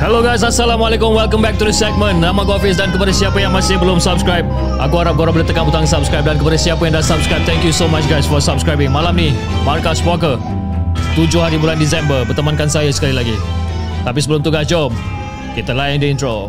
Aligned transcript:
Hello 0.00 0.24
guys, 0.24 0.40
Assalamualaikum. 0.40 1.12
Welcome 1.12 1.44
back 1.44 1.60
to 1.60 1.68
the 1.68 1.76
segment. 1.76 2.24
Nama 2.24 2.32
aku 2.32 2.56
Hafiz 2.56 2.80
dan 2.80 2.88
kepada 2.88 3.12
siapa 3.12 3.36
yang 3.36 3.52
masih 3.52 3.76
belum 3.76 4.00
subscribe, 4.00 4.48
aku 4.80 4.96
harap 4.96 5.12
korang 5.12 5.36
boleh 5.36 5.44
tekan 5.44 5.68
butang 5.68 5.84
subscribe 5.84 6.24
dan 6.24 6.40
kepada 6.40 6.56
siapa 6.56 6.88
yang 6.88 6.96
dah 6.96 7.04
subscribe, 7.04 7.44
thank 7.44 7.60
you 7.60 7.68
so 7.68 7.84
much 7.84 8.08
guys 8.08 8.24
for 8.24 8.40
subscribing. 8.40 8.88
Malam 8.88 9.12
ni, 9.12 9.36
Markas 9.60 10.00
Walker, 10.00 10.40
7 11.20 11.28
hari 11.36 11.60
bulan 11.60 11.76
Disember, 11.76 12.24
bertemankan 12.24 12.72
saya 12.72 12.88
sekali 12.88 13.12
lagi. 13.12 13.36
Tapi 14.00 14.16
sebelum 14.24 14.40
tu 14.40 14.48
guys, 14.48 14.64
jom 14.72 14.88
kita 15.52 15.76
layan 15.76 16.00
the 16.00 16.08
intro. 16.08 16.48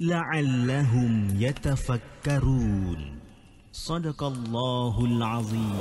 la'allahum 0.00 1.36
yatafakkarun 1.36 3.20
sadaqallahul 3.68 5.20
azim 5.20 5.76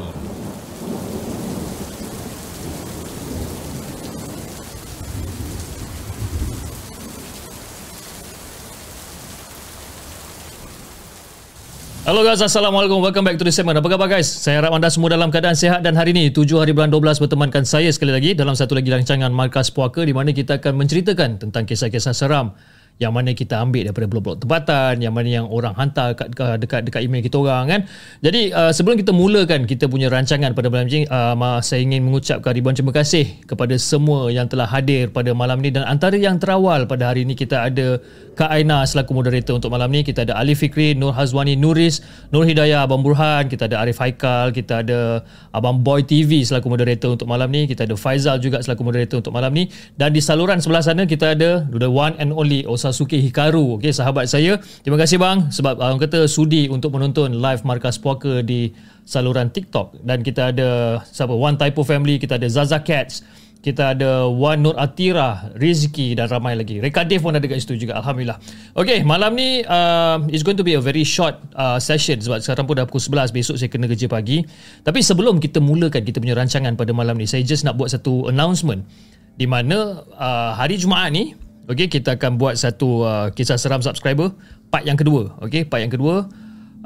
Halo 12.03 12.25
guys, 12.25 12.41
Assalamualaikum. 12.41 13.00
Welcome 13.06 13.22
back 13.22 13.38
to 13.38 13.46
the 13.46 13.53
segment. 13.53 13.78
Apa 13.78 13.86
khabar 13.86 14.09
guys? 14.09 14.25
Saya 14.25 14.59
harap 14.66 14.74
anda 14.74 14.90
semua 14.90 15.13
dalam 15.13 15.30
keadaan 15.30 15.53
sehat 15.53 15.86
dan 15.86 15.94
hari 15.94 16.12
ini 16.12 16.34
7 16.34 16.57
hari 16.57 16.74
bulan 16.75 16.90
12 16.91 17.24
bertemankan 17.24 17.63
saya 17.63 17.88
sekali 17.94 18.12
lagi 18.12 18.36
dalam 18.36 18.57
satu 18.57 18.75
lagi 18.75 18.90
rancangan 18.91 19.30
Markas 19.30 19.69
Puaka 19.69 20.03
di 20.03 20.12
mana 20.12 20.34
kita 20.36 20.57
akan 20.57 20.75
menceritakan 20.75 21.38
tentang 21.38 21.63
kisah-kisah 21.69 22.12
seram 22.18 22.57
yang 23.00 23.16
mana 23.16 23.32
kita 23.32 23.64
ambil 23.64 23.88
daripada 23.88 24.12
blog-blog 24.12 24.38
tempatan, 24.44 25.00
yang 25.00 25.16
mana 25.16 25.28
yang 25.32 25.48
orang 25.48 25.72
hantar 25.72 26.12
dekat 26.20 26.60
dekat, 26.60 26.82
dekat 26.84 27.02
email 27.08 27.24
kita 27.24 27.40
orang 27.40 27.66
kan. 27.72 27.82
Jadi 28.19 28.51
uh, 28.51 28.75
sebelum 28.75 29.00
kita 29.00 29.16
mulakan 29.16 29.63
kita 29.63 29.88
punya 29.88 30.12
rancangan 30.12 30.51
pada 30.51 30.68
malam 30.68 30.92
ini, 30.92 31.07
uh, 31.07 31.63
saya 31.63 31.80
ingin 31.80 32.04
mengucapkan 32.04 32.51
ribuan 32.51 32.75
terima 32.75 32.92
kasih 32.92 33.40
kepada 33.48 33.80
semua 33.80 34.28
yang 34.28 34.51
telah 34.51 34.68
hadir 34.68 35.07
pada 35.16 35.31
malam 35.31 35.63
ini 35.63 35.80
dan 35.80 35.88
antara 35.88 36.19
yang 36.19 36.36
terawal 36.44 36.84
pada 36.92 37.16
hari 37.16 37.24
ini 37.24 37.40
kita 37.40 37.72
ada 37.72 38.04
Kak 38.39 38.56
Aina 38.56 38.88
selaku 38.88 39.12
moderator 39.12 39.59
untuk 39.59 39.68
malam 39.68 39.91
ni, 39.91 40.00
kita 40.00 40.24
ada 40.24 40.39
Ali 40.39 40.56
Fikri, 40.56 40.95
Nur 40.95 41.12
Hazwani 41.12 41.59
Nuris, 41.59 42.00
Nur 42.31 42.47
Hidayah, 42.47 42.88
Abang 42.88 43.03
Burhan, 43.03 43.51
kita 43.51 43.68
ada 43.68 43.83
Arif 43.83 44.00
Haikal, 44.00 44.56
kita 44.56 44.80
ada 44.80 45.27
Abang 45.51 45.83
Boy 45.83 46.07
TV 46.07 46.47
selaku 46.47 46.71
moderator 46.71 47.12
untuk 47.12 47.27
malam 47.27 47.51
ni, 47.51 47.68
kita 47.68 47.83
ada 47.83 48.00
Faizal 48.00 48.39
juga 48.39 48.63
selaku 48.63 48.88
moderator 48.88 49.19
untuk 49.19 49.36
malam 49.36 49.51
ni. 49.51 49.68
Dan 50.00 50.15
di 50.15 50.24
saluran 50.24 50.63
sebelah 50.63 50.80
sana 50.80 51.03
kita 51.03 51.36
ada 51.36 51.68
the 51.68 51.91
one 51.91 52.15
and 52.15 52.31
only 52.31 52.63
Osasuke 52.63 53.19
Hikaru, 53.19 53.75
okey 53.75 53.91
sahabat 53.91 54.31
saya. 54.31 54.56
Terima 54.88 54.95
kasih 54.95 55.19
bang. 55.19 55.51
Sebab 55.51 55.75
orang 55.75 56.00
kata 56.00 56.24
sudi 56.31 56.71
untuk 56.71 56.95
menonton 56.95 57.44
live 57.44 57.68
Markas 57.68 58.00
Puaka 58.00 58.39
di 58.39 58.71
saluran 59.03 59.51
TikTok. 59.51 60.00
Dan 60.00 60.24
kita 60.24 60.56
ada 60.56 61.03
siapa? 61.12 61.36
One 61.36 61.59
Typo 61.59 61.83
Family, 61.83 62.15
kita 62.15 62.39
ada 62.39 62.47
Zaza 62.47 62.80
Cats, 62.80 63.19
kita 63.60 63.92
ada 63.92 64.24
Wan 64.32 64.64
Nur 64.64 64.76
Atira, 64.80 65.52
Rizki 65.60 66.16
dan 66.16 66.32
ramai 66.32 66.56
lagi. 66.56 66.80
Rekadif 66.80 67.20
pun 67.20 67.36
ada 67.36 67.44
kat 67.44 67.60
situ 67.60 67.76
juga. 67.76 68.00
Alhamdulillah. 68.00 68.40
Okay, 68.72 69.04
malam 69.04 69.36
ni 69.36 69.68
uh, 69.68 70.24
it's 70.32 70.48
going 70.48 70.56
to 70.56 70.64
be 70.64 70.80
a 70.80 70.84
very 70.84 71.04
short 71.04 71.36
uh, 71.60 71.76
session 71.76 72.24
sebab 72.24 72.40
sekarang 72.40 72.64
pun 72.64 72.80
dah 72.80 72.88
pukul 72.88 73.04
11. 73.04 73.36
Besok 73.36 73.60
saya 73.60 73.68
kena 73.68 73.92
kerja 73.92 74.08
pagi. 74.08 74.48
Tapi 74.88 75.04
sebelum 75.04 75.44
kita 75.44 75.60
mulakan 75.60 76.08
kita 76.08 76.24
punya 76.24 76.40
rancangan 76.40 76.80
pada 76.80 76.96
malam 76.96 77.20
ni, 77.20 77.28
saya 77.28 77.44
just 77.44 77.68
nak 77.68 77.76
buat 77.76 77.92
satu 77.92 78.32
announcement 78.32 78.88
di 79.36 79.44
mana 79.44 80.08
uh, 80.16 80.56
hari 80.56 80.80
Jumaat 80.80 81.12
ni, 81.12 81.36
okay, 81.68 81.92
kita 81.92 82.16
akan 82.16 82.40
buat 82.40 82.56
satu 82.56 83.04
uh, 83.04 83.28
kisah 83.36 83.60
seram 83.60 83.84
subscriber 83.84 84.32
part 84.72 84.88
yang 84.88 84.96
kedua. 84.96 85.36
Okay, 85.44 85.68
part 85.68 85.84
yang 85.84 85.92
kedua 85.92 86.32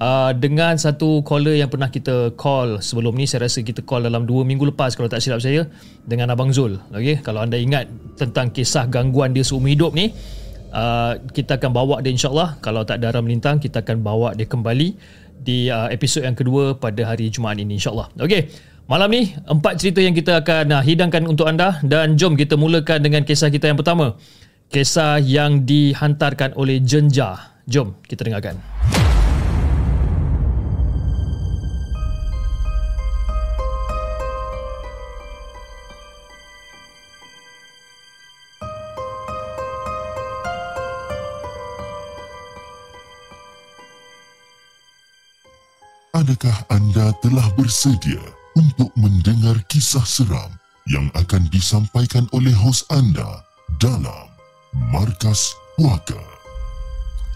Uh, 0.03 0.35
dengan 0.35 0.75
satu 0.75 1.23
caller 1.23 1.63
yang 1.63 1.71
pernah 1.71 1.87
kita 1.87 2.35
call 2.35 2.83
sebelum 2.83 3.15
ni 3.15 3.23
saya 3.23 3.47
rasa 3.47 3.63
kita 3.63 3.87
call 3.87 4.03
dalam 4.03 4.27
2 4.27 4.43
minggu 4.43 4.75
lepas 4.75 4.99
kalau 4.99 5.07
tak 5.07 5.23
silap 5.23 5.39
saya 5.39 5.63
dengan 6.03 6.27
Abang 6.27 6.51
Zul. 6.51 6.75
Okay? 6.91 7.23
kalau 7.23 7.39
anda 7.39 7.55
ingat 7.55 7.87
tentang 8.19 8.51
kisah 8.51 8.91
gangguan 8.91 9.31
dia 9.31 9.47
seumur 9.47 9.71
hidup 9.71 9.95
ni 9.95 10.11
uh, 10.75 11.15
kita 11.31 11.55
akan 11.55 11.71
bawa 11.71 12.03
dia 12.03 12.11
insyaAllah. 12.11 12.59
Kalau 12.59 12.83
tak 12.83 12.99
ada 12.99 13.15
arah 13.15 13.23
melintang 13.23 13.63
kita 13.63 13.79
akan 13.79 14.03
bawa 14.03 14.35
dia 14.35 14.43
kembali 14.43 14.99
di 15.39 15.71
uh, 15.71 15.87
episod 15.87 16.27
yang 16.27 16.35
kedua 16.35 16.75
pada 16.75 17.07
hari 17.07 17.31
Jumaat 17.31 17.63
ini 17.63 17.79
insyaAllah. 17.79 18.11
Ok 18.19 18.51
malam 18.91 19.07
ni 19.07 19.31
empat 19.47 19.79
cerita 19.79 20.03
yang 20.03 20.11
kita 20.11 20.43
akan 20.43 20.65
uh, 20.67 20.83
hidangkan 20.83 21.23
untuk 21.31 21.47
anda. 21.47 21.79
Dan 21.79 22.19
jom 22.19 22.35
kita 22.35 22.59
mulakan 22.59 22.99
dengan 22.99 23.23
kisah 23.23 23.47
kita 23.47 23.71
yang 23.71 23.79
pertama. 23.79 24.19
Kisah 24.67 25.23
yang 25.23 25.63
dihantarkan 25.63 26.59
oleh 26.59 26.83
Jenja. 26.83 27.55
Jom 27.71 27.95
kita 28.03 28.27
dengarkan 28.27 28.59
Adakah 46.23 46.55
anda 46.71 47.11
telah 47.19 47.43
bersedia 47.59 48.23
untuk 48.55 48.87
mendengar 48.95 49.59
kisah 49.67 50.07
seram 50.07 50.55
yang 50.87 51.11
akan 51.19 51.51
disampaikan 51.51 52.31
oleh 52.31 52.55
hos 52.55 52.87
anda 52.95 53.43
dalam 53.75 54.31
Markas 54.87 55.51
Puaka? 55.75 56.15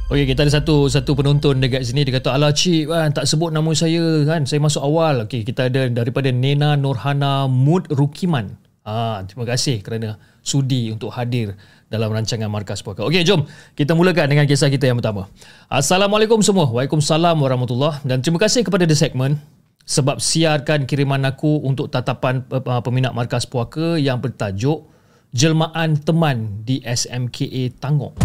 Okey, 0.08 0.32
kita 0.32 0.48
ada 0.48 0.64
satu 0.64 0.88
satu 0.88 1.20
penonton 1.20 1.60
dekat 1.60 1.84
sini 1.84 2.08
dia 2.08 2.16
kata 2.16 2.32
ala 2.32 2.56
cik 2.56 2.88
kan 2.88 3.12
tak 3.12 3.28
sebut 3.28 3.52
nama 3.52 3.68
saya 3.76 4.24
kan. 4.24 4.48
Saya 4.48 4.64
masuk 4.64 4.80
awal. 4.80 5.28
Okey, 5.28 5.44
kita 5.44 5.68
ada 5.68 5.92
daripada 5.92 6.32
Nena 6.32 6.80
Nurhana 6.80 7.52
Mud 7.52 7.92
Rukiman. 7.92 8.56
Ah, 8.88 9.20
terima 9.28 9.44
kasih 9.44 9.84
kerana 9.84 10.16
sudi 10.40 10.96
untuk 10.96 11.12
hadir 11.12 11.60
dalam 11.88 12.12
rancangan 12.12 12.52
Markas 12.52 12.84
Puaka. 12.84 13.08
Okey, 13.08 13.24
jom 13.24 13.48
kita 13.76 13.96
mulakan 13.96 14.28
dengan 14.28 14.44
kisah 14.44 14.68
kita 14.68 14.92
yang 14.92 15.00
pertama. 15.00 15.32
Assalamualaikum 15.72 16.44
semua. 16.44 16.68
Waalaikumsalam 16.68 17.40
warahmatullahi 17.40 18.04
dan 18.04 18.20
terima 18.20 18.44
kasih 18.44 18.68
kepada 18.68 18.84
The 18.84 18.96
Segment 18.96 19.40
sebab 19.88 20.20
siarkan 20.20 20.84
kiriman 20.84 21.24
aku 21.24 21.64
untuk 21.64 21.88
tatapan 21.88 22.44
uh, 22.52 22.84
peminat 22.84 23.16
Markas 23.16 23.48
Puaka 23.48 23.96
yang 23.96 24.20
bertajuk 24.20 24.84
Jelmaan 25.32 25.96
Teman 26.04 26.68
di 26.68 26.84
SMKA 26.84 27.72
Tangok 27.80 28.20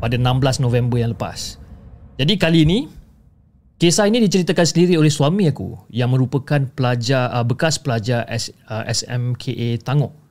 pada 0.00 0.16
16 0.16 0.64
November 0.64 1.00
yang 1.00 1.12
lepas. 1.12 1.60
Jadi 2.16 2.40
kali 2.40 2.64
ini 2.64 2.88
kisah 3.76 4.08
ini 4.08 4.24
diceritakan 4.24 4.64
sendiri 4.64 4.96
oleh 4.96 5.12
suami 5.12 5.52
aku 5.52 5.84
yang 5.92 6.08
merupakan 6.16 6.64
pelajar 6.72 7.28
uh, 7.28 7.44
bekas 7.44 7.76
pelajar 7.76 8.24
S, 8.32 8.48
uh, 8.72 8.88
SMKA 8.88 9.84
Tangok 9.84 10.23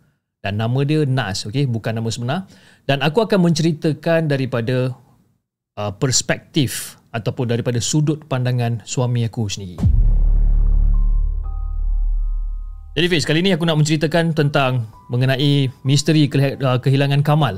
dan 0.44 0.60
nama 0.60 0.80
dia 0.84 1.07
Nas 1.07 1.48
okey 1.48 1.66
bukan 1.72 1.95
nama 1.95 2.12
sebenar 2.12 2.51
dan 2.84 3.00
aku 3.00 3.24
akan 3.24 3.48
menceritakan 3.48 4.28
daripada 4.28 4.92
uh, 5.80 5.92
perspektif 5.95 7.00
ataupun 7.16 7.48
daripada 7.48 7.80
sudut 7.80 8.25
pandangan 8.28 8.84
suami 8.84 9.24
aku 9.24 9.48
sendiri. 9.48 9.80
Jadi 12.94 13.10
Fiz, 13.10 13.25
kali 13.25 13.42
ni 13.42 13.50
aku 13.50 13.66
nak 13.66 13.81
menceritakan 13.81 14.38
tentang 14.38 14.86
mengenai 15.10 15.66
misteri 15.81 16.30
uh, 16.30 16.78
kehilangan 16.78 17.25
Kamal. 17.25 17.57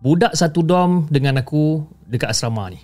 Budak 0.00 0.32
satu 0.32 0.64
dom 0.64 1.08
dengan 1.12 1.40
aku 1.40 1.84
dekat 2.08 2.32
asrama 2.32 2.72
ni. 2.72 2.80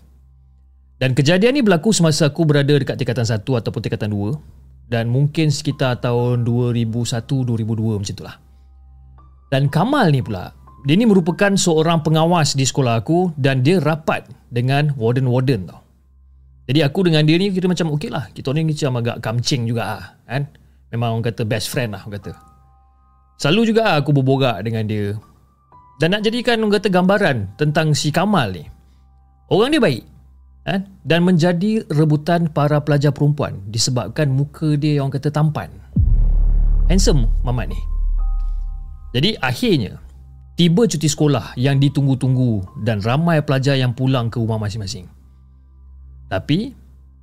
Dan 1.00 1.16
kejadian 1.16 1.56
ni 1.56 1.64
berlaku 1.64 1.88
semasa 1.96 2.28
aku 2.28 2.44
berada 2.44 2.76
dekat 2.76 3.00
tingkatan 3.00 3.24
1 3.24 3.40
ataupun 3.40 3.80
tingkatan 3.80 4.12
2 4.12 4.92
dan 4.92 5.08
mungkin 5.08 5.48
sekitar 5.48 5.98
tahun 6.04 6.44
2001-2002 6.44 8.00
macam 8.04 8.14
tu 8.16 8.24
lah. 8.24 8.36
Dan 9.52 9.68
Kamal 9.68 10.08
ni 10.16 10.24
pula, 10.24 10.48
dia 10.88 10.96
ni 10.96 11.04
merupakan 11.04 11.52
seorang 11.52 12.00
pengawas 12.00 12.56
di 12.56 12.64
sekolah 12.64 13.04
aku 13.04 13.36
dan 13.36 13.60
dia 13.60 13.84
rapat 13.84 14.24
dengan 14.48 14.96
warden-warden 14.96 15.68
tau. 15.68 15.84
Jadi 16.64 16.80
aku 16.80 17.04
dengan 17.04 17.28
dia 17.28 17.36
ni 17.36 17.52
kita 17.52 17.68
macam 17.68 17.92
okey 17.92 18.08
lah. 18.08 18.32
Kita 18.32 18.48
ni 18.56 18.64
macam 18.64 18.96
agak 18.96 19.20
kamcing 19.20 19.68
juga 19.68 19.82
lah. 19.84 20.04
Kan? 20.24 20.48
Memang 20.88 21.20
orang 21.20 21.28
kata 21.28 21.44
best 21.44 21.68
friend 21.68 21.92
lah 21.92 22.00
orang 22.08 22.16
kata. 22.16 22.32
Selalu 23.44 23.76
juga 23.76 24.00
aku 24.00 24.16
berborak 24.16 24.64
dengan 24.64 24.88
dia. 24.88 25.12
Dan 26.00 26.16
nak 26.16 26.24
jadikan 26.24 26.56
orang 26.64 26.80
kata 26.80 26.88
gambaran 26.88 27.36
tentang 27.60 27.92
si 27.92 28.08
Kamal 28.08 28.56
ni. 28.56 28.64
Orang 29.52 29.68
dia 29.68 29.84
baik 29.84 30.00
eh, 30.64 30.80
dan 31.04 31.20
menjadi 31.28 31.84
rebutan 31.92 32.48
para 32.48 32.80
pelajar 32.80 33.12
perempuan 33.12 33.60
disebabkan 33.68 34.32
muka 34.32 34.80
dia 34.80 35.04
yang 35.04 35.12
kata 35.12 35.28
tampan. 35.28 35.68
Handsome 36.88 37.28
mamat 37.44 37.68
ni. 37.68 37.91
Jadi 39.12 39.36
akhirnya 39.36 40.00
tiba 40.56 40.88
cuti 40.88 41.08
sekolah 41.08 41.56
yang 41.60 41.76
ditunggu-tunggu 41.76 42.84
dan 42.84 43.04
ramai 43.04 43.44
pelajar 43.44 43.76
yang 43.76 43.92
pulang 43.92 44.32
ke 44.32 44.40
rumah 44.40 44.56
masing-masing. 44.56 45.08
Tapi 46.32 46.72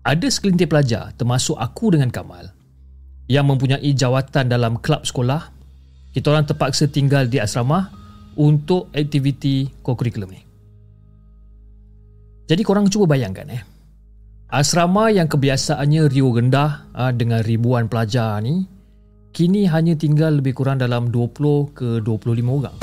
ada 0.06 0.28
sekelintir 0.30 0.70
pelajar 0.70 1.12
termasuk 1.18 1.58
aku 1.58 1.98
dengan 1.98 2.14
Kamal 2.14 2.54
yang 3.30 3.46
mempunyai 3.50 3.94
jawatan 3.94 4.50
dalam 4.50 4.78
kelab 4.82 5.06
sekolah 5.06 5.50
kita 6.14 6.34
orang 6.34 6.46
terpaksa 6.46 6.90
tinggal 6.90 7.30
di 7.30 7.38
asrama 7.38 7.90
untuk 8.38 8.90
aktiviti 8.94 9.70
co-curriculum 9.86 10.30
ni. 10.34 10.42
Jadi 12.50 12.62
korang 12.66 12.90
cuba 12.90 13.14
bayangkan 13.14 13.46
eh. 13.54 13.62
Asrama 14.50 15.14
yang 15.14 15.30
kebiasaannya 15.30 16.10
riuh 16.10 16.34
rendah 16.34 16.90
ha, 16.98 17.14
dengan 17.14 17.46
ribuan 17.46 17.86
pelajar 17.86 18.42
ni 18.42 18.66
kini 19.40 19.64
hanya 19.72 19.96
tinggal 19.96 20.44
lebih 20.44 20.52
kurang 20.52 20.84
dalam 20.84 21.08
20 21.16 21.72
ke 21.72 22.04
25 22.04 22.60
orang. 22.60 22.76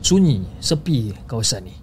Sunyi, 0.00 0.40
sepi 0.56 1.12
kawasan 1.28 1.68
ni. 1.68 1.76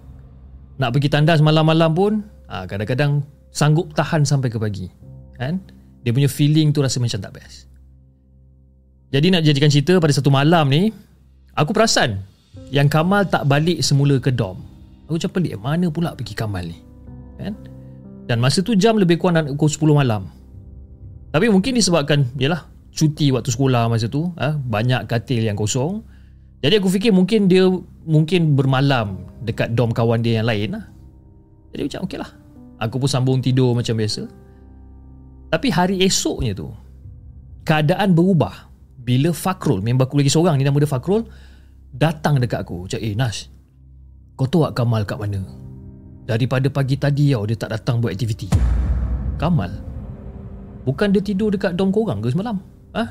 Nak 0.82 0.90
pergi 0.90 1.06
tandas 1.06 1.38
malam-malam 1.38 1.94
pun 1.94 2.12
ha, 2.50 2.66
kadang-kadang 2.66 3.22
sanggup 3.54 3.94
tahan 3.94 4.26
sampai 4.26 4.50
ke 4.50 4.58
pagi. 4.58 4.90
Kan? 5.38 5.62
Dia 6.02 6.10
punya 6.10 6.26
feeling 6.26 6.74
tu 6.74 6.82
rasa 6.82 6.98
macam 6.98 7.22
tak 7.22 7.38
best. 7.38 7.70
Jadi 9.14 9.30
nak 9.30 9.46
jadikan 9.46 9.70
cerita 9.70 10.02
pada 10.02 10.10
satu 10.10 10.26
malam 10.34 10.66
ni 10.66 10.90
aku 11.54 11.70
perasan 11.70 12.26
yang 12.74 12.90
Kamal 12.90 13.30
tak 13.30 13.46
balik 13.46 13.78
semula 13.78 14.18
ke 14.18 14.34
dom 14.34 14.58
Aku 15.06 15.22
macam 15.22 15.30
pelik 15.30 15.54
Mana 15.62 15.86
pula 15.86 16.18
pergi 16.18 16.34
Kamal 16.34 16.66
ni 16.66 16.78
Kan 17.38 17.54
Dan 18.26 18.42
masa 18.42 18.66
tu 18.66 18.74
jam 18.74 18.98
lebih 18.98 19.22
kurang 19.22 19.38
dalam 19.38 19.54
pukul 19.54 19.94
10 19.94 20.02
malam 20.02 20.26
Tapi 21.30 21.46
mungkin 21.46 21.78
disebabkan 21.78 22.26
Yalah 22.34 22.75
Cuti 22.96 23.28
waktu 23.28 23.52
sekolah 23.52 23.92
masa 23.92 24.08
tu 24.08 24.32
ha, 24.40 24.56
Banyak 24.56 25.04
katil 25.04 25.44
yang 25.44 25.54
kosong 25.54 26.00
Jadi 26.64 26.80
aku 26.80 26.88
fikir 26.88 27.12
mungkin 27.12 27.46
dia 27.46 27.68
Mungkin 28.08 28.56
bermalam 28.56 29.28
Dekat 29.44 29.76
dom 29.76 29.92
kawan 29.92 30.24
dia 30.24 30.40
yang 30.40 30.48
lain 30.48 30.80
lah 30.80 30.84
Jadi 31.76 31.92
macam 31.92 32.00
okey 32.08 32.18
lah 32.18 32.30
Aku 32.80 32.96
pun 32.96 33.08
sambung 33.08 33.44
tidur 33.44 33.76
macam 33.76 34.00
biasa 34.00 34.24
Tapi 35.52 35.68
hari 35.68 36.00
esoknya 36.00 36.56
tu 36.56 36.72
Keadaan 37.68 38.16
berubah 38.16 38.72
Bila 38.96 39.36
Fakrul 39.36 39.84
Member 39.84 40.08
aku 40.08 40.16
lagi 40.16 40.32
seorang 40.32 40.56
ni 40.56 40.64
Nama 40.64 40.80
dia 40.80 40.88
Fakrul 40.88 41.28
Datang 41.92 42.40
dekat 42.40 42.64
aku 42.64 42.88
Macam 42.88 43.00
eh 43.04 43.12
Nash 43.12 43.52
kau 44.36 44.44
tahu 44.44 44.68
Kamal 44.76 45.08
kat 45.08 45.16
mana? 45.16 45.40
Daripada 46.28 46.68
pagi 46.68 47.00
tadi 47.00 47.32
tau 47.32 47.48
dia 47.48 47.56
tak 47.56 47.72
datang 47.72 48.04
buat 48.04 48.12
aktiviti. 48.12 48.52
Kamal? 49.40 49.72
Bukan 50.84 51.08
dia 51.16 51.24
tidur 51.24 51.48
dekat 51.48 51.72
dom 51.72 51.88
korang 51.88 52.20
ke 52.20 52.28
semalam? 52.28 52.60
Ha? 52.96 53.04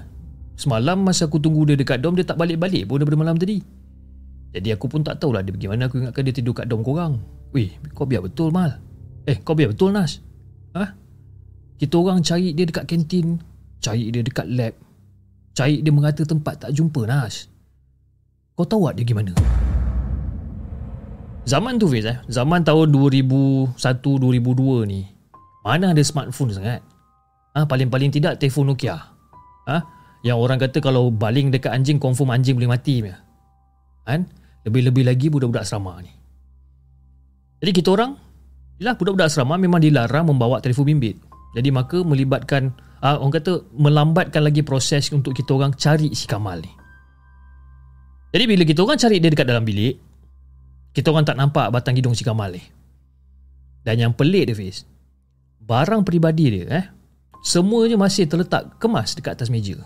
Semalam 0.58 1.06
masa 1.06 1.30
aku 1.30 1.38
tunggu 1.38 1.70
dia 1.70 1.78
dekat 1.78 2.02
dom 2.02 2.18
dia 2.18 2.26
tak 2.26 2.42
balik-balik 2.42 2.90
pun 2.90 2.98
daripada 2.98 3.22
malam 3.22 3.38
tadi. 3.38 3.62
Jadi 4.56 4.70
aku 4.74 4.90
pun 4.90 5.06
tak 5.06 5.22
tahulah 5.22 5.46
dia 5.46 5.54
pergi 5.54 5.70
mana 5.70 5.86
aku 5.86 6.02
ingatkan 6.02 6.26
dia 6.26 6.34
tidur 6.34 6.58
kat 6.58 6.66
dom 6.66 6.82
korang. 6.82 7.22
Weh, 7.54 7.70
kau 7.94 8.10
biar 8.10 8.26
betul 8.26 8.50
Mal. 8.50 8.82
Eh, 9.30 9.38
kau 9.46 9.54
biar 9.54 9.76
betul 9.76 9.94
Nas. 9.94 10.18
Ha? 10.74 10.98
Kita 11.78 12.02
orang 12.02 12.26
cari 12.26 12.56
dia 12.56 12.66
dekat 12.66 12.88
kantin, 12.88 13.38
cari 13.84 14.10
dia 14.10 14.26
dekat 14.26 14.48
lab, 14.48 14.74
cari 15.54 15.84
dia 15.84 15.92
mengata 15.94 16.26
tempat 16.26 16.66
tak 16.66 16.72
jumpa 16.74 17.06
Nas. 17.06 17.52
Kau 18.56 18.64
tahu 18.64 18.88
tak 18.88 18.98
dia 18.98 19.04
pergi 19.04 19.16
mana? 19.20 19.34
Zaman 21.46 21.78
tu 21.78 21.86
Fiz 21.86 22.10
eh 22.10 22.18
Zaman 22.26 22.66
tahun 22.66 22.90
2001-2002 22.90 24.90
ni 24.90 25.06
Mana 25.62 25.94
ada 25.94 26.02
smartphone 26.02 26.50
sangat 26.50 26.82
ha, 27.54 27.70
Paling-paling 27.70 28.10
tidak 28.10 28.42
telefon 28.42 28.74
Nokia 28.74 29.15
ha? 29.70 29.86
Yang 30.26 30.38
orang 30.42 30.58
kata 30.58 30.78
kalau 30.82 31.14
baling 31.14 31.54
dekat 31.54 31.70
anjing 31.70 32.02
Confirm 32.02 32.34
anjing 32.34 32.58
boleh 32.58 32.72
mati 32.72 33.06
kan? 34.06 34.26
Lebih-lebih 34.66 35.06
lagi 35.06 35.30
budak-budak 35.30 35.66
asrama 35.66 36.02
ni 36.02 36.10
Jadi 37.62 37.72
kita 37.74 37.94
orang 37.94 38.18
Yalah 38.82 38.98
budak-budak 38.98 39.30
asrama 39.30 39.58
memang 39.62 39.82
dilarang 39.82 40.30
membawa 40.30 40.58
telefon 40.62 40.90
bimbit 40.90 41.18
Jadi 41.54 41.70
maka 41.70 42.02
melibatkan 42.02 42.74
ha, 43.06 43.22
Orang 43.22 43.38
kata 43.38 43.70
melambatkan 43.78 44.42
lagi 44.42 44.66
proses 44.66 45.14
untuk 45.14 45.38
kita 45.38 45.54
orang 45.54 45.78
cari 45.78 46.10
si 46.18 46.26
Kamal 46.26 46.66
ni 46.66 46.72
Jadi 48.34 48.44
bila 48.50 48.64
kita 48.66 48.82
orang 48.82 48.98
cari 48.98 49.22
dia 49.22 49.30
dekat 49.30 49.46
dalam 49.46 49.62
bilik 49.62 50.16
kita 50.96 51.12
orang 51.12 51.28
tak 51.28 51.36
nampak 51.36 51.68
batang 51.76 52.00
hidung 52.00 52.16
si 52.16 52.24
Kamal 52.24 52.56
ni. 52.56 52.64
Dan 53.84 54.00
yang 54.00 54.14
pelik 54.16 54.48
dia 54.50 54.56
Fiz, 54.56 54.88
barang 55.60 56.08
peribadi 56.08 56.46
dia 56.56 56.66
eh, 56.72 56.86
semuanya 57.46 57.94
masih 57.94 58.26
terletak 58.26 58.82
kemas 58.82 59.14
dekat 59.14 59.38
atas 59.38 59.54
meja. 59.54 59.78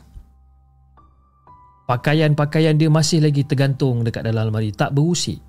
Pakaian-pakaian 1.92 2.80
dia 2.80 2.88
masih 2.88 3.20
lagi 3.20 3.44
tergantung 3.44 4.08
dekat 4.08 4.24
dalam 4.24 4.48
almari, 4.48 4.72
tak 4.72 4.96
berusik. 4.96 5.44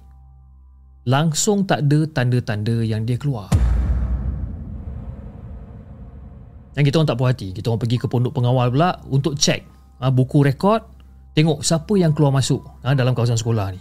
Langsung 1.07 1.63
tak 1.65 1.87
ada 1.87 2.11
tanda-tanda 2.11 2.83
yang 2.83 3.07
dia 3.07 3.15
keluar. 3.15 3.47
Yang 6.75 6.85
kita 6.91 6.97
orang 6.99 7.09
tak 7.15 7.19
puas 7.21 7.31
hati, 7.31 7.49
kita 7.55 7.67
orang 7.71 7.81
pergi 7.85 7.97
ke 8.01 8.07
pondok 8.09 8.33
pengawal 8.35 8.73
pula 8.73 8.91
untuk 9.13 9.37
cek 9.37 9.61
ha, 10.01 10.09
buku 10.11 10.43
rekod, 10.43 10.81
tengok 11.37 11.61
siapa 11.61 11.93
yang 12.01 12.11
keluar 12.17 12.33
masuk 12.35 12.65
ha, 12.83 12.97
dalam 12.97 13.13
kawasan 13.13 13.37
sekolah 13.37 13.69
ni. 13.77 13.81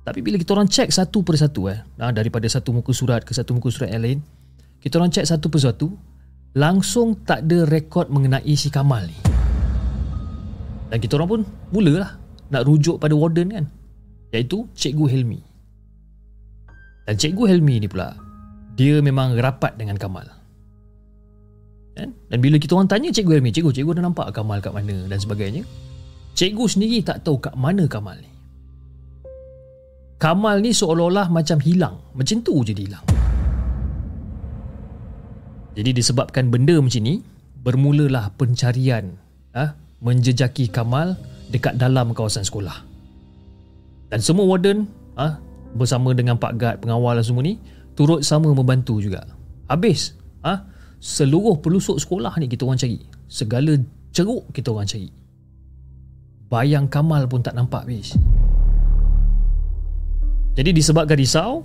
Tapi 0.00 0.18
bila 0.24 0.38
kita 0.40 0.56
orang 0.56 0.70
cek 0.70 0.88
satu 0.94 1.26
persatu 1.26 1.68
eh, 1.68 1.80
ha, 2.00 2.14
daripada 2.14 2.46
satu 2.46 2.70
muka 2.70 2.94
surat 2.94 3.26
ke 3.26 3.34
satu 3.34 3.52
muka 3.52 3.68
surat 3.68 3.90
yang 3.90 4.02
lain, 4.04 4.18
kita 4.78 4.94
orang 4.96 5.10
cek 5.10 5.26
satu 5.26 5.50
persatu, 5.50 5.90
langsung 6.58 7.22
tak 7.22 7.46
ada 7.46 7.66
rekod 7.68 8.10
mengenai 8.10 8.54
si 8.58 8.72
Kamal 8.72 9.06
ni. 9.06 9.18
Dan 10.90 10.98
kita 10.98 11.14
orang 11.20 11.30
pun 11.30 11.40
mulalah 11.70 12.18
nak 12.50 12.66
rujuk 12.66 12.98
pada 12.98 13.14
warden 13.14 13.54
kan, 13.54 13.64
iaitu 14.34 14.66
Cikgu 14.74 15.06
Helmi. 15.06 15.40
Dan 17.06 17.14
Cikgu 17.14 17.44
Helmi 17.46 17.78
ni 17.78 17.86
pula, 17.86 18.14
dia 18.74 18.98
memang 18.98 19.38
rapat 19.38 19.78
dengan 19.78 19.94
Kamal. 19.94 20.26
Kan? 21.94 22.10
Dan 22.26 22.38
bila 22.42 22.58
kita 22.58 22.74
orang 22.74 22.90
tanya 22.90 23.14
Cikgu 23.14 23.38
Helmi, 23.38 23.54
Cikgu, 23.54 23.70
Cikgu 23.70 24.02
dah 24.02 24.02
nampak 24.02 24.34
Kamal 24.34 24.58
kat 24.58 24.74
mana 24.74 25.06
dan 25.06 25.18
sebagainya, 25.22 25.62
Cikgu 26.34 26.64
sendiri 26.66 26.98
tak 27.06 27.22
tahu 27.22 27.38
kat 27.38 27.54
mana 27.54 27.86
Kamal 27.86 28.18
ni. 28.18 28.30
Kamal 30.20 30.60
ni 30.60 30.74
seolah-olah 30.76 31.32
macam 31.32 31.56
hilang. 31.64 31.96
Macam 32.12 32.44
tu 32.44 32.60
je 32.60 32.76
dia 32.76 32.84
hilang. 32.84 33.19
Jadi 35.78 35.90
disebabkan 35.94 36.50
benda 36.50 36.74
macam 36.82 37.02
ni, 37.02 37.22
bermulalah 37.62 38.34
pencarian 38.34 39.14
ha, 39.54 39.76
menjejaki 40.02 40.66
Kamal 40.72 41.14
dekat 41.52 41.78
dalam 41.78 42.10
kawasan 42.10 42.42
sekolah. 42.42 42.82
Dan 44.10 44.18
semua 44.18 44.48
warden 44.50 44.90
ha, 45.14 45.38
bersama 45.78 46.10
dengan 46.10 46.34
Pak 46.34 46.52
Gad, 46.58 46.76
pengawal 46.82 47.22
dan 47.22 47.24
semua 47.26 47.46
ni, 47.46 47.60
turut 47.94 48.26
sama 48.26 48.50
membantu 48.50 48.98
juga. 48.98 49.22
Habis, 49.70 50.18
ha, 50.42 50.66
seluruh 50.98 51.62
pelusuk 51.62 52.02
sekolah 52.02 52.34
ni 52.42 52.50
kita 52.50 52.66
orang 52.66 52.80
cari. 52.80 52.98
Segala 53.30 53.78
ceruk 54.10 54.50
kita 54.50 54.74
orang 54.74 54.90
cari. 54.90 55.10
Bayang 56.50 56.90
Kamal 56.90 57.30
pun 57.30 57.46
tak 57.46 57.54
nampak, 57.54 57.86
bis. 57.86 58.18
Jadi 60.58 60.74
disebabkan 60.74 61.14
risau 61.14 61.62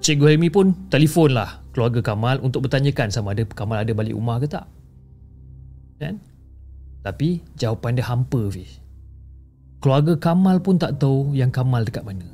Cikgu 0.00 0.32
Helmi 0.32 0.48
pun 0.48 0.88
telefon 0.88 1.36
lah 1.36 1.63
keluarga 1.74 2.00
Kamal 2.00 2.38
untuk 2.40 2.70
bertanyakan 2.70 3.10
sama 3.10 3.34
ada 3.34 3.42
Kamal 3.44 3.82
ada 3.82 3.90
balik 3.90 4.14
rumah 4.14 4.38
ke 4.38 4.46
tak 4.46 4.70
kan? 5.98 6.22
Tapi 7.02 7.42
jawapan 7.58 7.98
dia 7.98 8.06
hampa 8.06 8.40
Fiz 8.48 8.80
Keluarga 9.82 10.16
Kamal 10.16 10.62
pun 10.64 10.80
tak 10.80 10.96
tahu 11.02 11.36
yang 11.36 11.52
Kamal 11.52 11.84
dekat 11.84 12.06
mana 12.06 12.24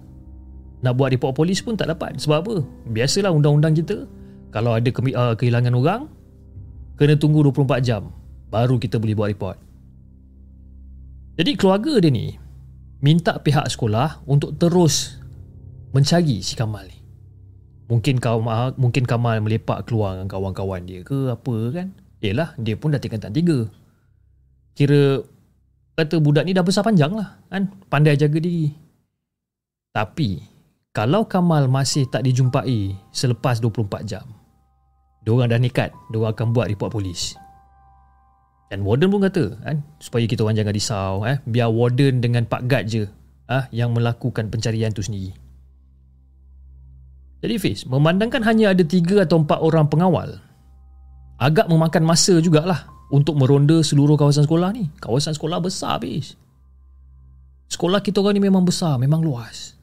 Nak 0.84 0.94
buat 0.94 1.10
report 1.10 1.34
polis 1.34 1.58
pun 1.58 1.74
tak 1.74 1.90
dapat 1.90 2.14
Sebab 2.22 2.38
apa? 2.46 2.56
Biasalah 2.86 3.34
undang-undang 3.34 3.74
kita 3.74 4.06
Kalau 4.54 4.78
ada 4.78 4.86
ke- 4.86 5.02
uh, 5.16 5.34
kehilangan 5.34 5.74
orang 5.74 6.02
Kena 6.94 7.18
tunggu 7.18 7.42
24 7.42 7.82
jam 7.82 8.14
Baru 8.48 8.78
kita 8.78 9.02
boleh 9.02 9.18
buat 9.18 9.28
report 9.34 9.58
Jadi 11.34 11.50
keluarga 11.58 11.98
dia 11.98 12.14
ni 12.14 12.38
Minta 13.02 13.40
pihak 13.40 13.66
sekolah 13.66 14.22
untuk 14.28 14.54
terus 14.60 15.16
mencari 15.90 16.44
si 16.44 16.52
Kamal 16.52 16.84
ni. 16.86 16.99
Mungkin 17.90 18.22
kau 18.22 18.38
mungkin 18.78 19.02
Kamal 19.02 19.42
melepak 19.42 19.90
keluar 19.90 20.14
dengan 20.14 20.30
kawan-kawan 20.30 20.86
dia 20.86 21.02
ke 21.02 21.34
apa 21.34 21.56
kan? 21.74 21.90
Yelah, 22.22 22.54
dia 22.54 22.78
pun 22.78 22.94
dah 22.94 23.02
tingkatan 23.02 23.34
tiga. 23.34 23.66
Kira 24.78 25.18
kata 25.98 26.22
budak 26.22 26.46
ni 26.46 26.54
dah 26.54 26.62
besar 26.62 26.86
panjang 26.86 27.10
lah 27.10 27.42
kan? 27.50 27.66
Pandai 27.90 28.14
jaga 28.14 28.38
diri. 28.38 28.70
Tapi, 29.90 30.38
kalau 30.94 31.26
Kamal 31.26 31.66
masih 31.66 32.06
tak 32.06 32.22
dijumpai 32.22 32.94
selepas 33.10 33.58
24 33.58 34.06
jam, 34.06 34.22
diorang 35.26 35.50
dah 35.50 35.58
nekat, 35.58 35.90
diorang 36.14 36.30
akan 36.30 36.54
buat 36.54 36.70
report 36.70 36.94
polis. 36.94 37.34
Dan 38.70 38.86
warden 38.86 39.10
pun 39.10 39.26
kata 39.26 39.58
kan, 39.66 39.82
supaya 39.98 40.30
kita 40.30 40.46
orang 40.46 40.62
jangan 40.62 40.74
risau, 40.78 41.14
eh, 41.26 41.42
biar 41.42 41.74
warden 41.74 42.22
dengan 42.22 42.46
Pak 42.46 42.70
Gad 42.70 42.86
je 42.86 43.10
ah, 43.50 43.66
yang 43.74 43.90
melakukan 43.90 44.46
pencarian 44.46 44.94
tu 44.94 45.02
sendiri. 45.02 45.34
Jadi 47.40 47.54
Fiz, 47.56 47.88
memandangkan 47.88 48.44
hanya 48.44 48.76
ada 48.76 48.84
tiga 48.84 49.24
atau 49.24 49.40
empat 49.40 49.64
orang 49.64 49.88
pengawal, 49.88 50.40
agak 51.40 51.72
memakan 51.72 52.04
masa 52.04 52.36
jugalah 52.36 52.84
untuk 53.08 53.34
meronda 53.40 53.80
seluruh 53.80 54.20
kawasan 54.20 54.44
sekolah 54.44 54.70
ni. 54.76 54.92
Kawasan 55.00 55.32
sekolah 55.32 55.58
besar 55.58 55.96
Fiz. 56.04 56.36
Sekolah 57.70 58.04
kita 58.04 58.20
orang 58.20 58.36
ni 58.36 58.42
memang 58.44 58.66
besar, 58.66 59.00
memang 59.00 59.24
luas. 59.24 59.78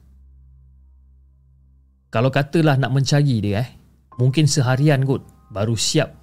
Kalau 2.08 2.32
katalah 2.32 2.80
nak 2.80 2.94
mencari 2.94 3.36
dia 3.42 3.60
eh, 3.60 3.68
mungkin 4.16 4.48
seharian 4.48 5.04
kot 5.04 5.20
baru 5.52 5.76
siap 5.76 6.14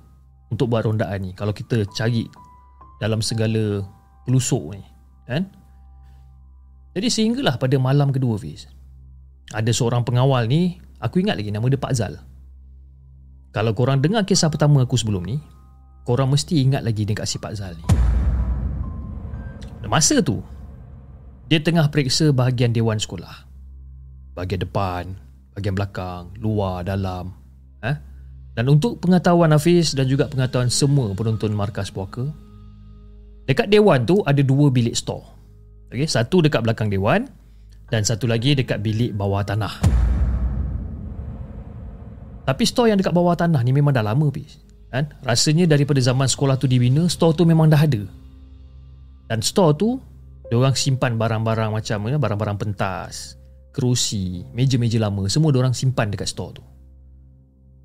untuk 0.50 0.72
buat 0.72 0.88
rondaan 0.88 1.30
ni. 1.30 1.32
Kalau 1.36 1.54
kita 1.54 1.86
cari 1.94 2.26
dalam 2.98 3.20
segala 3.20 3.84
pelusuk 4.26 4.74
ni. 4.74 4.82
Kan? 5.30 5.46
Jadi 6.96 7.08
sehinggalah 7.12 7.60
pada 7.60 7.76
malam 7.76 8.10
kedua 8.10 8.40
Fiz. 8.40 8.66
Ada 9.54 9.70
seorang 9.70 10.02
pengawal 10.02 10.50
ni 10.50 10.82
Aku 11.06 11.22
ingat 11.22 11.38
lagi 11.38 11.54
nama 11.54 11.70
dia 11.70 11.78
Pak 11.78 11.94
Zal. 11.94 12.18
Kalau 13.54 13.72
korang 13.78 14.02
dengar 14.02 14.26
kisah 14.26 14.50
pertama 14.50 14.82
aku 14.82 14.98
sebelum 14.98 15.22
ni, 15.22 15.38
korang 16.02 16.34
mesti 16.34 16.66
ingat 16.66 16.82
lagi 16.82 17.06
dengan 17.06 17.30
si 17.30 17.38
Pak 17.38 17.54
Zal 17.54 17.78
ni. 17.78 17.86
Masa 19.86 20.18
tu, 20.26 20.42
dia 21.46 21.62
tengah 21.62 21.86
periksa 21.94 22.34
bahagian 22.34 22.74
dewan 22.74 22.98
sekolah. 22.98 23.46
Bahagian 24.34 24.66
depan, 24.66 25.14
bahagian 25.54 25.78
belakang, 25.78 26.34
luar, 26.42 26.82
dalam. 26.82 27.30
Eh? 27.86 27.96
Dan 28.58 28.66
untuk 28.74 28.98
pengetahuan 28.98 29.54
Hafiz 29.54 29.94
dan 29.94 30.10
juga 30.10 30.26
pengetahuan 30.26 30.74
semua 30.74 31.14
penonton 31.14 31.54
markas 31.54 31.94
puaka, 31.94 32.26
dekat 33.46 33.70
dewan 33.70 34.10
tu 34.10 34.26
ada 34.26 34.42
dua 34.42 34.74
bilik 34.74 34.98
store. 34.98 35.24
Okay, 35.94 36.10
satu 36.10 36.42
dekat 36.42 36.66
belakang 36.66 36.90
dewan 36.90 37.30
dan 37.94 38.02
satu 38.02 38.26
lagi 38.26 38.58
dekat 38.58 38.82
bilik 38.82 39.14
bawah 39.14 39.46
tanah. 39.46 39.80
Tapi 42.46 42.64
store 42.64 42.94
yang 42.94 43.02
dekat 43.02 43.12
bawah 43.12 43.34
tanah 43.34 43.60
ni 43.66 43.74
memang 43.74 43.90
dah 43.90 44.06
lama 44.06 44.30
pis. 44.30 44.62
Kan? 44.94 45.10
Rasanya 45.26 45.66
daripada 45.66 45.98
zaman 45.98 46.30
sekolah 46.30 46.56
tu 46.62 46.70
dibina, 46.70 47.10
store 47.10 47.34
tu 47.34 47.44
memang 47.44 47.68
dah 47.68 47.82
ada. 47.82 48.06
Dan 49.26 49.42
store 49.42 49.74
tu, 49.74 49.98
orang 50.54 50.78
simpan 50.78 51.18
barang-barang 51.18 51.74
macam 51.74 51.98
mana, 52.06 52.22
barang-barang 52.22 52.58
pentas, 52.62 53.36
kerusi, 53.74 54.46
meja-meja 54.54 55.02
lama, 55.02 55.26
semua 55.26 55.50
orang 55.58 55.74
simpan 55.74 56.14
dekat 56.14 56.30
store 56.30 56.62
tu. 56.62 56.64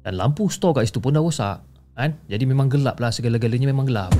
Dan 0.04 0.20
lampu 0.20 0.46
store 0.52 0.76
kat 0.76 0.92
situ 0.92 1.00
pun 1.00 1.16
dah 1.16 1.24
rosak. 1.24 1.64
Kan? 1.96 2.20
Jadi 2.28 2.44
memang 2.44 2.68
gelap 2.68 3.00
lah, 3.00 3.08
segala-galanya 3.10 3.68
memang 3.68 3.88
gelap. 3.88 4.12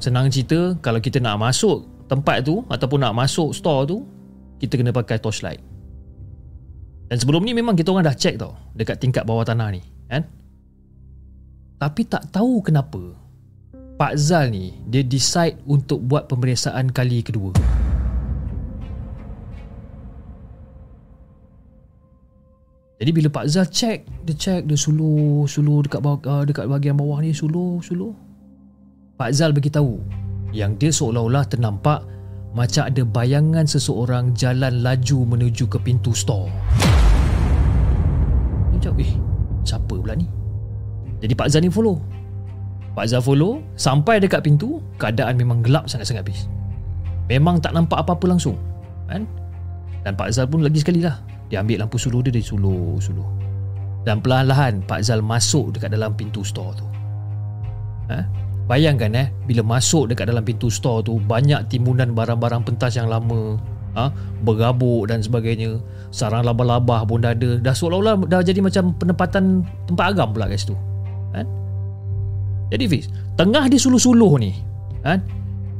Senang 0.00 0.32
cerita, 0.32 0.78
kalau 0.80 1.02
kita 1.02 1.20
nak 1.20 1.36
masuk 1.36 1.84
tempat 2.06 2.46
tu, 2.46 2.62
ataupun 2.70 3.04
nak 3.04 3.12
masuk 3.12 3.52
store 3.52 3.84
tu, 3.90 4.06
kita 4.62 4.78
kena 4.80 4.94
pakai 4.94 5.20
torchlight. 5.20 5.69
Dan 7.10 7.18
sebelum 7.18 7.42
ni 7.42 7.50
memang 7.50 7.74
kita 7.74 7.90
orang 7.90 8.06
dah 8.06 8.14
check 8.14 8.38
tau 8.38 8.54
dekat 8.70 9.02
tingkat 9.02 9.26
bawah 9.26 9.42
tanah 9.42 9.74
ni, 9.74 9.82
kan? 10.06 10.22
Tapi 11.82 12.06
tak 12.06 12.30
tahu 12.30 12.62
kenapa 12.62 13.02
Pak 13.98 14.14
Zal 14.14 14.54
ni 14.54 14.78
dia 14.86 15.02
decide 15.02 15.58
untuk 15.66 15.98
buat 16.06 16.30
pemeriksaan 16.30 16.94
kali 16.94 17.26
kedua. 17.26 17.50
Jadi 23.00 23.10
bila 23.10 23.26
Pak 23.32 23.46
Zal 23.48 23.66
check, 23.66 24.06
dia 24.22 24.36
check 24.38 24.70
dia 24.70 24.78
suluh, 24.78 25.50
suluh 25.50 25.82
dekat 25.82 26.04
bawah, 26.04 26.20
uh, 26.30 26.44
dekat 26.46 26.70
bahagian 26.70 26.94
bawah 26.94 27.18
ni 27.24 27.34
suluh, 27.34 27.82
suluh. 27.82 28.14
Pak 29.18 29.34
Zal 29.34 29.50
beritahu 29.50 29.98
yang 30.54 30.78
dia 30.78 30.94
seolah-olah 30.94 31.42
ternampak 31.48 32.06
macam 32.54 32.86
ada 32.86 33.02
bayangan 33.02 33.66
seseorang 33.66 34.36
jalan 34.36 34.84
laju 34.84 35.18
menuju 35.26 35.64
ke 35.66 35.80
pintu 35.80 36.14
store. 36.14 36.52
Macam, 38.80 38.96
eh, 38.96 39.12
siapa 39.60 39.92
pula 39.92 40.16
ni? 40.16 40.24
Jadi 41.20 41.36
Pak 41.36 41.52
Zan 41.52 41.68
ni 41.68 41.68
follow. 41.68 42.00
Pak 42.96 43.12
Zan 43.12 43.20
follow, 43.20 43.60
sampai 43.76 44.24
dekat 44.24 44.40
pintu, 44.40 44.80
keadaan 44.96 45.36
memang 45.36 45.60
gelap 45.60 45.84
sangat-sangat 45.84 46.24
habis. 46.24 46.48
Memang 47.28 47.62
tak 47.62 47.76
nampak 47.76 48.02
apa-apa 48.02 48.26
langsung. 48.26 48.58
Kan? 49.06 49.28
Dan 50.02 50.16
Pak 50.18 50.34
Zal 50.34 50.50
pun 50.50 50.66
lagi 50.66 50.82
sekali 50.82 51.04
lah. 51.04 51.22
Dia 51.46 51.62
ambil 51.62 51.86
lampu 51.86 51.94
suluh 52.00 52.24
dia, 52.26 52.34
dia 52.34 52.42
suluh, 52.42 52.98
suluh. 52.98 53.26
Dan 54.02 54.18
perlahan-lahan 54.18 54.82
Pak 54.82 55.06
Zal 55.06 55.22
masuk 55.22 55.76
dekat 55.76 55.94
dalam 55.94 56.16
pintu 56.18 56.42
store 56.42 56.72
tu. 56.74 56.86
Ha? 58.10 58.26
Bayangkan 58.66 59.14
eh, 59.14 59.28
bila 59.46 59.62
masuk 59.62 60.10
dekat 60.10 60.30
dalam 60.30 60.42
pintu 60.42 60.66
store 60.72 61.06
tu, 61.06 61.22
banyak 61.22 61.70
timbunan 61.70 62.10
barang-barang 62.16 62.66
pentas 62.66 62.98
yang 62.98 63.06
lama, 63.06 63.58
ha, 63.94 64.10
berabuk 64.42 65.10
dan 65.10 65.22
sebagainya. 65.22 65.80
Sarang 66.10 66.42
labah-labah 66.42 67.06
pun 67.06 67.22
dah 67.22 67.34
ada. 67.34 67.62
Dah 67.62 67.70
seolah-olah 67.70 68.26
dah 68.26 68.42
jadi 68.42 68.58
macam 68.58 68.90
penempatan 68.98 69.62
tempat 69.86 70.04
agam 70.10 70.34
pula 70.34 70.50
kat 70.50 70.58
situ. 70.58 70.74
Kan? 71.30 71.46
Jadi 72.70 72.84
Fiz 72.90 73.06
tengah 73.38 73.66
dia 73.70 73.78
suluh-suluh 73.78 74.38
ni 74.42 74.52
kan? 75.02 75.22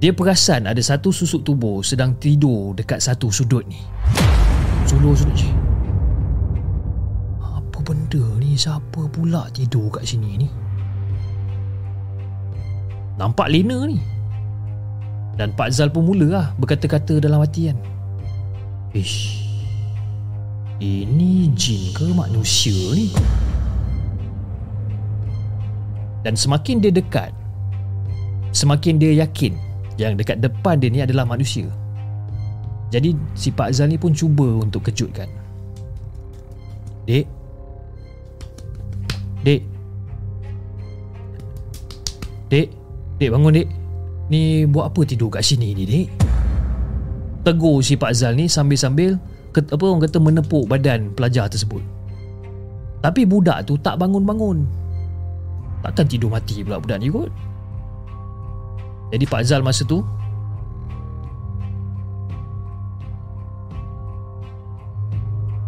Dia 0.00 0.16
perasan 0.16 0.64
ada 0.64 0.80
satu 0.80 1.12
susuk 1.12 1.44
tubuh 1.44 1.84
sedang 1.84 2.16
tidur 2.16 2.72
dekat 2.72 3.02
satu 3.04 3.28
sudut 3.28 3.66
ni. 3.68 3.82
Suluh-suluh 4.88 5.34
je. 5.36 5.50
Apa 7.42 7.78
benda 7.84 8.22
ni? 8.40 8.56
Siapa 8.56 9.06
pula 9.12 9.50
tidur 9.52 9.92
kat 9.92 10.08
sini 10.08 10.40
ni? 10.40 10.48
Nampak 13.20 13.52
lena 13.52 13.84
ni. 13.84 14.00
Dan 15.36 15.52
Pak 15.52 15.68
Zal 15.72 15.92
pun 15.92 16.08
mula 16.08 16.26
lah 16.26 16.46
berkata-kata 16.56 17.20
dalam 17.20 17.40
hati 17.40 17.68
kan 17.72 17.78
Ish. 18.90 19.38
Ini 20.82 21.52
jin 21.54 21.94
ke 21.94 22.10
manusia 22.10 22.74
ni? 22.96 23.12
Dan 26.26 26.34
semakin 26.34 26.82
dia 26.82 26.92
dekat 26.92 27.32
Semakin 28.50 29.00
dia 29.00 29.24
yakin 29.24 29.54
Yang 29.94 30.24
dekat 30.24 30.36
depan 30.42 30.80
dia 30.82 30.90
ni 30.90 31.00
adalah 31.04 31.22
manusia. 31.22 31.70
Jadi 32.90 33.14
si 33.38 33.54
Pak 33.54 33.70
Zal 33.70 33.94
ni 33.94 34.00
pun 34.00 34.10
cuba 34.10 34.66
untuk 34.66 34.90
kejutkan. 34.90 35.30
Dek. 37.06 37.28
Dek. 39.46 39.62
Dek. 42.50 42.68
Dek 43.22 43.30
bangun 43.30 43.54
dek. 43.54 43.68
Ni 44.32 44.66
buat 44.66 44.90
apa 44.90 45.06
tidur 45.06 45.30
kat 45.30 45.46
sini 45.46 45.76
ni 45.76 45.84
dek 45.86 46.29
tegur 47.42 47.80
si 47.80 47.96
Pak 47.96 48.12
Zal 48.12 48.36
ni 48.36 48.46
sambil-sambil 48.46 49.16
apa 49.50 49.82
orang 49.82 50.06
kata 50.06 50.18
menepuk 50.22 50.70
badan 50.70 51.10
pelajar 51.16 51.50
tersebut. 51.50 51.82
Tapi 53.00 53.24
budak 53.24 53.64
tu 53.64 53.80
tak 53.80 53.96
bangun-bangun. 53.96 54.68
Takkan 55.80 56.04
tidur 56.04 56.28
mati 56.28 56.60
pula 56.60 56.76
budak 56.76 57.00
ni 57.00 57.08
kot. 57.08 57.32
Jadi 59.10 59.24
Pak 59.26 59.42
Zal 59.42 59.64
masa 59.64 59.82
tu 59.82 60.04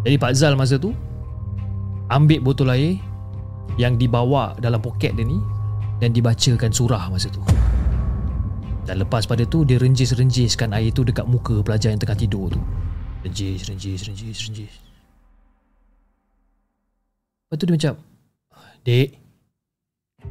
Jadi 0.03 0.19
Pak 0.19 0.35
Zal 0.35 0.59
masa 0.59 0.75
tu 0.75 0.91
ambil 2.11 2.43
botol 2.43 2.75
air 2.75 2.99
yang 3.79 3.95
dibawa 3.95 4.51
dalam 4.59 4.83
poket 4.83 5.15
dia 5.15 5.23
ni 5.23 5.39
dan 6.03 6.11
dibacakan 6.11 6.75
surah 6.75 7.07
masa 7.07 7.31
tu. 7.31 7.39
Dan 8.83 8.99
lepas 8.99 9.23
pada 9.23 9.47
tu 9.47 9.63
Dia 9.63 9.79
renjis-renjiskan 9.79 10.75
air 10.75 10.91
tu 10.91 11.07
Dekat 11.07 11.23
muka 11.23 11.63
pelajar 11.63 11.95
yang 11.95 12.01
tengah 12.01 12.19
tidur 12.19 12.51
tu 12.51 12.59
Renjis, 13.23 13.63
renjis, 13.71 14.03
renjis, 14.03 14.37
renjis 14.47 14.73
Lepas 17.47 17.55
tu 17.55 17.65
dia 17.67 17.75
macam 17.79 17.93
Dek 18.83 19.09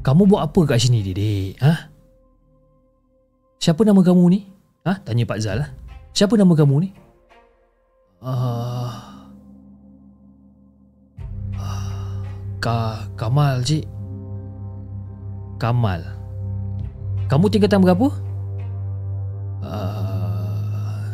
Kamu 0.04 0.23
buat 0.28 0.44
apa 0.44 0.61
kat 0.68 0.78
sini 0.85 1.00
dek? 1.00 1.56
Ha? 1.64 1.73
Siapa 3.62 3.80
nama 3.88 4.04
kamu 4.04 4.25
ni? 4.28 4.40
Ha? 4.85 5.00
Tanya 5.00 5.25
Pak 5.25 5.40
Zal 5.40 5.64
lah 5.64 5.71
Siapa 6.12 6.37
nama 6.37 6.52
kamu 6.52 6.76
ni? 6.85 6.88
Uh, 8.21 8.92
uh, 11.56 12.21
Ka 12.61 13.09
Kamal 13.16 13.64
cik 13.64 13.88
Kamal 15.56 16.04
Kamu 17.32 17.49
tingkatan 17.49 17.80
berapa? 17.80 18.31
Uh, 19.62 21.06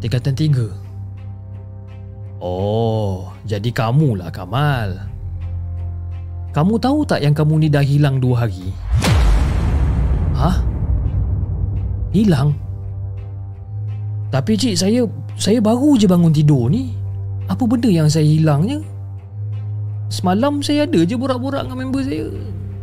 tingkatan 0.00 0.32
tiga 0.32 0.72
Oh, 2.36 3.32
jadi 3.48 3.72
kamulah 3.72 4.28
Kamal. 4.28 5.08
Kamu 6.52 6.76
tahu 6.80 7.04
tak 7.08 7.24
yang 7.24 7.32
kamu 7.32 7.64
ni 7.64 7.68
dah 7.72 7.84
hilang 7.84 8.20
dua 8.20 8.44
hari? 8.44 8.72
Hah? 10.36 10.60
Hilang? 12.12 12.56
Tapi 14.28 14.52
cik, 14.56 14.76
saya 14.76 15.04
saya 15.36 15.60
baru 15.60 15.96
je 15.96 16.04
bangun 16.08 16.32
tidur 16.32 16.68
ni. 16.68 16.92
Apa 17.48 17.64
benda 17.64 17.88
yang 17.88 18.08
saya 18.08 18.24
hilangnya? 18.24 18.80
Semalam 20.12 20.60
saya 20.60 20.84
ada 20.84 21.00
je 21.04 21.16
borak-borak 21.16 21.64
dengan 21.64 21.88
member 21.88 22.04
saya. 22.04 22.28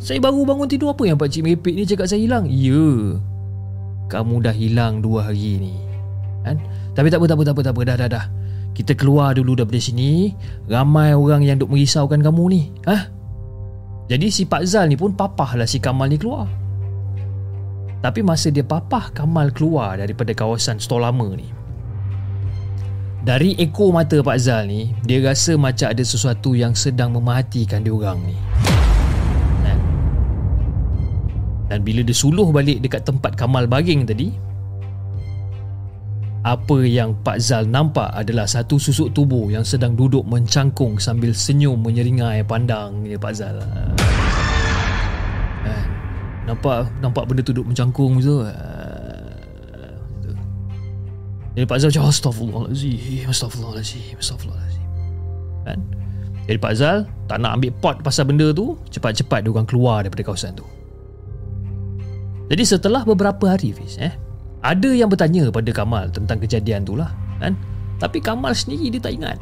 Saya 0.02 0.20
baru 0.20 0.44
bangun 0.44 0.68
tidur 0.68 0.92
apa 0.92 1.08
yang 1.08 1.16
Pak 1.16 1.30
Cik 1.30 1.44
Mepek 1.46 1.74
ni 1.78 1.84
cakap 1.88 2.10
saya 2.10 2.20
hilang? 2.20 2.50
Ya. 2.50 3.18
Kamu 4.14 4.46
dah 4.46 4.54
hilang 4.54 5.02
dua 5.02 5.34
hari 5.34 5.58
ni. 5.58 5.74
Kan? 6.46 6.62
Tapi 6.94 7.10
tak 7.10 7.18
apa, 7.18 7.26
tak 7.26 7.38
apa, 7.42 7.44
tak 7.50 7.54
apa, 7.58 7.62
tak 7.66 7.74
apa. 7.74 7.82
Dah, 7.82 7.96
dah, 7.98 8.10
dah. 8.14 8.26
Kita 8.78 8.94
keluar 8.94 9.34
dulu 9.34 9.58
daripada 9.58 9.82
sini. 9.82 10.38
Ramai 10.70 11.18
orang 11.18 11.42
yang 11.42 11.58
duk 11.58 11.74
merisaukan 11.74 12.22
kamu 12.22 12.44
ni. 12.54 12.62
Ha? 12.86 13.10
Jadi 14.14 14.30
si 14.30 14.46
Pak 14.46 14.70
Zal 14.70 14.94
ni 14.94 14.98
pun 15.00 15.18
papah 15.18 15.58
lah 15.58 15.66
si 15.66 15.82
Kamal 15.82 16.14
ni 16.14 16.22
keluar. 16.22 16.46
Tapi 18.06 18.22
masa 18.22 18.54
dia 18.54 18.62
papah 18.62 19.10
Kamal 19.10 19.50
keluar 19.50 19.98
daripada 19.98 20.30
kawasan 20.38 20.78
stor 20.78 21.02
lama 21.02 21.34
ni. 21.34 21.50
Dari 23.24 23.56
ekor 23.56 23.96
mata 23.96 24.20
Pak 24.20 24.38
Zal 24.38 24.68
ni, 24.68 24.92
dia 25.08 25.24
rasa 25.24 25.56
macam 25.56 25.88
ada 25.88 26.04
sesuatu 26.04 26.54
yang 26.60 26.76
sedang 26.76 27.16
mematikan 27.16 27.80
dia 27.80 27.96
orang 27.96 28.20
ni. 28.28 28.38
Dan 31.74 31.82
bila 31.82 32.06
dia 32.06 32.14
suluh 32.14 32.54
balik 32.54 32.86
dekat 32.86 33.02
tempat 33.02 33.34
Kamal 33.34 33.66
baging 33.66 34.06
tadi, 34.06 34.30
apa 36.46 36.86
yang 36.86 37.18
Pak 37.26 37.42
Zal 37.42 37.66
nampak 37.66 38.14
adalah 38.14 38.46
satu 38.46 38.78
susuk 38.78 39.10
tubuh 39.10 39.50
yang 39.50 39.66
sedang 39.66 39.98
duduk 39.98 40.22
mencangkung 40.22 41.02
sambil 41.02 41.34
senyum 41.34 41.82
menyeringai 41.82 42.46
pandang 42.46 43.02
dia 43.02 43.18
Pak 43.18 43.34
Zal. 43.34 43.58
Eh, 45.66 45.84
nampak 46.46 46.94
nampak 47.02 47.26
benda 47.26 47.42
tu 47.42 47.58
duduk 47.58 47.74
mencangkung 47.74 48.22
tu. 48.22 48.46
Jadi 51.58 51.66
Pak 51.66 51.78
Zal 51.82 51.90
macam 51.90 52.06
Astaghfirullahaladzim 52.10 53.30
Astaghfirullahaladzim 53.30 54.18
Astaghfirullahaladzim 54.18 54.86
Kan 55.70 55.80
Jadi 56.50 56.58
Pak 56.58 56.74
Zal 56.74 57.06
Tak 57.30 57.38
nak 57.46 57.62
ambil 57.62 57.70
pot 57.78 58.02
pasal 58.02 58.26
benda 58.26 58.50
tu 58.58 58.74
Cepat-cepat 58.90 59.46
dia 59.46 59.54
orang 59.54 59.70
keluar 59.70 60.02
daripada 60.02 60.34
kawasan 60.34 60.58
tu 60.58 60.66
Jadi 62.52 62.64
setelah 62.64 63.08
beberapa 63.08 63.52
hari 63.56 63.72
Fiz 63.72 64.00
eh 64.00 64.12
Ada 64.64 64.92
yang 64.92 65.08
bertanya 65.08 65.48
pada 65.54 65.72
Kamal 65.72 66.12
Tentang 66.12 66.40
kejadian 66.44 66.84
tu 66.84 67.00
lah 67.00 67.12
Kan 67.40 67.56
Tapi 68.00 68.20
Kamal 68.20 68.52
sendiri 68.52 68.92
dia 68.92 69.02
tak 69.04 69.14
ingat 69.16 69.38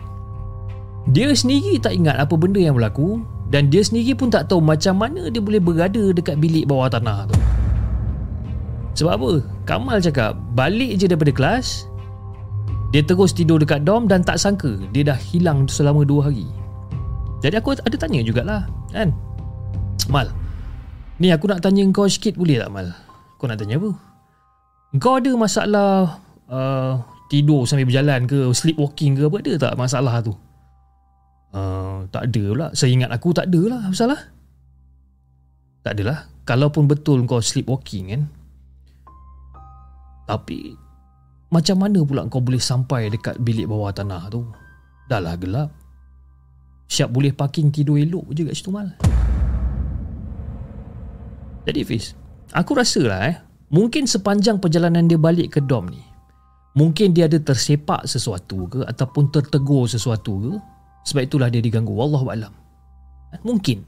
Dia 1.09 1.33
sendiri 1.33 1.81
tak 1.81 1.97
ingat 1.97 2.21
apa 2.21 2.33
benda 2.37 2.61
yang 2.61 2.77
berlaku 2.77 3.25
Dan 3.49 3.73
dia 3.73 3.81
sendiri 3.81 4.13
pun 4.13 4.29
tak 4.29 4.47
tahu 4.47 4.61
Macam 4.61 5.01
mana 5.01 5.33
dia 5.33 5.41
boleh 5.41 5.61
berada 5.61 6.13
Dekat 6.13 6.37
bilik 6.37 6.69
bawah 6.69 6.89
tanah 6.89 7.29
tu 7.29 7.37
sebab 8.91 9.23
apa? 9.23 9.31
Kamal 9.63 10.03
cakap 10.03 10.35
Balik 10.51 10.99
je 10.99 11.07
daripada 11.07 11.31
kelas 11.31 11.87
dia 12.91 12.99
terus 12.99 13.31
tidur 13.31 13.55
dekat 13.55 13.87
dom 13.87 14.03
dan 14.03 14.19
tak 14.19 14.35
sangka 14.35 14.75
dia 14.91 15.07
dah 15.07 15.15
hilang 15.15 15.63
selama 15.63 16.03
dua 16.03 16.27
hari. 16.27 16.43
Jadi 17.39 17.55
aku 17.55 17.71
ada 17.79 17.95
tanya 17.95 18.19
jugalah, 18.19 18.67
kan? 18.91 19.15
Mal, 20.11 20.27
ni 21.21 21.29
aku 21.29 21.45
nak 21.45 21.62
tanya 21.62 21.86
kau 21.93 22.10
sikit 22.10 22.34
boleh 22.34 22.57
tak 22.57 22.73
Mal? 22.73 22.89
Kau 23.38 23.45
nak 23.45 23.62
tanya 23.62 23.77
apa? 23.77 23.93
Kau 24.97 25.21
ada 25.21 25.31
masalah 25.38 26.17
uh, 26.49 26.97
tidur 27.29 27.69
sambil 27.69 27.86
berjalan 27.86 28.25
ke, 28.25 28.49
sleepwalking 28.51 29.15
ke 29.15 29.29
apa 29.29 29.38
ada 29.39 29.53
tak 29.69 29.73
masalah 29.77 30.15
tu? 30.25 30.34
Uh, 31.53 32.10
tak 32.10 32.27
ada 32.27 32.43
pula. 32.49 32.67
Seingat 32.73 33.13
aku 33.13 33.38
tak 33.38 33.53
ada 33.53 33.62
lah 33.77 33.81
masalah. 33.88 34.19
Tak 35.86 35.93
adalah. 35.93 36.25
Kalaupun 36.41 36.89
betul 36.89 37.21
kau 37.29 37.39
sleepwalking 37.39 38.05
kan. 38.12 38.21
Tapi 40.25 40.73
macam 41.53 41.77
mana 41.86 42.01
pula 42.01 42.25
kau 42.27 42.41
boleh 42.41 42.60
sampai 42.60 43.13
dekat 43.13 43.38
bilik 43.39 43.69
bawah 43.69 43.93
tanah 43.93 44.25
tu? 44.27 44.41
Dah 45.05 45.21
lah 45.21 45.38
gelap. 45.38 45.69
Siap 46.91 47.07
boleh 47.07 47.31
parking 47.31 47.71
tidur 47.71 47.95
elok 47.95 48.27
je 48.36 48.43
kat 48.43 48.55
situ 48.57 48.71
mal. 48.71 48.91
Jadi 51.62 51.82
Fiz, 51.86 52.17
aku 52.58 52.74
rasa 52.74 53.02
lah 53.06 53.21
eh, 53.30 53.38
mungkin 53.69 54.10
sepanjang 54.10 54.58
perjalanan 54.58 55.06
dia 55.06 55.21
balik 55.21 55.56
ke 55.56 55.60
dom 55.62 55.93
ni, 55.93 56.02
mungkin 56.74 57.13
dia 57.13 57.30
ada 57.30 57.38
tersepak 57.38 58.10
sesuatu 58.10 58.65
ke 58.65 58.80
ataupun 58.82 59.30
tertegur 59.30 59.86
sesuatu 59.86 60.41
ke, 60.41 60.52
sebab 61.06 61.21
itulah 61.21 61.47
dia 61.54 61.62
diganggu. 61.62 61.93
Wallahualam. 61.93 62.54
Mungkin. 63.45 63.86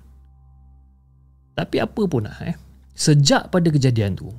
Tapi 1.54 1.76
apa 1.82 2.02
pun 2.06 2.26
lah 2.26 2.38
eh, 2.46 2.56
sejak 2.94 3.50
pada 3.50 3.70
kejadian 3.74 4.18
tu, 4.18 4.30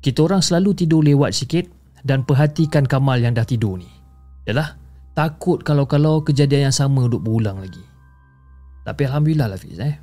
kita 0.00 0.24
orang 0.24 0.40
selalu 0.40 0.72
tidur 0.76 1.00
lewat 1.04 1.32
sikit 1.32 1.68
dan 2.04 2.24
perhatikan 2.24 2.84
Kamal 2.84 3.20
yang 3.20 3.32
dah 3.32 3.48
tidur 3.48 3.80
ni. 3.80 3.88
Yalah, 4.44 4.76
takut 5.16 5.64
kalau-kalau 5.64 6.20
kejadian 6.20 6.68
yang 6.68 6.76
sama 6.76 7.08
duk 7.08 7.24
berulang 7.24 7.60
lagi. 7.60 7.80
Tapi 8.84 9.08
Alhamdulillah 9.08 9.48
lah 9.52 9.60
Fiz 9.60 9.80
eh. 9.80 9.96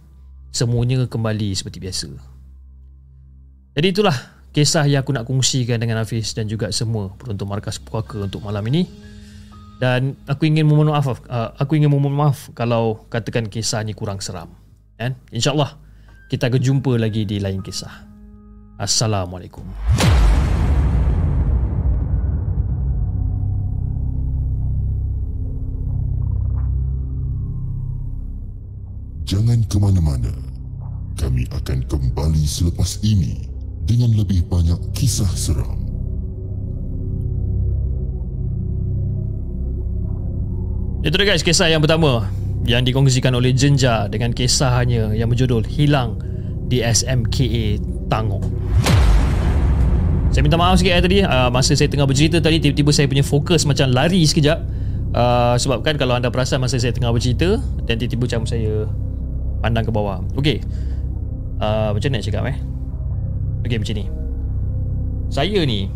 Semuanya 0.49 1.05
kembali 1.05 1.53
seperti 1.53 1.77
biasa. 1.77 2.30
Jadi 3.71 3.87
itulah 3.95 4.15
kisah 4.51 4.83
yang 4.83 4.99
aku 4.99 5.15
nak 5.15 5.23
kongsikan 5.23 5.79
dengan 5.79 6.03
Hafiz 6.03 6.35
dan 6.35 6.43
juga 6.43 6.75
semua 6.75 7.07
penonton 7.15 7.47
markas 7.47 7.79
puaka 7.79 8.19
untuk 8.19 8.43
malam 8.43 8.67
ini. 8.67 8.83
Dan 9.79 10.13
aku 10.27 10.43
ingin 10.43 10.67
memohon 10.67 10.91
maaf 10.91 11.07
uh, 11.07 11.55
aku 11.55 11.79
ingin 11.79 11.87
memohon 11.87 12.13
maaf 12.13 12.51
kalau 12.51 13.07
katakan 13.07 13.47
kisah 13.47 13.79
ni 13.87 13.95
kurang 13.95 14.19
seram. 14.19 14.51
Kan? 14.99 15.15
InsyaAllah 15.31 15.79
kita 16.27 16.51
akan 16.51 16.59
jumpa 16.59 16.99
lagi 16.99 17.23
di 17.23 17.39
lain 17.39 17.63
kisah. 17.63 18.11
Assalamualaikum. 18.75 19.63
Jangan 29.23 29.63
ke 29.63 29.79
mana-mana. 29.79 30.35
Kami 31.15 31.47
akan 31.55 31.87
kembali 31.87 32.43
selepas 32.43 32.99
ini 33.05 33.50
dengan 33.91 34.15
lebih 34.15 34.47
banyak 34.47 34.79
kisah 34.95 35.27
seram. 35.35 35.75
Itu 41.03 41.19
dia 41.19 41.27
guys 41.27 41.43
kisah 41.43 41.67
yang 41.67 41.83
pertama 41.83 42.31
yang 42.63 42.87
dikongsikan 42.87 43.35
oleh 43.35 43.51
Jenja 43.51 44.07
dengan 44.07 44.31
kisahnya 44.31 45.11
yang 45.11 45.27
berjudul 45.27 45.67
Hilang 45.67 46.23
di 46.71 46.79
SMKA 46.79 47.83
Tangong. 48.07 48.47
Saya 50.31 50.47
minta 50.47 50.55
maaf 50.55 50.79
sikit 50.79 50.95
eh, 50.95 51.03
tadi 51.03 51.17
uh, 51.27 51.51
masa 51.51 51.75
saya 51.75 51.91
tengah 51.91 52.07
bercerita 52.07 52.39
tadi 52.39 52.63
tiba-tiba 52.63 52.95
saya 52.95 53.11
punya 53.11 53.27
fokus 53.27 53.67
macam 53.67 53.91
lari 53.91 54.23
sekejap. 54.23 54.63
Uh, 55.11 55.59
sebab 55.59 55.83
kan 55.83 55.99
kalau 55.99 56.15
anda 56.15 56.31
perasan 56.31 56.63
masa 56.63 56.79
saya 56.79 56.95
tengah 56.95 57.11
bercerita 57.11 57.59
dan 57.83 57.99
tiba-tiba 57.99 58.31
macam 58.31 58.47
saya 58.47 58.87
pandang 59.59 59.83
ke 59.83 59.91
bawah. 59.91 60.23
Okey. 60.39 60.63
Uh, 61.59 61.91
macam 61.91 62.07
mana 62.07 62.23
nak 62.23 62.23
cakap 62.23 62.43
eh? 62.47 62.70
Okey 63.65 63.77
macam 63.81 63.95
ni. 63.97 64.05
Saya 65.31 65.59
ni 65.63 65.87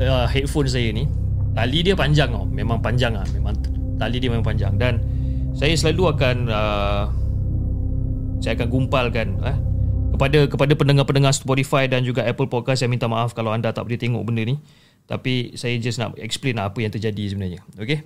uh, 0.00 0.26
headphone 0.26 0.66
saya 0.66 0.90
ni 0.90 1.06
tali 1.54 1.84
dia 1.84 1.94
panjang 1.94 2.30
tau. 2.32 2.46
Memang 2.48 2.80
panjang 2.80 3.14
ah. 3.16 3.26
Memang 3.32 3.54
tali 4.00 4.16
dia 4.18 4.30
memang 4.32 4.46
panjang 4.46 4.74
dan 4.80 5.00
saya 5.52 5.74
selalu 5.76 6.16
akan 6.16 6.36
uh, 6.48 7.04
saya 8.40 8.56
akan 8.56 8.68
gumpalkan 8.72 9.36
eh 9.44 9.58
kepada 10.16 10.38
kepada 10.48 10.72
pendengar-pendengar 10.76 11.32
Spotify 11.32 11.88
dan 11.88 12.04
juga 12.04 12.24
Apple 12.24 12.48
Podcast 12.48 12.84
saya 12.84 12.90
minta 12.92 13.08
maaf 13.08 13.32
kalau 13.32 13.52
anda 13.52 13.72
tak 13.72 13.88
boleh 13.88 14.00
tengok 14.00 14.24
benda 14.24 14.44
ni. 14.44 14.56
Tapi 15.08 15.58
saya 15.58 15.74
just 15.80 15.98
nak 15.98 16.14
explain 16.22 16.54
lah 16.54 16.70
apa 16.70 16.78
yang 16.84 16.92
terjadi 16.92 17.34
sebenarnya. 17.34 17.60
Okey. 17.80 18.04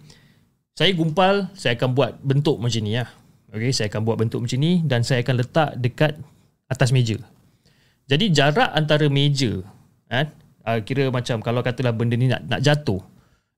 Saya 0.75 0.91
gumpal, 0.91 1.55
saya 1.55 1.79
akan 1.79 1.95
buat 1.95 2.19
bentuk 2.19 2.59
macam 2.59 2.83
ni 2.83 2.99
ya. 2.99 3.07
Okay, 3.55 3.71
saya 3.71 3.87
akan 3.87 4.03
buat 4.03 4.19
bentuk 4.19 4.43
macam 4.43 4.59
ni 4.59 4.83
dan 4.83 5.07
saya 5.07 5.23
akan 5.23 5.35
letak 5.39 5.79
dekat 5.79 6.19
atas 6.67 6.91
meja. 6.91 7.23
Jadi 8.05 8.31
jarak 8.33 8.71
antara 8.77 9.09
meja, 9.09 9.65
kan, 10.09 10.29
uh, 10.69 10.79
kira 10.85 11.09
macam 11.09 11.41
kalau 11.41 11.65
katalah 11.65 11.97
benda 11.97 12.17
ni 12.21 12.29
nak 12.29 12.45
nak 12.45 12.61
jatuh, 12.61 13.01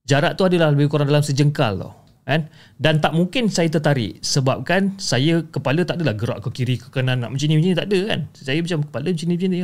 jarak 0.07 0.39
tu 0.39 0.47
adalah 0.47 0.71
lebih 0.71 0.87
kurang 0.87 1.11
dalam 1.11 1.23
sejengkal 1.23 1.79
tau. 1.83 1.93
Kan? 2.27 2.51
Dan 2.75 2.99
tak 2.99 3.15
mungkin 3.15 3.47
saya 3.47 3.71
tertarik 3.71 4.19
sebabkan 4.19 4.99
saya 4.99 5.47
kepala 5.47 5.87
tak 5.87 6.03
adalah 6.03 6.19
gerak 6.19 6.43
ke 6.43 6.49
kiri 6.63 6.75
ke 6.75 6.91
kanan 6.91 7.23
nak 7.23 7.31
macam 7.31 7.47
ni 7.47 7.55
macam 7.55 7.71
ni 7.71 7.79
tak 7.79 7.87
ada 7.87 8.01
kan. 8.03 8.21
Saya 8.35 8.59
macam 8.59 8.79
kepala 8.83 9.07
macam 9.15 9.27
ni 9.31 9.35
macam 9.39 9.51
ni. 9.51 9.59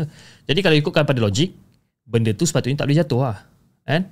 Jadi 0.46 0.60
kalau 0.62 0.76
ikutkan 0.78 1.02
pada 1.02 1.18
logik, 1.18 1.50
benda 2.06 2.30
tu 2.30 2.46
sepatutnya 2.46 2.78
tak 2.78 2.86
boleh 2.86 2.98
jatuh 3.02 3.20
lah. 3.26 3.38
Kan? 3.82 4.02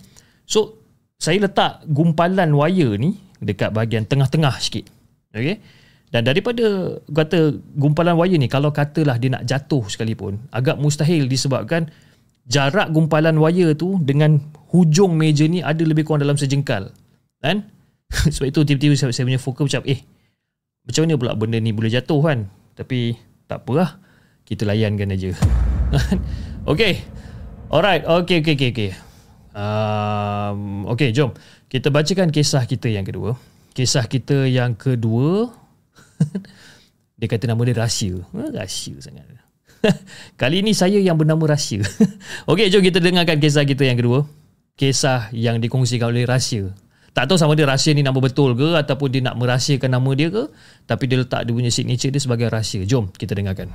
So, 0.50 0.82
saya 1.14 1.38
letak 1.46 1.86
gumpalan 1.86 2.50
wire 2.50 2.98
ni 2.98 3.14
dekat 3.38 3.70
bahagian 3.70 4.02
tengah-tengah 4.10 4.54
sikit. 4.58 4.82
Okay? 5.30 5.62
Dan 6.10 6.26
daripada 6.26 6.98
kata 7.06 7.54
gumpalan 7.78 8.18
wayar 8.18 8.34
ni 8.34 8.50
kalau 8.50 8.74
katalah 8.74 9.14
dia 9.14 9.30
nak 9.30 9.46
jatuh 9.46 9.86
sekalipun 9.86 10.42
agak 10.50 10.74
mustahil 10.74 11.30
disebabkan 11.30 11.86
jarak 12.50 12.90
gumpalan 12.90 13.38
wayar 13.38 13.78
tu 13.78 14.02
dengan 14.02 14.42
hujung 14.74 15.14
meja 15.14 15.46
ni 15.46 15.62
ada 15.62 15.86
lebih 15.86 16.02
kurang 16.02 16.26
dalam 16.26 16.34
sejengkal. 16.34 16.90
Kan? 17.38 17.70
Sebab 18.34 18.46
itu 18.50 18.60
tiba-tiba 18.66 18.94
saya, 18.98 19.14
saya 19.14 19.22
punya 19.22 19.38
fokus 19.38 19.70
macam 19.70 19.86
eh 19.86 20.02
macam 20.82 21.06
mana 21.06 21.14
pula 21.14 21.32
benda 21.38 21.58
ni 21.62 21.70
boleh 21.70 21.94
jatuh 21.94 22.20
kan? 22.26 22.50
Tapi 22.74 23.14
tak 23.46 23.62
apalah. 23.62 24.02
Kita 24.42 24.66
layankan 24.66 25.14
aja. 25.14 25.30
okay. 26.72 27.06
Alright. 27.70 28.02
Okay, 28.02 28.42
okay, 28.42 28.58
okay, 28.58 28.70
okay. 28.74 28.90
Um, 29.54 30.90
okay, 30.90 31.14
jom. 31.14 31.30
Kita 31.70 31.94
bacakan 31.94 32.34
kisah 32.34 32.66
kita 32.66 32.90
yang 32.90 33.06
kedua. 33.06 33.38
Kisah 33.78 34.10
kita 34.10 34.50
yang 34.50 34.74
kedua. 34.74 35.54
dia 37.20 37.26
kata 37.26 37.50
nama 37.50 37.60
dia 37.66 37.76
rahsia. 37.76 38.16
Ha, 38.34 38.54
rahsia 38.54 38.96
sangat. 39.00 39.26
Kali 40.40 40.60
ini 40.60 40.76
saya 40.76 41.00
yang 41.00 41.16
bernama 41.16 41.56
rahsia. 41.56 41.80
okay, 42.50 42.68
jom 42.68 42.84
kita 42.84 43.00
dengarkan 43.00 43.40
kisah 43.40 43.64
kita 43.64 43.88
yang 43.88 43.96
kedua. 43.96 44.28
Kisah 44.76 45.28
yang 45.36 45.60
dikongsikan 45.60 46.08
oleh 46.08 46.24
rahsia. 46.24 46.72
Tak 47.10 47.26
tahu 47.26 47.36
sama 47.36 47.58
dia 47.58 47.66
rahsia 47.66 47.90
ni 47.90 48.06
nama 48.06 48.16
betul 48.16 48.54
ke 48.54 48.78
ataupun 48.78 49.08
dia 49.10 49.20
nak 49.26 49.34
merahsiakan 49.36 49.90
nama 49.98 50.10
dia 50.14 50.30
ke. 50.30 50.46
Tapi 50.86 51.04
dia 51.10 51.18
letak 51.20 51.42
dia 51.42 51.52
punya 51.52 51.72
signature 51.72 52.12
dia 52.14 52.22
sebagai 52.22 52.46
rahsia. 52.48 52.86
Jom 52.86 53.10
kita 53.10 53.34
dengarkan. 53.34 53.68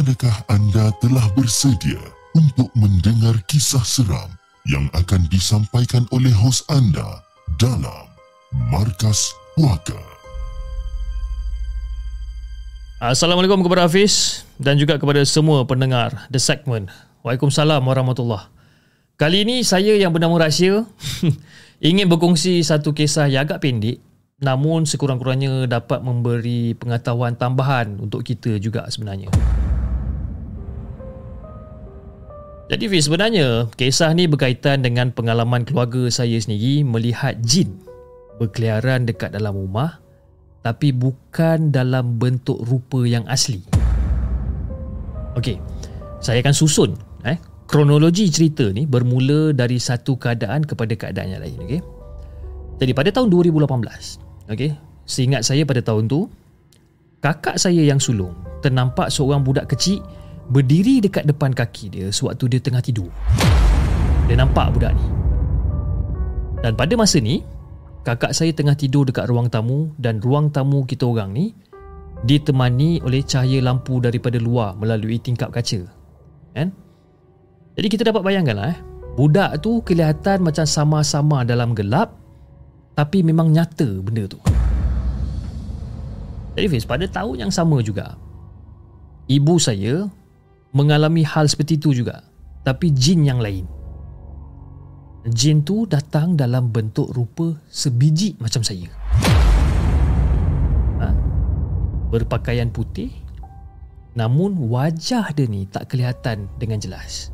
Adakah 0.00 0.48
anda 0.48 0.88
telah 1.04 1.28
bersedia 1.36 2.00
untuk 2.32 2.72
mendengar 2.72 3.36
kisah 3.44 3.84
seram 3.84 4.32
yang 4.64 4.88
akan 4.96 5.28
disampaikan 5.28 6.08
oleh 6.08 6.32
hos 6.32 6.64
anda 6.72 7.20
dalam 7.60 8.08
Markas 8.72 9.36
Puaka? 9.52 10.00
Assalamualaikum 12.96 13.60
kepada 13.60 13.84
Hafiz 13.84 14.48
dan 14.56 14.80
juga 14.80 14.96
kepada 14.96 15.20
semua 15.28 15.68
pendengar 15.68 16.16
The 16.32 16.40
Segment. 16.40 16.88
Waalaikumsalam 17.20 17.84
warahmatullahi 17.84 18.48
Kali 19.20 19.44
ini 19.44 19.60
saya 19.68 20.00
yang 20.00 20.16
bernama 20.16 20.48
Rahsia 20.48 20.88
ingin 21.92 22.08
berkongsi 22.08 22.64
satu 22.64 22.96
kisah 22.96 23.28
yang 23.28 23.44
agak 23.44 23.60
pendek 23.60 24.00
namun 24.40 24.88
sekurang-kurangnya 24.88 25.68
dapat 25.68 26.00
memberi 26.00 26.72
pengetahuan 26.72 27.36
tambahan 27.36 28.00
untuk 28.00 28.24
kita 28.24 28.56
juga 28.56 28.88
sebenarnya. 28.88 29.28
Jadi 32.70 32.86
Fiz, 32.86 33.10
sebenarnya 33.10 33.66
kisah 33.74 34.14
ni 34.14 34.30
berkaitan 34.30 34.86
dengan 34.86 35.10
pengalaman 35.10 35.66
keluarga 35.66 36.06
saya 36.06 36.38
sendiri 36.38 36.86
melihat 36.86 37.34
jin 37.42 37.82
berkeliaran 38.38 39.10
dekat 39.10 39.34
dalam 39.34 39.58
rumah 39.58 39.98
tapi 40.62 40.94
bukan 40.94 41.74
dalam 41.74 42.22
bentuk 42.22 42.62
rupa 42.62 43.02
yang 43.02 43.26
asli. 43.26 43.58
Okey, 45.34 45.58
saya 46.22 46.38
akan 46.38 46.54
susun 46.54 46.94
eh 47.26 47.42
kronologi 47.66 48.30
cerita 48.30 48.70
ni 48.70 48.86
bermula 48.86 49.50
dari 49.50 49.82
satu 49.82 50.14
keadaan 50.14 50.62
kepada 50.62 50.94
keadaan 50.94 51.26
yang 51.26 51.42
lain, 51.42 51.58
okey. 51.66 51.82
Jadi 52.78 52.92
pada 52.94 53.10
tahun 53.10 53.34
2018, 53.34 53.66
okey, 54.46 54.78
seingat 55.10 55.42
saya 55.42 55.66
pada 55.66 55.82
tahun 55.82 56.06
tu 56.06 56.30
kakak 57.18 57.58
saya 57.58 57.82
yang 57.82 57.98
sulung 57.98 58.38
ternampak 58.62 59.10
seorang 59.10 59.42
budak 59.42 59.66
kecil 59.66 59.98
berdiri 60.50 60.98
dekat 60.98 61.24
depan 61.30 61.54
kaki 61.54 61.94
dia 61.94 62.06
sewaktu 62.10 62.58
dia 62.58 62.60
tengah 62.60 62.82
tidur. 62.82 63.08
Dia 64.26 64.34
nampak 64.34 64.74
budak 64.74 64.92
ni. 64.98 65.06
Dan 66.60 66.76
pada 66.76 66.92
masa 66.98 67.22
ni, 67.22 67.40
kakak 68.04 68.36
saya 68.36 68.52
tengah 68.52 68.76
tidur 68.76 69.08
dekat 69.08 69.30
ruang 69.30 69.48
tamu 69.48 69.94
dan 69.96 70.20
ruang 70.20 70.52
tamu 70.52 70.84
kita 70.84 71.08
orang 71.08 71.32
ni 71.32 71.54
ditemani 72.20 73.00
oleh 73.00 73.24
cahaya 73.24 73.64
lampu 73.64 73.96
daripada 73.96 74.36
luar 74.36 74.76
melalui 74.76 75.16
tingkap 75.16 75.48
kaca. 75.48 75.80
Kan? 76.52 76.68
Jadi 77.80 77.86
kita 77.88 78.02
dapat 78.12 78.20
bayangkanlah 78.20 78.76
eh, 78.76 78.78
budak 79.16 79.64
tu 79.64 79.80
kelihatan 79.80 80.44
macam 80.44 80.68
sama-sama 80.68 81.46
dalam 81.48 81.72
gelap 81.72 82.12
tapi 82.92 83.24
memang 83.24 83.48
nyata 83.48 83.88
benda 84.04 84.28
tu. 84.28 84.36
Jadi 86.58 86.66
Fiz, 86.68 86.84
pada 86.84 87.08
tahun 87.08 87.48
yang 87.48 87.52
sama 87.54 87.80
juga, 87.80 88.20
ibu 89.30 89.56
saya 89.56 90.04
mengalami 90.70 91.26
hal 91.26 91.46
seperti 91.50 91.78
itu 91.78 92.04
juga. 92.04 92.22
Tapi 92.66 92.92
jin 92.92 93.24
yang 93.24 93.40
lain. 93.40 93.66
Jin 95.28 95.64
tu 95.64 95.84
datang 95.84 96.36
dalam 96.36 96.72
bentuk 96.72 97.12
rupa 97.12 97.52
sebiji 97.68 98.36
macam 98.40 98.64
saya. 98.64 98.88
Ha? 101.00 101.08
berpakaian 102.10 102.68
putih 102.68 103.08
namun 104.18 104.66
wajah 104.66 105.30
dia 105.30 105.46
ni 105.46 105.70
tak 105.70 105.94
kelihatan 105.94 106.50
dengan 106.58 106.82
jelas. 106.82 107.30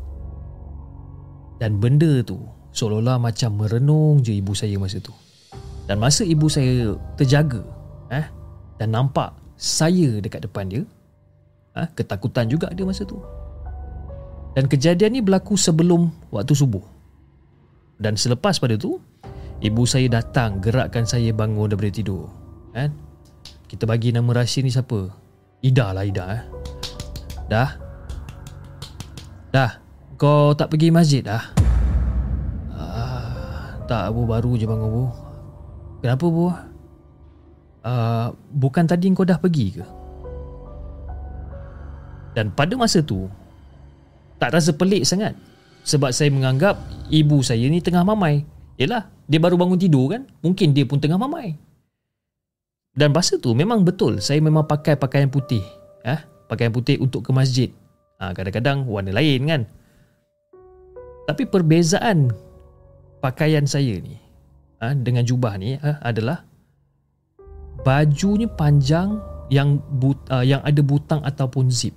Dan 1.57 1.81
benda 1.81 2.21
tu 2.21 2.37
seolah-olah 2.77 3.17
macam 3.17 3.57
merenung 3.57 4.21
je 4.21 4.37
ibu 4.37 4.53
saya 4.53 4.77
masa 4.77 5.01
tu. 5.01 5.15
Dan 5.89 5.97
masa 5.97 6.27
ibu 6.27 6.51
saya 6.53 6.93
terjaga 7.17 7.65
eh, 8.13 8.27
dan 8.77 8.93
nampak 8.93 9.33
saya 9.57 10.21
dekat 10.21 10.45
depan 10.45 10.69
dia 10.69 10.83
ha, 11.77 11.93
ketakutan 11.93 12.49
juga 12.49 12.73
dia 12.73 12.89
masa 12.89 13.05
tu. 13.05 13.21
Dan 14.57 14.67
kejadian 14.73 15.13
ni 15.13 15.21
berlaku 15.21 15.55
sebelum 15.61 16.09
waktu 16.33 16.57
subuh. 16.57 16.81
Dan 18.01 18.17
selepas 18.17 18.57
pada 18.57 18.81
tu 18.81 18.97
ibu 19.61 19.85
saya 19.85 20.09
datang 20.09 20.65
gerakkan 20.65 21.05
saya 21.05 21.37
bangun 21.37 21.69
daripada 21.69 21.93
tidur. 21.93 22.33
Kan 22.73 22.97
kita 23.69 23.85
bagi 23.85 24.17
nama 24.17 24.43
rahsia 24.43 24.65
ni 24.65 24.73
siapa? 24.73 25.13
Ida 25.61 25.93
lah 25.93 26.05
Ida 26.09 26.25
eh. 26.33 26.43
dah? 27.53 27.71
Dah? 29.53 29.71
Kau 30.17 30.57
tak 30.57 30.73
pergi 30.73 30.89
masjid 30.89 31.21
dah? 31.21 31.45
Ah, 32.73 33.77
tak 33.85 34.11
bu 34.13 34.25
baru 34.25 34.59
je 34.59 34.67
bangun 34.67 34.91
bu 34.91 35.05
kenapa 36.03 36.25
bu 36.27 36.47
uh, 36.51 36.55
bukan 38.51 38.85
tadi 38.85 39.09
kau 39.15 39.23
dah 39.23 39.39
pergi 39.39 39.81
ke 39.81 39.85
dan 42.37 42.53
pada 42.53 42.77
masa 42.77 43.01
tu 43.01 43.33
Tak 44.37 44.53
rasa 44.53 44.77
pelik 44.77 45.09
sangat. 45.09 45.33
Sebab 45.89 46.13
saya 46.13 46.29
menganggap 46.29 46.77
Ibu 47.09 47.41
saya 47.41 47.65
ni 47.73 47.81
tengah 47.81 48.05
mamai. 48.05 48.45
Yelah 48.77 49.09
Dia 49.25 49.41
baru 49.41 49.57
bangun 49.57 49.81
tidur 49.81 50.13
kan? 50.13 50.29
Mungkin 50.45 50.77
dia 50.77 50.85
pun 50.85 51.01
tengah 51.01 51.17
mamai. 51.17 51.57
Dan 52.93 53.17
masa 53.17 53.41
tu 53.41 53.57
memang 53.57 53.81
betul 53.81 54.21
Saya 54.21 54.45
memang 54.45 54.69
pakai 54.69 55.01
pakaian 55.01 55.33
putih. 55.33 55.65
Eh? 56.05 56.21
Pakaian 56.53 56.69
putih 56.69 57.01
untuk 57.01 57.25
ke 57.25 57.33
masjid. 57.33 57.73
Ha, 58.21 58.37
Kadang-kadang 58.37 58.85
warna 58.85 59.17
lain 59.17 59.41
kan? 59.49 59.63
Tapi 61.25 61.49
perbezaan 61.49 62.29
Pakaian 63.25 63.65
saya 63.65 63.97
ni 63.97 64.21
ha, 64.85 64.93
Dengan 64.93 65.25
jubah 65.25 65.57
ni 65.57 65.81
ha, 65.81 66.05
adalah 66.05 66.45
Bajunya 67.81 68.49
panjang 68.49 69.21
yang 69.47 69.79
but, 69.79 70.19
uh, 70.27 70.43
yang 70.43 70.59
ada 70.67 70.83
butang 70.83 71.23
ataupun 71.23 71.71
zip. 71.71 71.95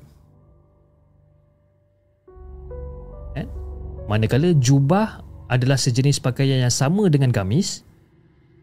Manakala 4.09 4.57
jubah 4.57 5.21
adalah 5.53 5.77
sejenis 5.77 6.17
pakaian 6.17 6.65
yang 6.65 6.73
sama 6.73 7.13
dengan 7.13 7.29
gamis 7.29 7.85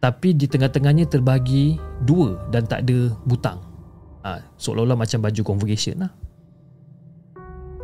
tapi 0.03 0.35
di 0.35 0.51
tengah-tengahnya 0.51 1.07
terbagi 1.07 1.79
dua 2.03 2.51
dan 2.51 2.67
tak 2.67 2.83
ada 2.83 3.15
butang. 3.23 3.63
Ha, 4.27 4.43
seolah-olah 4.59 4.99
macam 4.99 5.23
baju 5.23 5.43
convocation 5.47 6.03
lah. 6.03 6.11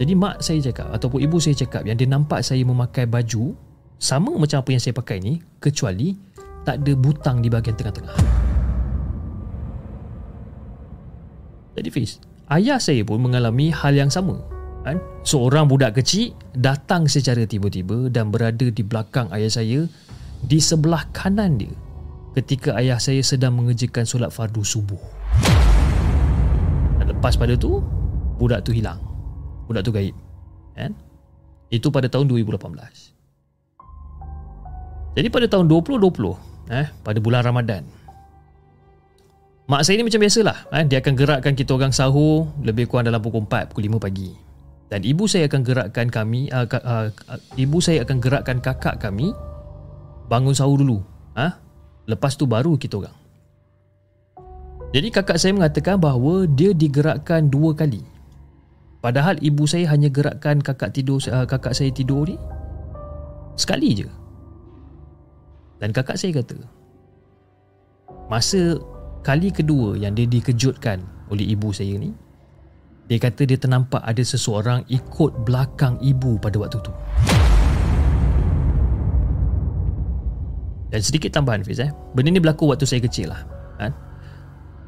Jadi 0.03 0.13
mak 0.19 0.43
saya 0.43 0.59
cakap 0.59 0.91
ataupun 0.91 1.23
ibu 1.23 1.39
saya 1.39 1.55
cakap 1.55 1.87
yang 1.87 1.95
dia 1.95 2.11
nampak 2.11 2.43
saya 2.43 2.67
memakai 2.67 3.07
baju 3.07 3.55
sama 4.03 4.35
macam 4.35 4.59
apa 4.59 4.71
yang 4.75 4.83
saya 4.83 4.99
pakai 4.99 5.23
ni 5.23 5.39
kecuali 5.63 6.19
tak 6.67 6.83
ada 6.83 6.93
butang 6.99 7.39
di 7.39 7.47
bahagian 7.47 7.79
tengah-tengah. 7.79 8.17
Jadi 11.79 11.89
Fiz, 11.95 12.19
ayah 12.51 12.83
saya 12.83 13.07
pun 13.07 13.23
mengalami 13.23 13.71
hal 13.71 13.95
yang 13.95 14.11
sama 14.11 14.52
kan? 14.83 14.99
Seorang 15.23 15.71
budak 15.71 15.99
kecil 15.99 16.35
datang 16.55 17.07
secara 17.07 17.47
tiba-tiba 17.47 18.11
dan 18.11 18.29
berada 18.35 18.67
di 18.69 18.83
belakang 18.83 19.31
ayah 19.31 19.51
saya 19.51 19.87
di 20.43 20.59
sebelah 20.59 21.07
kanan 21.15 21.59
dia 21.59 21.71
ketika 22.35 22.75
ayah 22.81 22.99
saya 22.99 23.23
sedang 23.23 23.55
mengerjakan 23.57 24.05
solat 24.05 24.35
fardu 24.35 24.65
subuh. 24.65 24.99
Dan 26.99 27.13
lepas 27.13 27.39
pada 27.39 27.55
tu, 27.55 27.79
budak 28.41 28.65
tu 28.67 28.73
hilang. 28.75 28.99
Budak 29.69 29.87
tu 29.87 29.93
gaib. 29.95 30.17
Kan? 30.75 30.97
Itu 31.69 31.93
pada 31.93 32.09
tahun 32.09 32.29
2018. 32.29 33.13
Jadi 35.13 35.29
pada 35.29 35.45
tahun 35.45 35.69
2020, 35.69 36.73
eh, 36.73 36.89
pada 37.05 37.19
bulan 37.21 37.45
Ramadan, 37.45 37.85
Mak 39.63 39.87
saya 39.87 39.95
ni 39.95 40.05
macam 40.05 40.19
biasalah 40.19 40.75
eh, 40.75 40.85
Dia 40.91 40.99
akan 40.99 41.15
gerakkan 41.15 41.55
kita 41.55 41.79
orang 41.79 41.95
sahur 41.95 42.51
Lebih 42.67 42.91
kurang 42.91 43.07
dalam 43.07 43.23
pukul 43.23 43.47
4, 43.47 43.71
pukul 43.71 43.95
5 43.95 44.03
pagi 44.03 44.52
dan 44.93 45.09
ibu 45.09 45.25
saya 45.25 45.49
akan 45.49 45.65
gerakkan 45.65 46.13
kami 46.13 46.53
uh, 46.53 46.69
uh, 46.69 47.09
uh, 47.09 47.41
ibu 47.57 47.81
saya 47.81 48.05
akan 48.05 48.21
gerakkan 48.21 48.61
kakak 48.61 49.01
kami 49.01 49.33
bangun 50.29 50.53
sahur 50.53 50.85
dulu. 50.85 51.01
Ha? 51.33 51.57
Lepas 52.05 52.37
tu 52.37 52.45
baru 52.45 52.77
kita 52.77 53.01
orang. 53.01 53.17
Jadi 54.93 55.09
kakak 55.09 55.41
saya 55.41 55.57
mengatakan 55.57 55.97
bahawa 55.97 56.45
dia 56.45 56.77
digerakkan 56.77 57.49
dua 57.49 57.73
kali. 57.73 58.05
Padahal 59.01 59.41
ibu 59.41 59.65
saya 59.65 59.89
hanya 59.89 60.13
gerakkan 60.13 60.61
kakak 60.61 60.93
tidur 60.93 61.25
uh, 61.25 61.49
kakak 61.49 61.73
saya 61.73 61.89
tidur 61.89 62.29
ni 62.29 62.37
sekali 63.57 63.97
je. 63.97 64.09
Dan 65.81 65.97
kakak 65.97 66.21
saya 66.21 66.37
kata 66.37 66.61
masa 68.29 68.77
kali 69.25 69.49
kedua 69.49 69.97
yang 69.97 70.13
dia 70.13 70.29
dikejutkan 70.29 71.01
oleh 71.33 71.49
ibu 71.49 71.73
saya 71.73 71.97
ni 71.97 72.13
dia 73.11 73.19
kata 73.19 73.43
dia 73.45 73.59
ternampak 73.59 73.99
ada 74.03 74.23
seseorang 74.23 74.87
ikut 74.87 75.43
belakang 75.43 75.99
ibu 75.99 76.39
pada 76.39 76.57
waktu 76.63 76.79
tu. 76.79 76.93
Dan 80.93 81.01
sedikit 81.01 81.33
tambahan 81.33 81.65
Fiz 81.65 81.81
eh. 81.81 81.89
Benda 82.13 82.29
ni 82.29 82.39
berlaku 82.39 82.69
waktu 82.69 82.85
saya 82.85 83.01
kecil 83.01 83.33
lah. 83.33 83.43
Kan? 83.81 83.97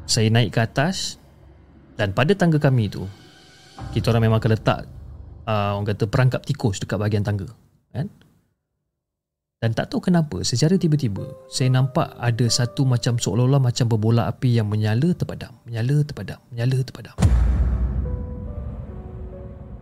Saya 0.05 0.29
naik 0.29 0.53
ke 0.53 0.61
atas 0.61 1.17
dan 1.97 2.13
pada 2.13 2.37
tangga 2.37 2.61
kami 2.61 2.93
tu 2.93 3.03
kita 3.91 4.13
orang 4.13 4.29
memang 4.29 4.37
akan 4.37 4.51
letak 4.53 4.79
uh, 5.49 5.75
orang 5.75 5.87
kata 5.89 6.05
perangkap 6.05 6.41
tikus 6.45 6.77
dekat 6.77 7.01
bahagian 7.01 7.25
tangga. 7.25 7.49
Kan? 7.89 8.07
Dan 9.65 9.73
tak 9.73 9.89
tahu 9.89 10.13
kenapa 10.13 10.45
secara 10.45 10.77
tiba-tiba 10.77 11.25
saya 11.49 11.73
nampak 11.73 12.13
ada 12.21 12.45
satu 12.53 12.85
macam 12.85 13.17
seolah-olah 13.17 13.57
macam 13.57 13.89
berbola 13.89 14.29
api 14.29 14.61
yang 14.61 14.69
menyala 14.69 15.09
terpadam, 15.17 15.57
menyala 15.65 16.05
terpadam, 16.05 16.37
menyala 16.53 16.77
terpadam. 16.85 17.17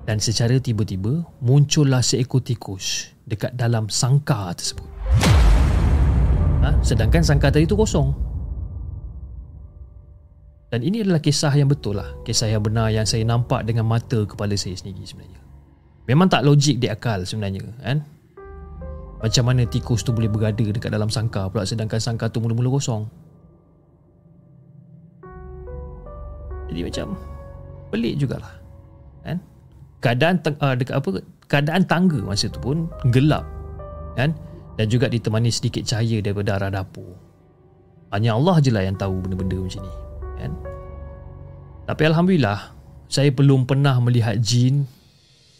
Dan 0.03 0.19
secara 0.19 0.59
tiba-tiba 0.59 1.23
muncullah 1.39 2.03
seekor 2.03 2.43
tikus 2.43 3.15
dekat 3.23 3.55
dalam 3.55 3.87
sangkar 3.87 4.51
tersebut. 4.51 4.89
Ha? 6.63 6.79
sedangkan 6.79 7.23
sangkar 7.23 7.51
tadi 7.51 7.67
tu 7.67 7.75
kosong. 7.75 8.11
Dan 10.71 10.81
ini 10.81 11.05
adalah 11.05 11.21
kisah 11.23 11.53
yang 11.53 11.69
betul 11.69 11.99
lah. 11.99 12.17
Kisah 12.27 12.49
yang 12.49 12.63
benar 12.63 12.89
yang 12.89 13.05
saya 13.07 13.23
nampak 13.23 13.63
dengan 13.63 13.85
mata 13.87 14.25
kepala 14.25 14.57
saya 14.59 14.73
sendiri 14.75 15.05
sebenarnya. 15.05 15.39
Memang 16.09 16.27
tak 16.27 16.43
logik 16.43 16.83
di 16.83 16.91
akal 16.91 17.23
sebenarnya 17.23 17.63
kan? 17.79 18.03
Macam 19.23 19.43
mana 19.47 19.63
tikus 19.63 20.03
tu 20.03 20.11
boleh 20.11 20.27
berada 20.27 20.59
dekat 20.59 20.91
dalam 20.91 21.07
sangkar 21.07 21.47
pula 21.47 21.63
sedangkan 21.63 22.01
sangkar 22.01 22.27
tu 22.27 22.43
mula-mula 22.43 22.75
kosong. 22.75 23.07
Jadi 26.67 26.81
macam 26.83 27.15
pelik 27.93 28.17
jugalah 28.17 28.51
kan 29.21 29.37
keadaan 30.03 30.43
uh, 30.59 30.75
dekat 30.75 30.99
apa 30.99 31.09
keadaan 31.47 31.87
tangga 31.87 32.19
masa 32.19 32.51
tu 32.51 32.59
pun 32.59 32.91
gelap 33.07 33.47
kan 34.19 34.35
dan 34.75 34.85
juga 34.91 35.07
ditemani 35.07 35.49
sedikit 35.53 35.85
cahaya 35.87 36.19
daripada 36.19 36.59
arah 36.59 36.83
dapur. 36.83 37.15
Hanya 38.13 38.37
Allah 38.37 38.61
je 38.61 38.69
lah 38.69 38.85
yang 38.85 38.97
tahu 38.97 39.25
benda-benda 39.25 39.57
macam 39.57 39.81
ni. 39.81 39.93
Kan? 40.37 40.51
Tapi 41.89 42.01
Alhamdulillah, 42.09 42.59
saya 43.09 43.29
belum 43.33 43.65
pernah 43.65 43.97
melihat 44.01 44.37
jin 44.37 44.85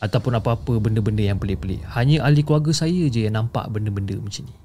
ataupun 0.01 0.38
apa-apa 0.38 0.77
benda-benda 0.82 1.23
yang 1.25 1.38
pelik-pelik. 1.41 1.82
Hanya 1.93 2.25
ahli 2.25 2.41
keluarga 2.45 2.73
saya 2.73 3.10
je 3.10 3.25
yang 3.25 3.38
nampak 3.38 3.69
benda-benda 3.69 4.17
macam 4.17 4.45
ni. 4.45 4.56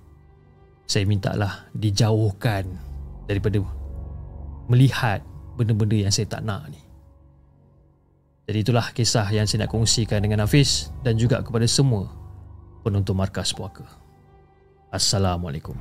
Saya 0.88 1.04
minta 1.04 1.36
lah 1.36 1.68
dijauhkan 1.76 2.64
daripada 3.28 3.60
melihat 4.68 5.20
benda-benda 5.56 6.08
yang 6.08 6.12
saya 6.12 6.28
tak 6.28 6.44
nak 6.44 6.68
ni. 6.72 6.80
Jadi 8.48 8.64
itulah 8.64 8.96
kisah 8.96 9.28
yang 9.28 9.44
saya 9.44 9.68
nak 9.68 9.76
kongsikan 9.76 10.24
dengan 10.24 10.40
Hafiz 10.40 10.88
dan 11.04 11.20
juga 11.20 11.44
kepada 11.44 11.68
semua 11.68 12.08
penonton 12.80 13.12
markas 13.12 13.52
puaka. 13.52 13.84
Assalamualaikum. 14.88 15.76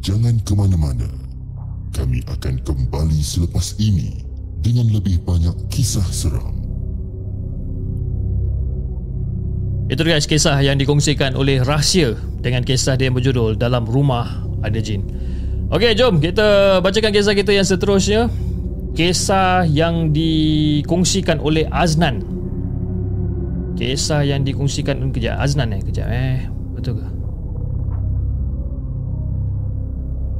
Jangan 0.00 0.40
ke 0.40 0.52
mana-mana. 0.56 1.04
Kami 1.92 2.24
akan 2.32 2.64
kembali 2.64 3.20
selepas 3.20 3.76
ini 3.76 4.24
dengan 4.64 4.88
lebih 4.88 5.20
banyak 5.28 5.68
kisah 5.68 6.08
seram. 6.08 6.59
Itu 9.90 10.06
guys 10.06 10.22
kisah 10.30 10.54
yang 10.62 10.78
dikongsikan 10.78 11.34
oleh 11.34 11.66
Rahsia 11.66 12.14
dengan 12.38 12.62
kisah 12.62 12.94
dia 12.94 13.10
yang 13.10 13.18
berjudul 13.18 13.58
Dalam 13.58 13.82
Rumah 13.82 14.46
Ada 14.62 14.78
Jin. 14.78 15.02
Okey, 15.74 15.98
jom 15.98 16.22
kita 16.22 16.78
bacakan 16.78 17.10
kisah 17.10 17.34
kita 17.34 17.50
yang 17.50 17.66
seterusnya. 17.66 18.30
Kisah 18.94 19.66
yang 19.66 20.14
dikongsikan 20.14 21.42
oleh 21.42 21.66
Aznan. 21.74 22.22
Kisah 23.74 24.22
yang 24.22 24.46
dikongsikan 24.46 25.10
kejap 25.10 25.42
Aznan 25.42 25.74
eh 25.74 25.82
kejap 25.82 26.06
eh. 26.06 26.46
Betul 26.78 27.02
ke? 27.02 27.06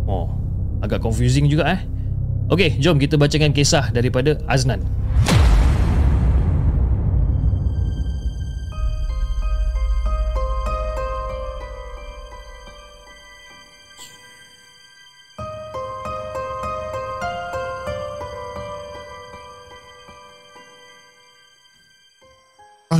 Oh 0.06 0.30
agak 0.78 1.02
confusing 1.02 1.50
juga 1.50 1.74
eh. 1.74 1.82
Okey, 2.54 2.78
jom 2.78 3.02
kita 3.02 3.18
bacakan 3.18 3.50
kisah 3.50 3.90
daripada 3.90 4.38
Aznan. 4.46 4.99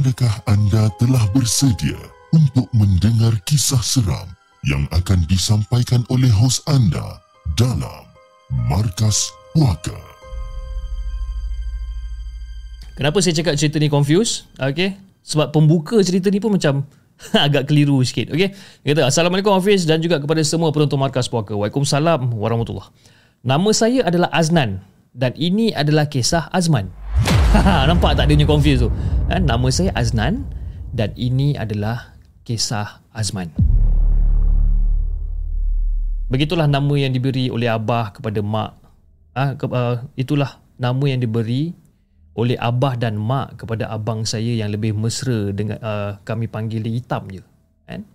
Adakah 0.00 0.32
anda 0.48 0.88
telah 0.96 1.20
bersedia 1.36 2.00
untuk 2.32 2.64
mendengar 2.72 3.36
kisah 3.44 3.84
seram 3.84 4.32
yang 4.64 4.88
akan 4.96 5.28
disampaikan 5.28 6.08
oleh 6.08 6.32
hos 6.32 6.64
anda 6.64 7.20
dalam 7.52 8.08
Markas 8.64 9.28
Puaka? 9.52 9.92
Kenapa 12.96 13.20
saya 13.20 13.44
cakap 13.44 13.60
cerita 13.60 13.76
ni 13.76 13.92
confuse? 13.92 14.48
Okay. 14.56 14.96
Sebab 15.20 15.52
pembuka 15.52 16.00
cerita 16.00 16.32
ni 16.32 16.40
pun 16.40 16.56
macam 16.56 16.88
agak 17.44 17.68
keliru 17.68 18.00
sikit. 18.00 18.32
Okay. 18.32 18.56
Kita 18.80 19.04
Assalamualaikum 19.04 19.52
Hafiz 19.52 19.84
dan 19.84 20.00
juga 20.00 20.16
kepada 20.16 20.40
semua 20.40 20.72
penonton 20.72 20.96
Markas 20.96 21.28
Puaka. 21.28 21.52
Waalaikumsalam 21.52 22.24
warahmatullahi 22.40 22.88
Nama 23.44 23.70
saya 23.76 24.08
adalah 24.08 24.32
Aznan 24.32 24.80
dan 25.12 25.36
ini 25.36 25.76
adalah 25.76 26.08
kisah 26.08 26.48
Azman. 26.56 26.88
Nampak 27.90 28.14
tak 28.14 28.30
dia 28.30 28.38
punya 28.38 28.46
confuse 28.46 28.86
tu? 28.86 28.90
Ha, 29.26 29.42
nama 29.42 29.66
saya 29.74 29.90
Aznan 29.98 30.46
dan 30.94 31.10
ini 31.18 31.58
adalah 31.58 32.14
kisah 32.46 33.02
Azman. 33.10 33.50
Begitulah 36.30 36.70
nama 36.70 36.94
yang 36.94 37.10
diberi 37.10 37.50
oleh 37.50 37.66
abah 37.66 38.14
kepada 38.14 38.38
mak. 38.38 38.78
Ha, 39.34 39.58
ke, 39.58 39.66
uh, 39.66 39.98
itulah 40.14 40.62
nama 40.78 41.02
yang 41.10 41.18
diberi 41.18 41.74
oleh 42.38 42.54
abah 42.54 42.94
dan 42.94 43.18
mak 43.18 43.58
kepada 43.58 43.90
abang 43.90 44.22
saya 44.22 44.54
yang 44.54 44.70
lebih 44.70 44.94
mesra 44.94 45.50
dengan 45.50 45.82
uh, 45.82 46.22
kami 46.22 46.46
panggil 46.46 46.86
dia 46.86 46.94
Hitam 47.02 47.26
je. 47.34 47.42
Kan? 47.90 48.06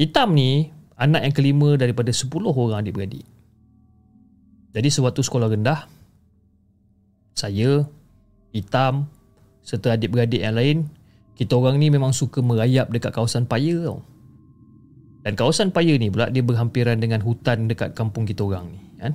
Hitam 0.00 0.32
ni 0.32 0.72
anak 0.96 1.20
yang 1.28 1.34
kelima 1.36 1.76
daripada 1.76 2.08
10 2.08 2.32
orang 2.48 2.80
adik-beradik. 2.80 3.28
Jadi 4.72 4.88
sewaktu 4.88 5.20
sekolah 5.20 5.52
rendah, 5.52 5.84
saya, 7.36 7.84
Hitam 8.52 9.10
serta 9.60 9.94
adik-beradik 9.94 10.40
yang 10.40 10.56
lain 10.56 10.88
kita 11.38 11.54
orang 11.54 11.78
ni 11.78 11.86
memang 11.86 12.10
suka 12.10 12.42
merayap 12.42 12.90
dekat 12.90 13.14
kawasan 13.14 13.46
Paya 13.46 13.78
tau. 13.86 14.02
Dan 15.22 15.38
kawasan 15.38 15.70
Paya 15.70 15.94
ni 15.94 16.10
pula 16.10 16.26
dia 16.34 16.42
berhampiran 16.42 16.98
dengan 16.98 17.22
hutan 17.22 17.70
dekat 17.70 17.94
kampung 17.94 18.26
kita 18.26 18.42
orang 18.42 18.74
ni 18.74 18.80
kan. 18.98 19.14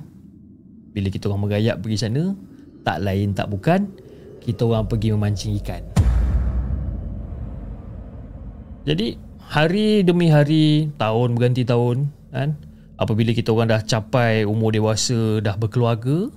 Bila 0.96 1.12
kita 1.12 1.28
orang 1.28 1.50
merayap 1.50 1.84
pergi 1.84 1.98
sana, 2.00 2.32
tak 2.80 3.04
lain 3.04 3.36
tak 3.36 3.52
bukan 3.52 3.92
kita 4.40 4.64
orang 4.64 4.88
pergi 4.88 5.12
memancing 5.12 5.52
ikan. 5.60 5.84
Jadi 8.88 9.16
hari 9.40 10.00
demi 10.00 10.32
hari, 10.32 10.92
tahun 10.96 11.36
berganti 11.36 11.64
tahun 11.68 12.08
kan, 12.32 12.56
apabila 12.96 13.36
kita 13.36 13.52
orang 13.52 13.68
dah 13.68 13.80
capai 13.84 14.48
umur 14.48 14.72
dewasa, 14.72 15.44
dah 15.44 15.56
berkeluarga, 15.60 16.32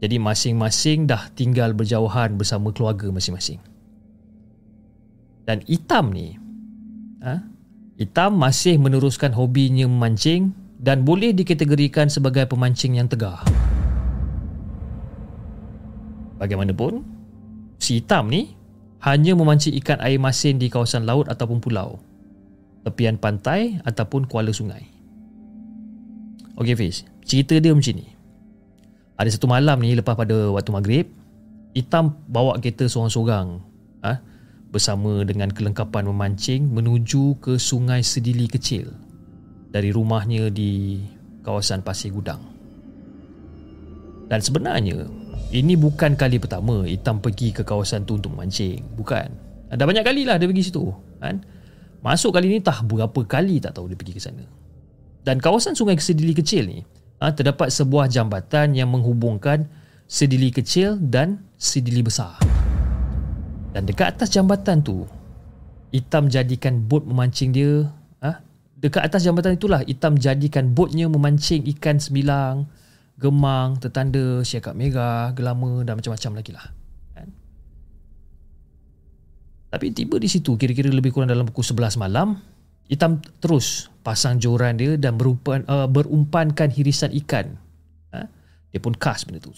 jadi 0.00 0.16
masing-masing 0.16 1.04
dah 1.04 1.28
tinggal 1.36 1.76
berjauhan 1.76 2.40
bersama 2.40 2.72
keluarga 2.72 3.12
masing-masing. 3.12 3.60
Dan 5.44 5.60
Itam 5.68 6.16
ni, 6.16 6.40
ha? 7.20 7.44
Itam 8.00 8.40
masih 8.40 8.80
meneruskan 8.80 9.36
hobinya 9.36 9.84
memancing 9.84 10.56
dan 10.80 11.04
boleh 11.04 11.36
dikategorikan 11.36 12.08
sebagai 12.08 12.48
pemancing 12.48 12.96
yang 12.96 13.12
tegar. 13.12 13.44
Bagaimanapun, 16.40 17.04
si 17.76 18.00
Itam 18.00 18.32
ni 18.32 18.56
hanya 19.04 19.36
memancing 19.36 19.76
ikan 19.84 20.00
air 20.00 20.16
masin 20.16 20.56
di 20.56 20.72
kawasan 20.72 21.04
laut 21.04 21.28
ataupun 21.28 21.60
pulau, 21.60 22.00
tepian 22.88 23.20
pantai 23.20 23.84
ataupun 23.84 24.24
kuala 24.24 24.48
sungai. 24.56 24.88
Okey 26.56 26.72
Fiz, 26.72 27.04
cerita 27.24 27.60
dia 27.60 27.76
macam 27.76 28.00
ni. 28.00 28.19
Ada 29.20 29.36
satu 29.36 29.52
malam 29.52 29.84
ni 29.84 29.92
lepas 29.92 30.16
pada 30.16 30.48
waktu 30.48 30.72
maghrib, 30.72 31.06
Itam 31.76 32.16
bawa 32.24 32.56
kereta 32.56 32.88
seorang-seorang 32.88 33.46
ha, 34.02 34.18
bersama 34.72 35.22
dengan 35.28 35.52
kelengkapan 35.52 36.08
memancing 36.08 36.66
menuju 36.66 37.36
ke 37.38 37.60
sungai 37.60 38.00
Sedili 38.00 38.48
kecil 38.48 38.90
dari 39.68 39.92
rumahnya 39.92 40.48
di 40.48 41.04
kawasan 41.44 41.84
Pasir 41.84 42.16
Gudang. 42.16 42.40
Dan 44.26 44.40
sebenarnya, 44.40 45.04
ini 45.52 45.76
bukan 45.76 46.16
kali 46.16 46.40
pertama 46.40 46.88
Itam 46.88 47.20
pergi 47.20 47.52
ke 47.52 47.60
kawasan 47.60 48.08
tu 48.08 48.16
untuk 48.16 48.32
memancing. 48.32 48.82
Bukan. 48.96 49.28
Ada 49.68 49.84
banyak 49.84 50.02
kali 50.02 50.24
lah 50.24 50.40
dia 50.40 50.48
pergi 50.48 50.72
situ. 50.72 50.90
Kan? 51.20 51.44
Masuk 52.00 52.32
kali 52.34 52.48
ni 52.48 52.58
tak 52.64 52.82
berapa 52.88 53.20
kali 53.28 53.60
tak 53.60 53.76
tahu 53.76 53.92
dia 53.92 54.00
pergi 54.00 54.16
ke 54.16 54.22
sana. 54.24 54.42
Dan 55.22 55.38
kawasan 55.38 55.76
sungai 55.76 56.00
Sedili 56.00 56.32
kecil 56.34 56.66
ni, 56.66 56.80
ha, 57.20 57.30
terdapat 57.30 57.68
sebuah 57.68 58.08
jambatan 58.08 58.74
yang 58.74 58.90
menghubungkan 58.90 59.68
Sedili 60.10 60.50
kecil 60.50 60.98
dan 60.98 61.38
Sedili 61.54 62.02
besar. 62.02 62.34
Dan 63.70 63.86
dekat 63.86 64.18
atas 64.18 64.34
jambatan 64.34 64.82
tu, 64.82 65.06
Itam 65.94 66.26
jadikan 66.26 66.82
bot 66.86 67.06
memancing 67.06 67.54
dia. 67.54 67.86
Ha? 68.22 68.42
Dekat 68.78 69.06
atas 69.06 69.22
jambatan 69.22 69.54
itulah, 69.54 69.86
Itam 69.86 70.18
jadikan 70.18 70.74
botnya 70.74 71.06
memancing 71.06 71.62
ikan 71.76 71.98
sembilang, 72.02 72.66
gemang, 73.18 73.78
tetanda, 73.78 74.42
siakap 74.42 74.74
merah, 74.74 75.30
gelama 75.36 75.82
dan 75.82 75.98
macam-macam 75.98 76.32
lagi 76.42 76.50
lah. 76.54 76.66
Kan? 77.14 77.28
Tapi 79.70 79.86
tiba 79.94 80.18
di 80.18 80.26
situ, 80.26 80.54
kira-kira 80.54 80.90
lebih 80.90 81.14
kurang 81.14 81.30
dalam 81.30 81.46
pukul 81.46 81.62
11 81.62 81.98
malam, 81.98 82.38
Itam 82.90 83.22
terus 83.38 83.89
pasang 84.00 84.40
joran 84.40 84.76
dia 84.80 84.96
dan 84.96 85.16
berumpan, 85.16 85.64
uh, 85.68 85.86
berumpankan 85.88 86.72
hirisan 86.72 87.12
ikan. 87.24 87.56
Ha? 88.12 88.26
Dia 88.72 88.80
pun 88.80 88.96
kas 88.96 89.24
benda 89.28 89.40
tu. 89.44 89.52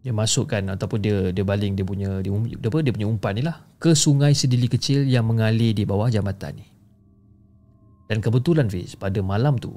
dia 0.00 0.16
masukkan 0.16 0.64
ataupun 0.64 0.96
dia 0.96 1.28
dia 1.28 1.44
baling 1.44 1.76
dia 1.76 1.84
punya 1.84 2.24
dia, 2.24 2.32
dia 2.32 2.68
apa 2.72 2.80
dia 2.80 2.88
punya 2.88 3.04
umpan 3.04 3.36
ni 3.36 3.44
lah 3.44 3.60
ke 3.76 3.92
sungai 3.92 4.32
sedili 4.32 4.64
kecil 4.64 5.04
yang 5.04 5.28
mengalir 5.28 5.76
di 5.76 5.84
bawah 5.84 6.08
jambatan 6.08 6.56
ni. 6.56 6.66
Dan 8.08 8.24
kebetulan 8.24 8.66
Fiz 8.72 8.96
pada 8.96 9.20
malam 9.20 9.60
tu 9.60 9.76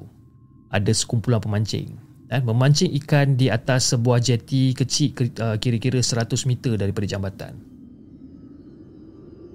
ada 0.72 0.90
sekumpulan 0.90 1.44
pemancing 1.44 2.14
eh, 2.32 2.40
memancing 2.42 2.90
ikan 3.04 3.36
di 3.36 3.52
atas 3.52 3.94
sebuah 3.94 4.18
jeti 4.18 4.72
kecil 4.72 5.12
uh, 5.38 5.60
kira-kira 5.60 6.00
100 6.00 6.48
meter 6.48 6.74
daripada 6.80 7.06
jambatan. 7.06 7.73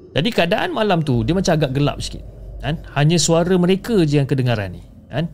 Jadi 0.09 0.29
keadaan 0.33 0.73
malam 0.73 1.05
tu 1.05 1.21
dia 1.21 1.37
macam 1.37 1.53
agak 1.53 1.71
gelap 1.75 1.97
sikit. 2.01 2.25
Kan? 2.59 2.81
Hanya 2.97 3.17
suara 3.21 3.55
mereka 3.55 3.95
je 4.03 4.19
yang 4.19 4.27
kedengaran 4.27 4.73
ni. 4.75 4.83
Kan? 5.09 5.29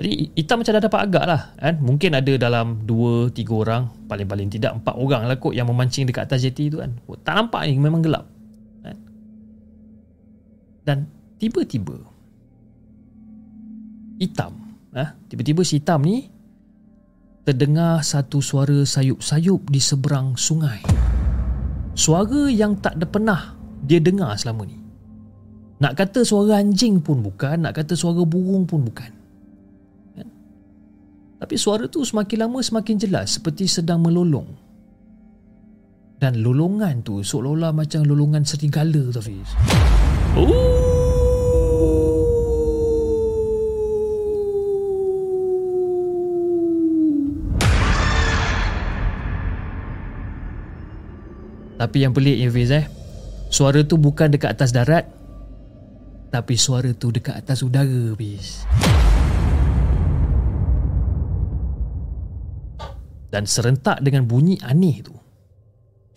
Jadi 0.00 0.32
hitam 0.32 0.64
macam 0.64 0.72
dah 0.72 0.84
dapat 0.88 1.00
agak 1.12 1.24
lah 1.28 1.42
kan? 1.60 1.76
Mungkin 1.76 2.16
ada 2.16 2.32
dalam 2.40 2.88
2-3 2.88 3.36
orang 3.52 3.82
Paling-paling 4.08 4.48
tidak 4.48 4.80
4 4.80 4.96
orang 4.96 5.28
lah 5.28 5.36
kot 5.36 5.52
Yang 5.52 5.68
memancing 5.68 6.08
dekat 6.08 6.24
atas 6.24 6.40
jeti 6.40 6.72
tu 6.72 6.80
kan 6.80 6.96
oh, 7.04 7.20
Tak 7.20 7.36
nampak 7.36 7.68
ni 7.68 7.76
memang 7.76 8.00
gelap 8.00 8.24
kan? 8.80 8.96
Dan 10.88 11.04
tiba-tiba 11.36 12.00
Hitam 14.24 14.72
ha? 14.96 15.12
Tiba-tiba 15.28 15.68
si 15.68 15.84
hitam 15.84 16.00
ni 16.00 16.32
Terdengar 17.44 18.00
satu 18.00 18.40
suara 18.40 18.80
sayup-sayup 18.80 19.68
Di 19.68 19.84
seberang 19.84 20.32
sungai 20.32 20.80
Suara 21.92 22.48
yang 22.48 22.80
tak 22.80 22.96
ada 22.96 23.04
pernah 23.04 23.59
Dia 23.90 23.98
dengar 23.98 24.38
selama 24.38 24.70
ni 24.70 24.78
Nak 25.82 25.98
kata 25.98 26.22
suara 26.22 26.62
anjing 26.62 27.02
pun 27.02 27.26
bukan 27.26 27.66
Nak 27.66 27.74
kata 27.74 27.98
suara 27.98 28.22
burung 28.22 28.70
pun 28.70 28.86
bukan 28.86 29.20
tapi 31.40 31.56
suara 31.56 31.88
tu 31.88 32.04
semakin 32.04 32.44
lama 32.44 32.60
semakin 32.60 33.00
jelas 33.00 33.40
seperti 33.40 33.64
sedang 33.64 34.04
melolong. 34.04 34.44
Dan 36.20 36.44
lolongan 36.44 37.00
tu 37.00 37.24
seolah-olah 37.24 37.72
macam 37.72 38.04
lolongan 38.04 38.44
serigala 38.44 39.08
tu 39.08 39.24
Hafiz. 39.24 39.48
Tapi 51.80 52.04
yang 52.04 52.12
pelik 52.12 52.36
ya 52.36 52.52
Fiz 52.52 52.68
eh 52.76 52.99
Suara 53.50 53.82
tu 53.82 53.98
bukan 53.98 54.30
dekat 54.30 54.54
atas 54.54 54.70
darat 54.70 55.10
Tapi 56.30 56.54
suara 56.54 56.94
tu 56.94 57.10
dekat 57.10 57.34
atas 57.34 57.66
udara 57.66 58.14
Fiz 58.14 58.64
dan 63.30 63.46
serentak 63.46 64.02
dengan 64.02 64.26
bunyi 64.26 64.58
aneh 64.60 65.06
tu. 65.06 65.14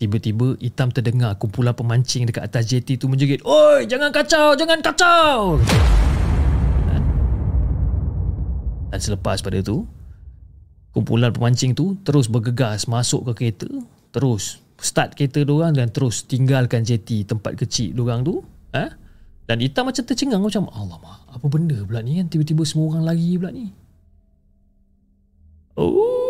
Tiba-tiba 0.02 0.58
hitam 0.58 0.90
terdengar 0.90 1.38
kumpulan 1.38 1.72
pemancing 1.72 2.26
dekat 2.26 2.50
atas 2.50 2.66
jeti 2.66 2.98
tu 2.98 3.06
menjerit, 3.06 3.40
"Oi, 3.46 3.86
jangan 3.86 4.10
kacau, 4.10 4.58
jangan 4.58 4.82
kacau!" 4.82 5.62
Dan 8.90 9.00
selepas 9.00 9.38
pada 9.42 9.62
tu, 9.62 9.86
kumpulan 10.90 11.30
pemancing 11.30 11.72
tu 11.78 11.94
terus 12.02 12.26
bergegas 12.26 12.90
masuk 12.90 13.30
ke 13.30 13.46
kereta, 13.46 13.70
terus 14.10 14.58
start 14.78 15.14
kereta 15.14 15.46
diorang 15.46 15.74
dan 15.74 15.90
terus 15.90 16.26
tinggalkan 16.26 16.82
jeti 16.82 17.22
tempat 17.22 17.58
kecil 17.58 17.94
diorang 17.94 18.26
tu. 18.26 18.42
Ha? 18.74 18.84
Dan 19.44 19.60
hitam 19.60 19.88
macam 19.88 20.02
tercengang 20.02 20.40
macam, 20.40 20.66
"Alamak, 20.72 21.28
apa 21.28 21.46
benda 21.52 21.76
pula 21.84 22.00
ni 22.00 22.16
kan? 22.16 22.26
Tiba-tiba 22.32 22.64
semua 22.64 22.96
orang 22.96 23.04
lari 23.12 23.36
pula 23.36 23.50
ni." 23.52 23.66
Oh, 25.74 26.24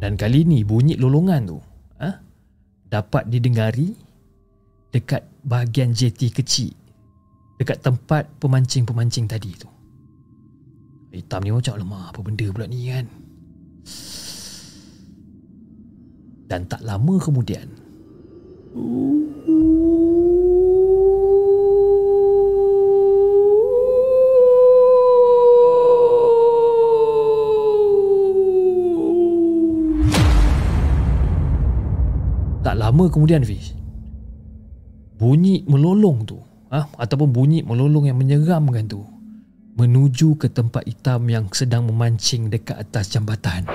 Dan 0.00 0.16
kali 0.16 0.48
ni 0.48 0.64
bunyi 0.64 0.96
lolongan 0.96 1.44
tu 1.44 1.60
ha, 2.00 2.08
dapat 2.88 3.28
didengari 3.28 3.92
dekat 4.88 5.28
bahagian 5.44 5.92
jeti 5.92 6.32
kecil 6.32 6.79
dekat 7.60 7.84
tempat 7.84 8.24
pemancing-pemancing 8.40 9.28
tadi 9.28 9.52
tu. 9.52 9.68
Hitam 11.12 11.44
ni 11.44 11.52
macam 11.52 11.76
lemah 11.76 12.08
apa 12.08 12.20
benda 12.24 12.48
pula 12.48 12.64
ni 12.64 12.88
kan. 12.88 13.06
Dan 16.48 16.64
tak 16.66 16.80
lama 16.82 17.20
kemudian 17.20 17.68
lama 32.90 33.06
kemudian 33.06 33.46
Fiz 33.46 33.70
bunyi 35.14 35.62
melolong 35.70 36.26
tu 36.26 36.42
ha? 36.70 36.88
ataupun 36.96 37.28
bunyi 37.30 37.60
melolong 37.66 38.08
yang 38.08 38.18
menyeramkan 38.18 38.86
tu 38.86 39.02
menuju 39.78 40.38
ke 40.38 40.50
tempat 40.50 40.86
hitam 40.86 41.26
yang 41.30 41.46
sedang 41.54 41.86
memancing 41.86 42.50
dekat 42.50 42.78
atas 42.78 43.10
jambatan 43.14 43.66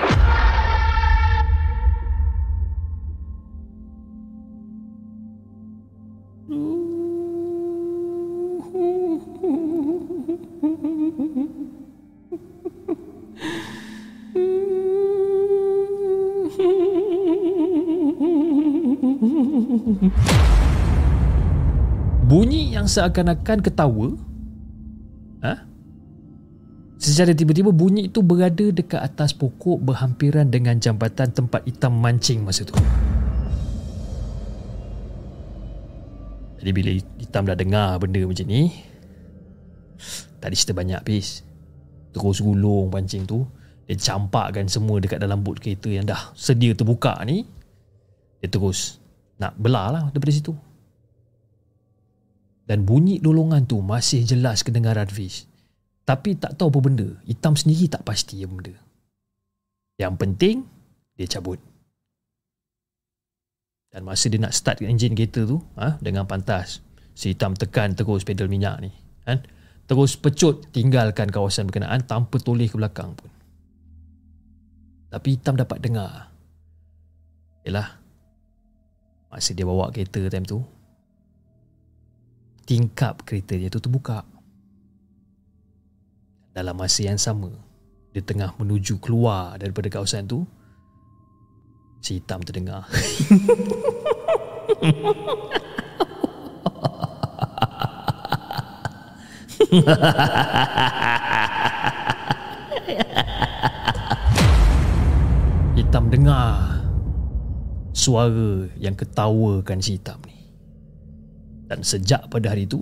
seakan-akan 22.95 23.59
ketawa 23.59 24.07
ha? 25.43 25.53
Secara 26.95 27.35
tiba-tiba 27.35 27.75
bunyi 27.75 28.07
itu 28.07 28.23
berada 28.23 28.71
dekat 28.71 29.03
atas 29.03 29.35
pokok 29.35 29.83
berhampiran 29.83 30.47
dengan 30.47 30.79
jambatan 30.79 31.35
tempat 31.35 31.67
hitam 31.67 31.91
mancing 31.99 32.41
masa 32.41 32.63
tu. 32.63 32.73
Jadi 36.65 36.71
bila 36.73 36.91
hitam 37.21 37.45
dah 37.45 37.53
dengar 37.53 38.01
benda 38.01 38.25
macam 38.25 38.49
ni 38.49 38.73
Tadi 40.41 40.57
cerita 40.57 40.73
banyak 40.73 40.97
habis 40.97 41.45
Terus 42.09 42.41
gulung 42.41 42.89
pancing 42.89 43.29
tu 43.29 43.45
Dia 43.85 43.93
campakkan 44.01 44.65
semua 44.65 44.97
dekat 44.97 45.21
dalam 45.21 45.45
bot 45.45 45.61
kereta 45.61 45.93
yang 45.93 46.09
dah 46.09 46.33
sedia 46.33 46.73
terbuka 46.73 47.21
ni 47.21 47.45
Dia 48.41 48.49
terus 48.49 48.97
nak 49.37 49.53
belah 49.61 49.93
lah 49.93 50.03
daripada 50.09 50.33
situ 50.33 50.57
dan 52.65 52.81
bunyi 52.81 53.21
dolongan 53.21 53.69
tu 53.69 53.81
masih 53.81 54.25
jelas 54.25 54.65
kedengaran 54.65 55.09
Fish. 55.09 55.45
Tapi 56.05 56.37
tak 56.37 56.57
tahu 56.57 56.69
apa 56.69 56.79
benda. 56.85 57.09
Hitam 57.25 57.57
sendiri 57.57 57.89
tak 57.89 58.05
pasti 58.05 58.41
apa 58.41 58.53
benda. 58.53 58.75
Yang 59.97 60.13
penting, 60.21 60.55
dia 61.17 61.25
cabut. 61.29 61.57
Dan 63.89 64.03
masa 64.03 64.27
dia 64.27 64.41
nak 64.41 64.51
start 64.51 64.83
enjin 64.83 65.15
kereta 65.15 65.47
tu 65.47 65.57
ha, 65.79 65.95
dengan 66.03 66.27
pantas, 66.27 66.83
si 67.15 67.31
hitam 67.31 67.55
tekan 67.55 67.95
terus 67.95 68.27
pedal 68.27 68.51
minyak 68.51 68.83
ni. 68.83 68.91
Kan? 69.23 69.39
Terus 69.87 70.19
pecut 70.19 70.67
tinggalkan 70.75 71.31
kawasan 71.31 71.71
berkenaan 71.71 72.03
tanpa 72.03 72.41
toleh 72.41 72.67
ke 72.67 72.75
belakang 72.75 73.15
pun. 73.15 73.31
Tapi 75.09 75.39
hitam 75.39 75.55
dapat 75.55 75.79
dengar. 75.79 76.27
Yalah, 77.63 77.97
masa 79.31 79.55
dia 79.55 79.63
bawa 79.63 79.89
kereta 79.95 80.27
time 80.27 80.43
tu, 80.43 80.59
tingkap 82.65 83.21
kereta 83.23 83.55
dia 83.55 83.69
tu 83.69 83.77
terbuka. 83.77 84.25
Dalam 86.51 86.75
masa 86.75 87.05
yang 87.05 87.21
sama, 87.21 87.53
dia 88.11 88.25
tengah 88.25 88.57
menuju 88.57 88.97
keluar 88.97 89.61
daripada 89.61 89.85
kawasan 89.91 90.25
tu, 90.25 90.47
si 92.01 92.17
hitam 92.17 92.41
terdengar. 92.41 92.89
hitam 105.75 106.07
dengar 106.07 106.87
suara 107.91 108.71
yang 108.79 108.95
ketawakan 108.95 109.83
si 109.83 109.99
hitam. 109.99 110.23
Dan 111.75 111.83
sejak 111.83 112.31
pada 112.31 112.55
hari 112.55 112.63
itu, 112.63 112.79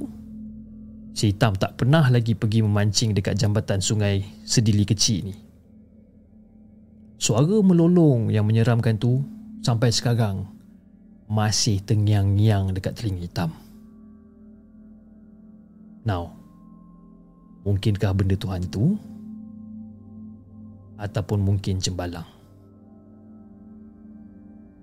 si 1.18 1.34
hitam 1.34 1.58
tak 1.58 1.82
pernah 1.82 2.06
lagi 2.14 2.38
pergi 2.38 2.62
memancing 2.62 3.18
dekat 3.18 3.34
jambatan 3.42 3.82
sungai 3.82 4.22
sedili 4.46 4.86
kecil 4.86 5.34
ni. 5.34 5.36
Suara 7.18 7.58
melolong 7.66 8.30
yang 8.30 8.46
menyeramkan 8.46 9.02
tu 9.02 9.26
sampai 9.66 9.90
sekarang 9.90 10.46
masih 11.26 11.82
tengyang-nyang 11.82 12.70
dekat 12.70 12.94
telinga 12.94 13.26
hitam. 13.26 13.50
Now, 16.06 16.38
mungkinkah 17.66 18.14
benda 18.14 18.38
tu 18.38 18.46
hantu? 18.54 18.86
Ataupun 21.02 21.42
mungkin 21.42 21.82
cembalang? 21.82 22.30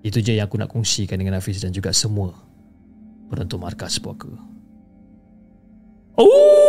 Itu 0.03 0.19
je 0.19 0.35
yang 0.35 0.51
aku 0.51 0.59
nak 0.59 0.75
kongsikan 0.75 1.15
dengan 1.15 1.39
Hafiz 1.39 1.63
dan 1.63 1.71
juga 1.71 1.95
semua 1.95 2.50
penonton 3.31 3.63
markas 3.63 4.03
puaka. 4.03 4.27
Oh! 6.19 6.61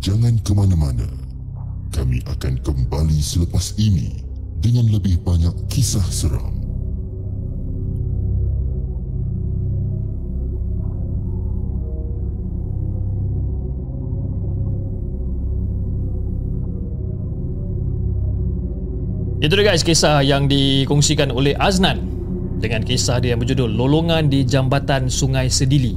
Jangan 0.00 0.40
ke 0.40 0.56
mana-mana. 0.56 1.04
Kami 1.92 2.24
akan 2.24 2.64
kembali 2.64 3.20
selepas 3.20 3.76
ini 3.76 4.24
dengan 4.58 4.88
lebih 4.88 5.20
banyak 5.20 5.52
kisah 5.68 6.06
seram. 6.08 6.57
Itu 19.38 19.54
dia 19.54 19.70
guys 19.70 19.86
kisah 19.86 20.18
yang 20.26 20.50
dikongsikan 20.50 21.30
oleh 21.30 21.54
Aznan 21.62 22.02
dengan 22.58 22.82
kisah 22.82 23.22
dia 23.22 23.38
yang 23.38 23.40
berjudul 23.40 23.70
Lolongan 23.70 24.26
di 24.26 24.42
Jambatan 24.42 25.06
Sungai 25.06 25.46
Sedili. 25.46 25.94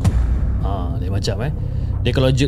Ha, 0.62 1.02
dia 1.02 1.10
macam 1.10 1.50
eh. 1.50 1.54
Dia 2.06 2.14
kalau 2.14 2.30
dia 2.30 2.46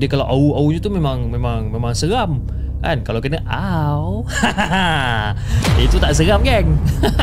dia, 0.00 0.08
kalau 0.08 0.24
au-au 0.24 0.72
tu 0.80 0.88
memang 0.88 1.28
memang 1.28 1.68
memang 1.68 1.92
seram. 1.92 2.40
Kan 2.80 3.04
kalau 3.04 3.20
kena 3.20 3.44
au. 3.52 4.24
itu 5.84 6.00
tak 6.00 6.16
seram 6.16 6.40
geng. 6.40 6.72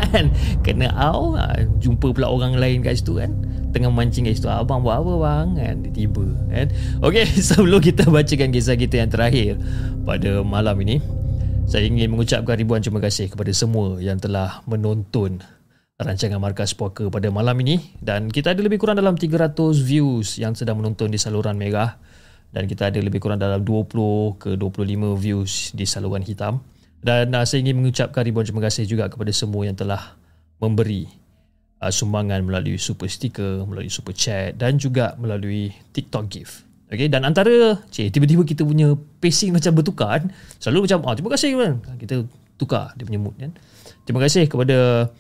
Kena 0.66 0.94
au, 0.94 1.34
ha, 1.42 1.58
jumpa 1.82 2.14
pula 2.14 2.30
orang 2.30 2.54
lain 2.54 2.86
kat 2.86 3.02
situ 3.02 3.18
kan. 3.18 3.34
Tengah 3.74 3.90
mancing 3.90 4.30
kat 4.30 4.38
situ. 4.38 4.46
Abang 4.46 4.86
buat 4.86 5.02
apa 5.02 5.14
bang? 5.18 5.48
Kan 5.58 5.76
tiba 5.90 6.22
kan. 6.54 6.70
Okey, 7.02 7.26
sebelum 7.50 7.82
kita 7.82 8.06
bacakan 8.06 8.54
kisah 8.54 8.78
kita 8.78 9.02
yang 9.02 9.10
terakhir 9.10 9.58
pada 10.06 10.46
malam 10.46 10.78
ini, 10.86 11.02
saya 11.68 11.84
ingin 11.84 12.16
mengucapkan 12.16 12.56
ribuan 12.56 12.80
terima 12.80 13.04
kasih 13.04 13.28
kepada 13.28 13.52
semua 13.52 14.00
yang 14.00 14.16
telah 14.16 14.64
menonton 14.64 15.44
rancangan 16.00 16.40
Markas 16.40 16.72
Puaka 16.72 17.12
pada 17.12 17.28
malam 17.28 17.60
ini. 17.60 17.92
Dan 18.00 18.32
kita 18.32 18.56
ada 18.56 18.64
lebih 18.64 18.80
kurang 18.80 18.96
dalam 18.96 19.20
300 19.20 19.52
views 19.84 20.40
yang 20.40 20.56
sedang 20.56 20.80
menonton 20.80 21.12
di 21.12 21.20
saluran 21.20 21.60
merah. 21.60 22.00
Dan 22.56 22.72
kita 22.72 22.88
ada 22.88 23.04
lebih 23.04 23.20
kurang 23.20 23.44
dalam 23.44 23.68
20 23.68 24.40
ke 24.40 24.56
25 24.56 25.20
views 25.20 25.76
di 25.76 25.84
saluran 25.84 26.24
hitam. 26.24 26.64
Dan 27.04 27.36
uh, 27.36 27.44
saya 27.44 27.60
ingin 27.60 27.84
mengucapkan 27.84 28.24
ribuan 28.24 28.48
terima 28.48 28.64
kasih 28.64 28.88
juga 28.88 29.12
kepada 29.12 29.36
semua 29.36 29.68
yang 29.68 29.76
telah 29.76 30.16
memberi 30.64 31.04
uh, 31.84 31.92
sumbangan 31.92 32.48
melalui 32.48 32.80
super 32.80 33.12
sticker, 33.12 33.68
melalui 33.68 33.92
super 33.92 34.16
chat 34.16 34.56
dan 34.56 34.80
juga 34.80 35.20
melalui 35.20 35.76
TikTok 35.92 36.26
gift. 36.32 36.67
Okay, 36.88 37.12
dan 37.12 37.28
antara 37.28 37.84
cik, 37.92 38.16
tiba-tiba 38.16 38.48
kita 38.48 38.64
punya 38.64 38.96
pacing 39.20 39.52
macam 39.52 39.76
bertukar 39.76 40.08
kan. 40.24 40.24
Selalu 40.56 40.88
macam, 40.88 40.98
ah, 41.04 41.14
terima 41.20 41.32
kasih 41.36 41.50
kan. 41.60 41.74
Kita 42.00 42.16
tukar 42.56 42.96
dia 42.96 43.04
punya 43.04 43.20
mood 43.20 43.36
kan. 43.36 43.52
Terima 44.08 44.24
kasih 44.24 44.48
kepada 44.48 45.12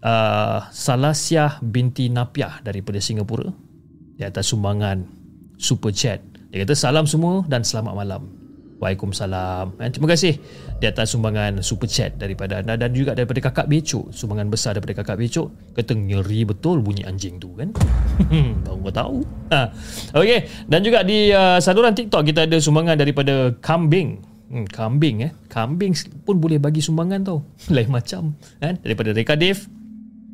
uh, 0.00 0.58
Salasiah 0.72 1.60
binti 1.60 2.08
Napiah 2.08 2.64
daripada 2.64 2.98
Singapura 3.04 3.52
di 4.16 4.24
atas 4.24 4.48
sumbangan 4.48 5.04
super 5.60 5.92
chat. 5.92 6.24
Dia 6.48 6.64
kata 6.64 6.72
salam 6.72 7.04
semua 7.04 7.44
dan 7.46 7.68
selamat 7.68 7.94
malam. 7.94 8.39
Waalaikumsalam. 8.80 9.76
Eh, 9.76 9.92
terima 9.92 10.08
kasih 10.08 10.40
di 10.80 10.86
atas 10.88 11.12
sumbangan 11.12 11.60
super 11.60 11.84
chat 11.84 12.16
daripada 12.16 12.64
anda 12.64 12.80
dan 12.80 12.96
juga 12.96 13.12
daripada 13.12 13.36
kakak 13.44 13.68
Becok. 13.68 14.08
Sumbangan 14.08 14.48
besar 14.48 14.72
daripada 14.72 15.04
kakak 15.04 15.20
Becok. 15.20 15.76
Kata 15.76 15.92
ngeri 15.92 16.48
betul 16.48 16.80
bunyi 16.80 17.04
anjing 17.04 17.36
tu 17.36 17.52
kan. 17.60 17.76
Baru 18.64 18.88
kau 18.88 18.92
tahu. 18.92 19.16
Ha. 19.52 19.68
Okay. 20.16 20.48
Dan 20.64 20.80
juga 20.80 21.04
di 21.04 21.28
uh, 21.28 21.60
saluran 21.60 21.92
TikTok 21.92 22.24
kita 22.24 22.48
ada 22.48 22.56
sumbangan 22.56 22.96
daripada 22.96 23.52
Kambing. 23.60 24.32
Hmm, 24.50 24.66
kambing 24.66 25.30
eh. 25.30 25.32
Kambing 25.46 25.94
pun 26.26 26.42
boleh 26.42 26.58
bagi 26.58 26.82
sumbangan 26.82 27.22
tau. 27.22 27.46
Lain 27.76 27.86
macam. 27.86 28.34
Kan? 28.58 28.80
Daripada 28.82 29.14
Reka 29.14 29.36
Dave. 29.36 29.60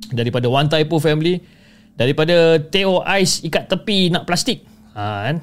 Daripada 0.08 0.46
One 0.46 0.70
Typo 0.70 1.02
Family. 1.02 1.42
Daripada 1.98 2.62
Teo 2.62 3.02
Ice 3.18 3.42
ikat 3.42 3.68
tepi 3.68 4.08
nak 4.14 4.24
plastik. 4.24 4.62
Ha, 4.94 5.28
kan? 5.28 5.36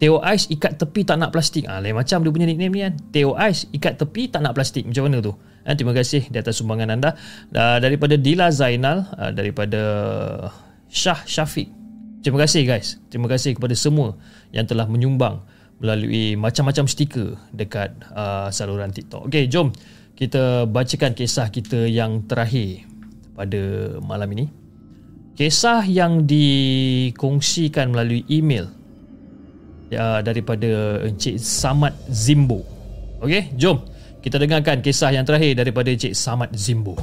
Teo 0.00 0.16
Ice 0.32 0.48
ikat 0.48 0.80
tepi 0.80 1.04
tak 1.04 1.20
nak 1.20 1.28
plastik. 1.28 1.68
Ah, 1.68 1.76
lain 1.76 1.92
macam 1.92 2.24
dia 2.24 2.32
punya 2.32 2.48
nickname 2.48 2.72
ni 2.72 2.80
kan. 2.88 2.94
Teo 3.12 3.36
Ice 3.36 3.68
ikat 3.68 4.00
tepi 4.00 4.32
tak 4.32 4.40
nak 4.40 4.56
plastik. 4.56 4.88
Macam 4.88 5.12
mana 5.12 5.20
tu? 5.20 5.36
Ah, 5.60 5.76
terima 5.76 5.92
kasih 5.92 6.24
di 6.24 6.36
atas 6.40 6.56
sumbangan 6.56 6.88
anda. 6.88 7.12
Ah, 7.52 7.76
daripada 7.76 8.16
Dila 8.16 8.48
Zainal. 8.48 9.04
Ah, 9.20 9.28
daripada 9.28 9.80
Shah 10.88 11.20
Syafiq. 11.28 11.68
Terima 12.24 12.40
kasih 12.40 12.64
guys. 12.64 12.96
Terima 13.12 13.28
kasih 13.28 13.60
kepada 13.60 13.76
semua 13.76 14.16
yang 14.56 14.64
telah 14.64 14.88
menyumbang 14.88 15.44
melalui 15.80 16.32
macam-macam 16.36 16.84
stiker 16.88 17.36
dekat 17.52 17.92
uh, 18.12 18.52
saluran 18.52 18.92
TikTok. 18.92 19.28
Okey, 19.28 19.48
jom 19.48 19.72
kita 20.16 20.68
bacakan 20.68 21.16
kisah 21.16 21.48
kita 21.48 21.88
yang 21.88 22.28
terakhir 22.28 22.84
pada 23.32 23.60
malam 24.04 24.28
ini. 24.36 24.46
Kisah 25.32 25.88
yang 25.88 26.28
dikongsikan 26.28 27.96
melalui 27.96 28.28
email 28.28 28.79
ya, 29.90 30.22
daripada 30.22 31.02
Encik 31.04 31.36
Samad 31.42 31.92
Zimbo. 32.08 32.62
Okey, 33.20 33.52
jom 33.58 33.84
kita 34.22 34.38
dengarkan 34.40 34.80
kisah 34.80 35.12
yang 35.12 35.26
terakhir 35.26 35.58
daripada 35.58 35.90
Encik 35.92 36.14
Samad 36.16 36.54
Zimbo. 36.54 36.96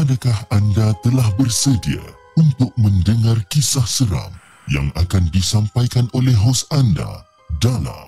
Adakah 0.00 0.48
anda 0.48 0.96
telah 1.04 1.28
bersedia 1.36 2.00
untuk 2.32 2.72
mendengar 2.80 3.36
kisah 3.52 3.84
seram 3.84 4.32
yang 4.70 4.86
akan 4.94 5.26
disampaikan 5.34 6.06
oleh 6.14 6.30
hos 6.30 6.62
anda 6.70 7.26
dalam 7.58 8.06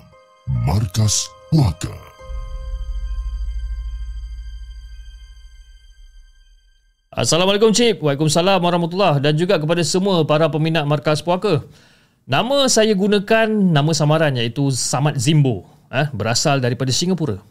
Markas 0.63 1.27
Puaka. 1.51 1.91
Assalamualaikum 7.13 7.75
Cip, 7.75 8.01
Waalaikumsalam 8.01 8.63
warahmatullahi 8.63 9.21
dan 9.21 9.35
juga 9.37 9.59
kepada 9.59 9.83
semua 9.83 10.23
para 10.23 10.47
peminat 10.47 10.87
Markas 10.87 11.19
Puaka. 11.19 11.67
Nama 12.23 12.71
saya 12.71 12.95
gunakan 12.95 13.51
nama 13.51 13.91
samaran 13.91 14.39
iaitu 14.39 14.71
Samad 14.71 15.19
Zimbo, 15.19 15.67
eh, 15.91 16.07
berasal 16.15 16.63
daripada 16.63 16.95
Singapura. 16.95 17.43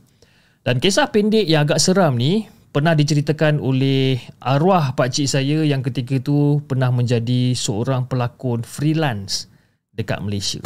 Dan 0.65 0.81
kisah 0.81 1.13
pendek 1.13 1.45
yang 1.45 1.69
agak 1.69 1.85
seram 1.85 2.17
ni 2.17 2.49
pernah 2.73 2.97
diceritakan 2.97 3.61
oleh 3.61 4.17
arwah 4.41 4.97
pak 4.97 5.13
cik 5.13 5.29
saya 5.29 5.61
yang 5.61 5.85
ketika 5.85 6.17
itu 6.17 6.65
pernah 6.65 6.89
menjadi 6.89 7.53
seorang 7.53 8.09
pelakon 8.09 8.65
freelance 8.65 9.53
dekat 9.93 10.25
Malaysia. 10.25 10.65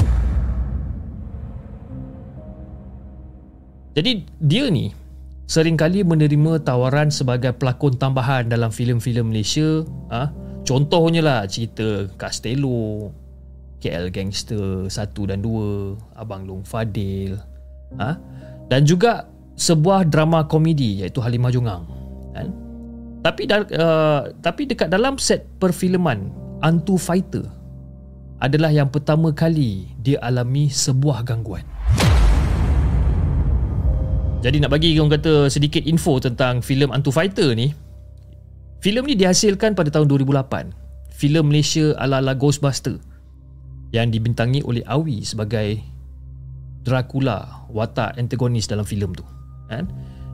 Jadi 3.98 4.22
dia 4.38 4.70
ni 4.70 4.94
seringkali 5.50 6.06
menerima 6.06 6.62
tawaran 6.62 7.10
sebagai 7.10 7.50
pelakon 7.58 7.98
tambahan 7.98 8.46
dalam 8.46 8.70
filem-filem 8.70 9.26
Malaysia. 9.26 9.82
Ah, 10.06 10.30
ha? 10.30 10.32
contohnya 10.62 11.26
lah 11.26 11.42
cerita 11.50 12.06
Castello, 12.14 13.10
KL 13.82 14.14
Gangster 14.14 14.86
1 14.86 14.94
dan 15.26 15.42
2, 15.42 16.22
Abang 16.22 16.46
Long 16.46 16.62
Fadil. 16.62 17.34
Ah, 17.98 18.14
ha? 18.14 18.18
dan 18.70 18.86
juga 18.86 19.26
sebuah 19.56 20.06
drama 20.06 20.44
komedi 20.44 21.02
iaitu 21.02 21.18
Halimah 21.24 21.50
Jungang 21.50 21.88
kan? 22.36 22.48
Tapi 23.24 23.42
uh, 23.50 24.30
tapi 24.44 24.70
dekat 24.70 24.92
dalam 24.92 25.18
set 25.18 25.48
perfilman 25.58 26.30
Antu 26.62 26.94
Fighter 26.94 27.42
adalah 28.38 28.68
yang 28.68 28.92
pertama 28.92 29.32
kali 29.32 29.90
dia 30.04 30.20
alami 30.20 30.68
sebuah 30.68 31.24
gangguan. 31.24 31.64
Jadi 34.44 34.62
nak 34.62 34.70
bagi 34.70 34.94
orang 34.94 35.18
kata 35.18 35.50
sedikit 35.50 35.82
info 35.88 36.22
tentang 36.22 36.62
filem 36.62 36.92
Antu 36.94 37.10
Fighter 37.10 37.56
ni 37.56 37.74
filem 38.78 39.02
ni 39.08 39.18
dihasilkan 39.18 39.74
pada 39.74 39.90
tahun 39.90 40.06
2008 40.06 40.70
filem 41.10 41.42
Malaysia 41.42 41.96
ala-ala 41.98 42.36
Ghostbuster 42.36 43.00
yang 43.90 44.12
dibintangi 44.14 44.62
oleh 44.62 44.86
Awi 44.86 45.26
sebagai 45.26 45.82
Dracula 46.86 47.66
watak 47.72 48.14
antagonis 48.14 48.70
dalam 48.70 48.86
filem 48.86 49.10
tu 49.16 49.26
kan? 49.68 49.90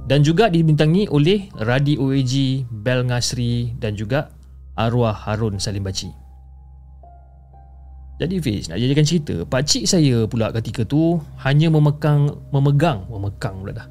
dan 0.07 0.27
juga 0.27 0.51
dibintangi 0.51 1.07
oleh 1.11 1.47
Radi 1.55 1.95
OAG, 1.95 2.67
Bel 2.71 3.07
Ngasri 3.07 3.79
dan 3.79 3.95
juga 3.95 4.35
arwah 4.75 5.15
Harun 5.15 5.63
Salim 5.63 5.87
Baci. 5.87 6.11
Jadi 8.19 8.39
Fiz, 8.39 8.71
nak 8.71 8.79
jadikan 8.79 9.03
cerita, 9.03 9.35
pak 9.43 9.67
cik 9.67 9.85
saya 9.89 10.31
pula 10.31 10.55
ketika 10.55 10.87
tu 10.87 11.19
hanya 11.43 11.67
memegang 11.73 12.31
memegang 12.55 13.03
memegang 13.11 13.57
pula 13.63 13.75
dah. 13.83 13.89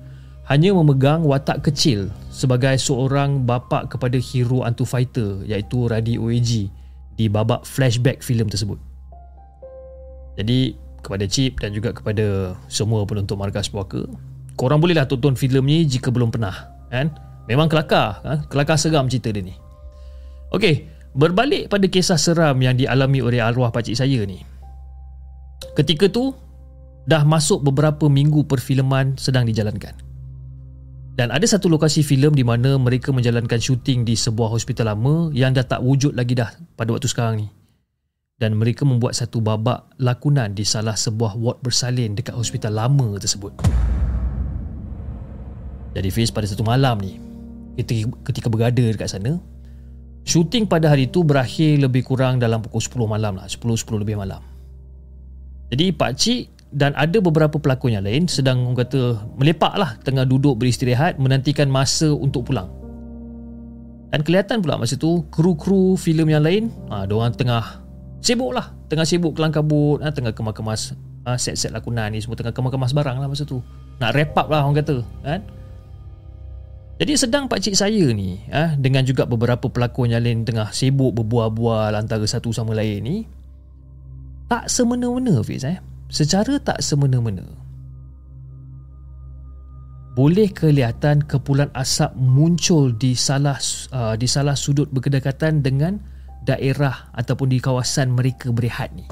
Hanya 0.47 0.75
memegang 0.75 1.23
watak 1.23 1.63
kecil 1.63 2.11
sebagai 2.27 2.75
seorang 2.75 3.47
bapa 3.47 3.87
kepada 3.87 4.19
hero 4.19 4.67
antu 4.67 4.83
fighter 4.83 5.43
iaitu 5.47 5.87
Radi 5.87 6.19
OAG 6.19 6.67
di 7.15 7.25
babak 7.27 7.63
flashback 7.63 8.19
filem 8.19 8.51
tersebut. 8.51 8.79
Jadi 10.35 10.75
kepada 11.01 11.25
Chip 11.27 11.59
dan 11.59 11.71
juga 11.75 11.91
kepada 11.91 12.55
semua 12.71 13.03
penonton 13.03 13.35
Markas 13.35 13.67
Puaka, 13.67 14.05
korang 14.61 14.77
bolehlah 14.77 15.09
tonton 15.09 15.33
filem 15.33 15.65
ni 15.65 15.89
jika 15.89 16.13
belum 16.13 16.29
pernah 16.29 16.53
kan? 16.93 17.09
Memang 17.49 17.65
kelakar 17.65 18.21
kan? 18.21 18.45
kelakar 18.45 18.77
seram 18.77 19.09
cerita 19.09 19.33
dia 19.33 19.41
ni. 19.41 19.57
Okey, 20.53 20.85
berbalik 21.17 21.65
pada 21.73 21.89
kisah 21.89 22.21
seram 22.21 22.61
yang 22.61 22.77
dialami 22.77 23.25
oleh 23.25 23.41
arwah 23.41 23.73
pakcik 23.73 23.97
saya 23.97 24.21
ni. 24.21 24.45
Ketika 25.73 26.05
tu 26.13 26.37
dah 27.09 27.25
masuk 27.25 27.65
beberapa 27.65 28.05
minggu 28.05 28.45
perfilman 28.45 29.17
sedang 29.17 29.49
dijalankan. 29.49 29.97
Dan 31.11 31.27
ada 31.33 31.43
satu 31.43 31.67
lokasi 31.67 32.05
filem 32.05 32.31
di 32.31 32.45
mana 32.45 32.77
mereka 32.79 33.11
menjalankan 33.11 33.59
syuting 33.59 34.07
di 34.07 34.15
sebuah 34.15 34.47
hospital 34.47 34.95
lama 34.95 35.27
yang 35.35 35.51
dah 35.51 35.65
tak 35.65 35.83
wujud 35.83 36.15
lagi 36.15 36.37
dah 36.37 36.53
pada 36.77 36.93
waktu 36.95 37.09
sekarang 37.09 37.35
ni. 37.45 37.47
Dan 38.39 38.57
mereka 38.57 38.87
membuat 38.87 39.13
satu 39.13 39.43
babak 39.43 39.91
lakonan 40.01 40.55
di 40.55 40.65
salah 40.65 40.97
sebuah 40.97 41.37
ward 41.37 41.61
bersalin 41.61 42.17
dekat 42.17 42.33
hospital 42.33 42.73
lama 42.73 43.19
tersebut. 43.21 43.53
Jadi 45.91 46.09
Fiz 46.09 46.31
pada 46.31 46.47
satu 46.47 46.63
malam 46.63 46.99
ni 46.99 47.19
ketika, 47.75 48.07
ketika 48.27 48.47
berada 48.47 48.83
dekat 48.83 49.11
sana 49.11 49.39
Shooting 50.21 50.69
pada 50.69 50.93
hari 50.93 51.09
itu 51.09 51.25
berakhir 51.25 51.81
lebih 51.81 52.05
kurang 52.05 52.37
dalam 52.37 52.61
pukul 52.61 52.81
10 52.81 53.09
malam 53.09 53.41
lah. 53.41 53.49
10-10 53.49 54.05
lebih 54.05 54.15
malam. 54.21 54.41
Jadi 55.73 55.85
Pak 55.95 56.11
Cik 56.13 56.43
dan 56.71 56.93
ada 56.95 57.17
beberapa 57.19 57.57
pelakon 57.57 57.97
yang 57.97 58.05
lain 58.05 58.29
sedang 58.29 58.63
kata 58.77 59.17
melepak 59.35 59.73
lah 59.75 59.97
tengah 60.05 60.23
duduk 60.23 60.61
beristirahat 60.61 61.17
menantikan 61.17 61.67
masa 61.67 62.13
untuk 62.13 62.51
pulang. 62.51 62.69
Dan 64.11 64.21
kelihatan 64.27 64.59
pula 64.59 64.75
masa 64.75 64.99
tu 64.99 65.23
kru-kru 65.31 65.95
filem 65.95 66.27
yang 66.35 66.43
lain 66.43 66.63
ha, 66.91 67.07
orang 67.07 67.33
tengah 67.33 67.81
sibuk 68.19 68.51
lah. 68.51 68.75
Tengah 68.91 69.07
sibuk 69.07 69.33
kelang 69.39 69.55
kabut 69.55 70.03
ha, 70.03 70.11
tengah 70.11 70.35
kemas-kemas 70.35 70.93
ha, 71.23 71.39
set-set 71.39 71.71
lakonan 71.71 72.11
ni 72.11 72.19
semua 72.19 72.35
tengah 72.35 72.53
kemas-kemas 72.53 72.91
barang 72.93 73.17
lah 73.17 73.25
masa 73.31 73.47
tu. 73.47 73.63
Nak 74.03 74.11
wrap 74.13 74.37
up 74.37 74.47
lah 74.51 74.67
orang 74.67 74.83
kata 74.83 75.01
kan 75.23 75.41
jadi 77.01 77.17
sedang 77.17 77.49
pak 77.49 77.65
cik 77.65 77.73
saya 77.73 78.13
ni 78.13 78.45
ah 78.53 78.77
dengan 78.77 79.01
juga 79.01 79.25
beberapa 79.25 79.65
pelakon 79.73 80.13
yang 80.13 80.21
lain 80.21 80.45
tengah 80.45 80.69
sibuk 80.69 81.17
berbual-bual 81.17 81.97
antara 81.97 82.21
satu 82.29 82.53
sama 82.53 82.77
lain 82.77 83.01
ni 83.01 83.17
tak 84.51 84.67
semena-mena 84.67 85.39
Fiz 85.47 85.63
eh. 85.63 85.79
Secara 86.11 86.59
tak 86.59 86.83
semena-mena. 86.83 87.47
Boleh 90.11 90.51
kelihatan 90.51 91.23
kepulan 91.23 91.71
asap 91.71 92.11
muncul 92.19 92.91
di 92.91 93.15
salah 93.15 93.55
uh, 93.95 94.19
di 94.19 94.27
salah 94.27 94.59
sudut 94.59 94.91
berdekatan 94.91 95.63
dengan 95.63 96.03
daerah 96.43 97.07
ataupun 97.15 97.47
di 97.47 97.63
kawasan 97.63 98.11
mereka 98.11 98.51
berehat 98.51 98.91
ni. 98.91 99.07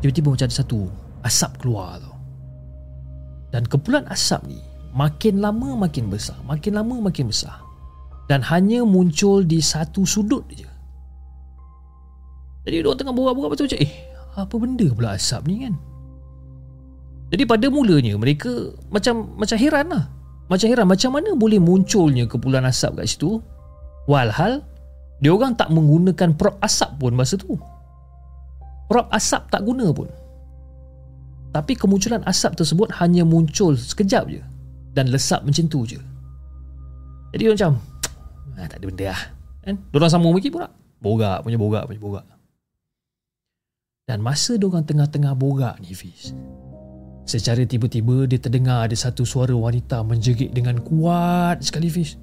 Tiba-tiba 0.00 0.32
macam 0.32 0.48
ada 0.48 0.56
satu 0.56 0.88
asap 1.20 1.60
keluar 1.60 2.00
tu. 2.00 2.12
Dan 3.52 3.68
kepulan 3.68 4.08
asap 4.08 4.48
ni 4.48 4.64
makin 4.94 5.42
lama 5.42 5.84
makin 5.84 6.08
besar. 6.08 6.38
Makin 6.46 6.72
lama 6.78 7.10
makin 7.10 7.28
besar. 7.28 7.60
Dan 8.30 8.40
hanya 8.48 8.86
muncul 8.86 9.44
di 9.44 9.60
satu 9.60 10.06
sudut 10.08 10.46
je. 10.48 10.70
Jadi 12.64 12.80
dia 12.80 12.96
tengah 12.96 13.12
borak-borak 13.12 13.52
macam 13.52 13.68
eh 13.76 13.92
apa 14.32 14.54
benda 14.56 14.88
pula 14.88 15.12
asap 15.12 15.44
ni 15.44 15.68
kan? 15.68 15.74
Jadi 17.28 17.44
pada 17.44 17.66
mulanya 17.68 18.16
mereka 18.16 18.72
macam 18.88 19.36
macam 19.36 19.58
heran 19.60 19.92
lah. 19.92 20.08
Macam 20.48 20.66
heran 20.72 20.88
macam 20.88 21.10
mana 21.12 21.36
boleh 21.36 21.60
munculnya 21.60 22.24
kepulan 22.24 22.64
asap 22.64 23.04
kat 23.04 23.12
situ? 23.12 23.44
Walhal 24.08 24.64
dia 25.20 25.32
orang 25.32 25.52
tak 25.52 25.68
menggunakan 25.68 26.32
prop 26.40 26.56
asap 26.64 26.96
pun 26.96 27.12
masa 27.12 27.36
tu. 27.36 27.60
Prop 28.88 29.12
asap 29.12 29.52
tak 29.52 29.60
guna 29.60 29.92
pun. 29.92 30.08
Tapi 31.52 31.76
kemunculan 31.76 32.24
asap 32.24 32.56
tersebut 32.56 32.88
hanya 32.96 33.28
muncul 33.28 33.76
sekejap 33.76 34.24
je 34.32 34.53
dan 34.94 35.10
lesap 35.10 35.42
macam 35.42 35.66
tu 35.66 35.82
je. 35.84 35.98
Jadi 37.34 37.42
dia 37.42 37.50
macam 37.50 37.72
ah, 38.54 38.66
tak 38.70 38.78
ada 38.78 38.86
benda 38.86 39.04
lah. 39.10 39.22
Kan? 39.66 39.74
Diorang 39.90 40.12
sama 40.12 40.30
lagi 40.30 40.48
pula. 40.54 40.70
Borak 41.02 41.42
punya 41.42 41.58
borak 41.58 41.84
punya 41.90 42.00
borak. 42.00 42.26
Dan 44.06 44.22
masa 44.22 44.54
diorang 44.54 44.86
tengah-tengah 44.86 45.34
borak 45.34 45.82
ni 45.82 45.92
Fiz. 45.92 46.30
Secara 47.26 47.64
tiba-tiba 47.64 48.28
dia 48.28 48.38
terdengar 48.38 48.86
ada 48.86 48.94
satu 48.94 49.24
suara 49.26 49.56
wanita 49.56 50.04
menjerit 50.06 50.54
dengan 50.54 50.78
kuat 50.78 51.64
sekali 51.64 51.90
Fiz. 51.90 52.14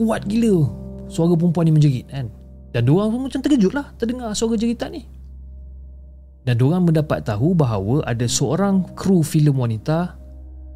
Kuat 0.00 0.24
gila 0.24 0.64
suara 1.12 1.36
perempuan 1.36 1.68
ni 1.68 1.74
menjerit 1.76 2.06
kan. 2.08 2.32
Dan 2.72 2.88
diorang 2.88 3.12
pun 3.12 3.28
macam 3.28 3.40
terkejut 3.44 3.76
lah 3.76 3.92
terdengar 4.00 4.32
suara 4.32 4.56
jeritan 4.56 4.94
ni. 4.94 5.04
Dan 6.48 6.56
diorang 6.56 6.88
mendapat 6.88 7.26
tahu 7.28 7.52
bahawa 7.52 8.00
ada 8.08 8.24
seorang 8.24 8.86
kru 8.96 9.20
filem 9.20 9.52
wanita 9.52 10.16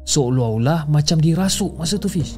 seolah-olah 0.03 0.87
macam 0.91 1.17
dirasuk 1.19 1.79
masa 1.79 1.95
tu 1.95 2.11
Fiz 2.11 2.35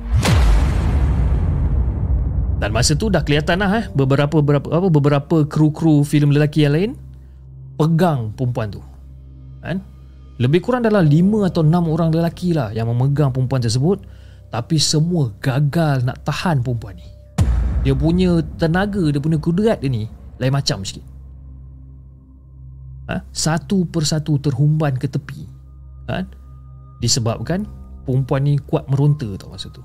dan 2.56 2.72
masa 2.72 2.96
tu 2.96 3.12
dah 3.12 3.20
kelihatan 3.22 3.60
lah 3.60 3.84
eh, 3.84 3.86
beberapa 3.92 4.40
beberapa 4.40 4.68
apa 4.72 4.88
beberapa 4.88 5.38
kru-kru 5.44 6.08
filem 6.08 6.32
lelaki 6.32 6.64
yang 6.64 6.74
lain 6.74 6.92
pegang 7.76 8.32
perempuan 8.32 8.72
tu. 8.72 8.82
Kan? 9.60 9.84
Lebih 10.40 10.64
kurang 10.64 10.84
dalam 10.84 11.04
5 11.04 11.52
atau 11.52 11.62
6 11.64 11.94
orang 11.94 12.10
lelaki 12.12 12.56
lah 12.56 12.72
yang 12.72 12.92
memegang 12.92 13.32
perempuan 13.32 13.60
tersebut 13.60 14.04
tapi 14.52 14.80
semua 14.80 15.36
gagal 15.44 16.08
nak 16.08 16.24
tahan 16.24 16.64
perempuan 16.64 16.96
ni. 16.96 17.08
Dia 17.84 17.94
punya 17.94 18.40
tenaga 18.56 19.04
dia 19.12 19.20
punya 19.20 19.38
kudrat 19.40 19.84
dia 19.84 19.92
ni 19.92 20.08
lain 20.40 20.54
macam 20.56 20.84
sikit. 20.84 21.04
Ha? 23.06 23.22
satu 23.30 23.86
persatu 23.86 24.42
terhumban 24.42 24.98
ke 24.98 25.06
tepi. 25.06 25.46
Kan? 26.08 26.26
ha? 26.26 26.45
Disebabkan 27.00 27.68
perempuan 28.06 28.46
ni 28.46 28.60
kuat 28.62 28.86
meronta 28.88 29.28
tau 29.36 29.52
masa 29.52 29.68
tu. 29.72 29.82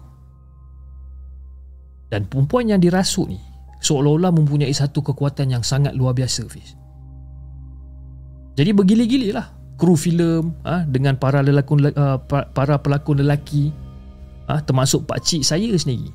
Dan 2.10 2.26
perempuan 2.26 2.70
yang 2.70 2.82
dirasuk 2.82 3.30
ni 3.30 3.38
seolah-olah 3.80 4.34
mempunyai 4.34 4.74
satu 4.74 5.00
kekuatan 5.00 5.54
yang 5.54 5.62
sangat 5.64 5.94
luar 5.94 6.12
biasa 6.12 6.42
Fiz. 6.50 6.74
Jadi 8.58 8.70
bergili-gili 8.74 9.30
lah 9.30 9.60
kru 9.80 9.96
filem 9.96 10.52
ha, 10.68 10.84
dengan 10.84 11.16
para 11.16 11.40
lelakon 11.40 11.88
uh, 11.88 12.20
para 12.28 12.76
pelakon 12.76 13.24
lelaki 13.24 13.72
ha, 14.44 14.60
termasuk 14.60 15.08
pak 15.08 15.24
cik 15.24 15.40
saya 15.40 15.72
sendiri 15.80 16.12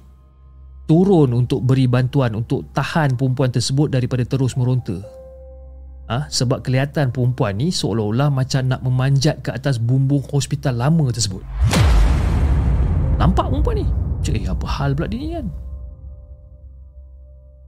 turun 0.85 1.33
untuk 1.33 1.65
beri 1.65 1.89
bantuan 1.89 2.37
untuk 2.37 2.69
tahan 2.77 3.17
perempuan 3.17 3.49
tersebut 3.49 3.89
daripada 3.89 4.21
terus 4.21 4.53
meronta 4.53 5.01
ha? 6.09 6.29
sebab 6.29 6.61
kelihatan 6.65 7.09
perempuan 7.13 7.57
ni 7.57 7.69
seolah-olah 7.69 8.33
macam 8.33 8.65
nak 8.65 8.81
memanjat 8.81 9.41
ke 9.45 9.53
atas 9.53 9.77
bumbung 9.77 10.23
hospital 10.29 10.77
lama 10.77 11.09
tersebut. 11.11 11.41
Nampak 13.15 13.47
perempuan 13.47 13.75
ni 13.79 13.87
Cik 14.27 14.35
eh 14.43 14.45
apa 14.51 14.67
hal 14.67 14.91
pula 14.91 15.07
dia 15.07 15.19
ni 15.19 15.29
kan 15.31 15.47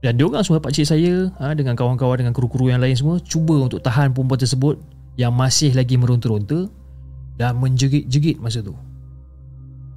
Dan 0.04 0.20
dia 0.20 0.28
orang 0.28 0.44
semua 0.44 0.60
pakcik 0.60 0.84
saya 0.84 1.32
ha, 1.40 1.56
Dengan 1.56 1.72
kawan-kawan 1.72 2.20
dengan 2.20 2.36
kru-kru 2.36 2.68
yang 2.68 2.84
lain 2.84 2.92
semua 2.92 3.16
Cuba 3.24 3.56
untuk 3.56 3.80
tahan 3.80 4.12
perempuan 4.12 4.36
tersebut 4.36 4.76
Yang 5.16 5.32
masih 5.32 5.70
lagi 5.72 5.96
meronta-ronta 5.96 6.68
Dan 7.40 7.64
menjerit-jerit 7.64 8.36
masa 8.44 8.60
tu 8.60 8.76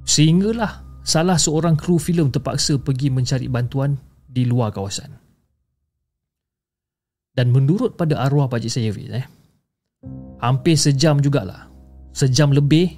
Sehinggalah 0.08 0.88
Salah 1.02 1.34
seorang 1.34 1.74
kru 1.74 1.98
filem 1.98 2.30
terpaksa 2.30 2.78
pergi 2.78 3.10
mencari 3.10 3.50
bantuan 3.50 3.98
di 4.22 4.46
luar 4.46 4.70
kawasan. 4.70 5.21
Dan 7.32 7.48
menurut 7.48 7.96
pada 7.96 8.20
arwah 8.20 8.44
pakcik 8.44 8.68
saya 8.68 8.92
Fiz, 8.92 9.08
eh, 9.08 9.24
hampir 10.44 10.76
sejam 10.76 11.16
jugalah. 11.16 11.72
Sejam 12.12 12.52
lebih 12.52 12.92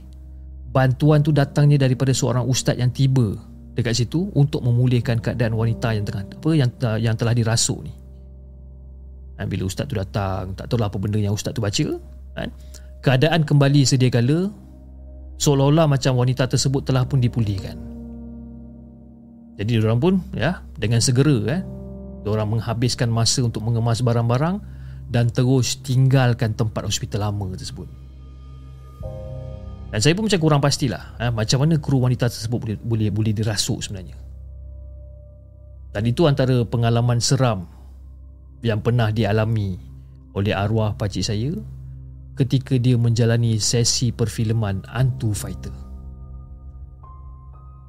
bantuan 0.75 1.23
tu 1.23 1.31
datangnya 1.31 1.87
daripada 1.87 2.11
seorang 2.11 2.43
ustaz 2.51 2.75
yang 2.75 2.91
tiba 2.91 3.39
dekat 3.79 3.95
situ 3.95 4.27
untuk 4.35 4.67
memulihkan 4.67 5.23
keadaan 5.23 5.55
wanita 5.55 5.95
yang 5.95 6.03
tengah 6.03 6.27
apa 6.27 6.51
yang 6.55 6.71
yang 6.99 7.15
telah 7.15 7.31
dirasuk 7.31 7.79
ni. 7.87 7.95
Dan 9.39 9.47
bila 9.51 9.67
ustaz 9.67 9.87
tu 9.87 9.99
datang, 9.99 10.55
tak 10.55 10.67
tahu 10.71 10.79
lah 10.79 10.91
apa 10.91 10.99
benda 10.99 11.19
yang 11.19 11.35
ustaz 11.35 11.55
tu 11.55 11.63
baca, 11.63 11.99
kan? 12.39 12.49
Keadaan 13.03 13.43
kembali 13.43 13.83
sedia 13.83 14.11
kala 14.11 14.51
seolah-olah 15.39 15.91
macam 15.91 16.15
wanita 16.19 16.47
tersebut 16.47 16.87
telah 16.87 17.03
pun 17.07 17.19
dipulihkan. 17.19 17.75
Jadi 19.59 19.79
orang 19.79 19.99
pun 20.03 20.15
ya 20.35 20.59
dengan 20.75 20.99
segera 20.99 21.39
eh 21.51 21.63
orang 22.33 22.57
menghabiskan 22.57 23.13
masa 23.13 23.45
untuk 23.45 23.61
mengemas 23.61 24.01
barang-barang 24.01 24.61
dan 25.13 25.29
terus 25.29 25.81
tinggalkan 25.85 26.57
tempat 26.57 26.89
hospital 26.89 27.29
lama 27.29 27.53
tersebut. 27.53 27.89
Dan 29.95 30.03
saya 30.03 30.17
pun 30.19 30.27
macam 30.27 30.41
kurang 30.43 30.59
pastilah 30.59 31.15
eh, 31.23 31.31
macam 31.31 31.63
mana 31.63 31.79
kru 31.79 32.03
wanita 32.03 32.27
tersebut 32.27 32.59
boleh 32.59 32.77
boleh, 32.83 33.09
boleh 33.15 33.33
dirasuk 33.37 33.79
sebenarnya. 33.79 34.19
Dan 35.95 36.03
itu 36.11 36.27
antara 36.27 36.67
pengalaman 36.67 37.23
seram 37.23 37.71
yang 38.67 38.83
pernah 38.83 39.15
dialami 39.15 39.79
oleh 40.35 40.51
arwah 40.51 40.99
pakcik 40.99 41.23
saya 41.23 41.55
ketika 42.35 42.75
dia 42.75 42.99
menjalani 42.99 43.63
sesi 43.63 44.11
perfilman 44.11 44.83
Antu 44.91 45.31
Fighter. 45.31 45.71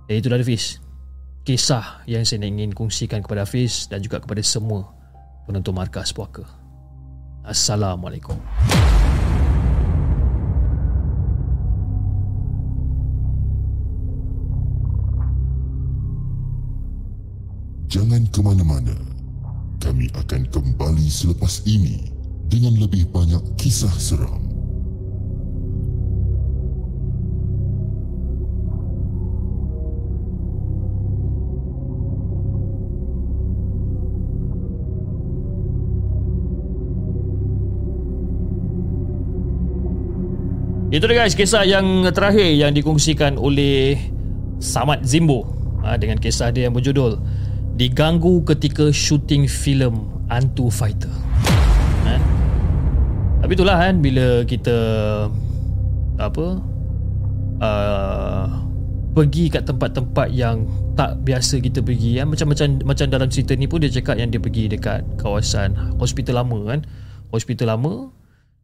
Dan 0.05 0.21
itulah 0.21 0.37
Hafiz 0.37 0.84
Kisah 1.45 2.01
yang 2.09 2.25
saya 2.25 2.41
ingin 2.49 2.73
kongsikan 2.73 3.21
kepada 3.21 3.45
Hafiz 3.45 3.85
Dan 3.85 4.01
juga 4.01 4.17
kepada 4.17 4.41
semua 4.41 4.89
penonton 5.45 5.77
markas 5.77 6.09
puaka 6.09 6.41
Assalamualaikum 7.45 8.33
Jangan 17.95 18.27
ke 18.27 18.43
mana-mana. 18.43 18.97
Kami 19.79 20.11
akan 20.19 20.51
kembali 20.51 21.07
selepas 21.07 21.63
ini 21.63 22.11
dengan 22.51 22.75
lebih 22.75 23.07
banyak 23.07 23.39
kisah 23.55 23.93
seram. 23.95 24.44
Itu 40.95 41.11
dia 41.11 41.27
guys 41.27 41.35
kisah 41.35 41.67
yang 41.67 42.07
terakhir 42.15 42.55
yang 42.55 42.71
dikongsikan 42.71 43.35
oleh 43.35 43.99
Samad 44.63 45.03
Zimbo 45.03 45.43
ha, 45.83 45.99
dengan 45.99 46.15
kisah 46.15 46.55
dia 46.55 46.71
yang 46.71 46.75
berjudul 46.75 47.19
Diganggu 47.75 48.47
ketika 48.47 48.87
syuting 48.95 49.43
filem 49.43 50.07
Antu 50.31 50.71
Fighter. 50.71 51.11
Ha? 52.07 52.15
Tapi 53.43 53.51
itulah 53.59 53.75
kan 53.75 53.99
bila 53.99 54.47
kita 54.47 54.77
apa 56.15 56.63
uh, 57.59 58.47
pergi 59.11 59.51
kat 59.51 59.67
tempat-tempat 59.67 60.31
yang 60.31 60.63
tak 60.95 61.19
biasa 61.27 61.59
kita 61.59 61.83
pergi 61.83 62.23
kan 62.23 62.31
macam 62.31 62.55
macam 62.55 62.67
macam 62.87 63.05
dalam 63.11 63.27
cerita 63.27 63.51
ni 63.59 63.67
pun 63.67 63.83
dia 63.83 63.91
cakap 63.91 64.15
yang 64.15 64.31
dia 64.31 64.39
pergi 64.39 64.71
dekat 64.71 65.03
kawasan 65.19 65.75
hospital 65.99 66.39
lama 66.39 66.59
kan 66.71 66.79
hospital 67.35 67.75
lama 67.75 68.15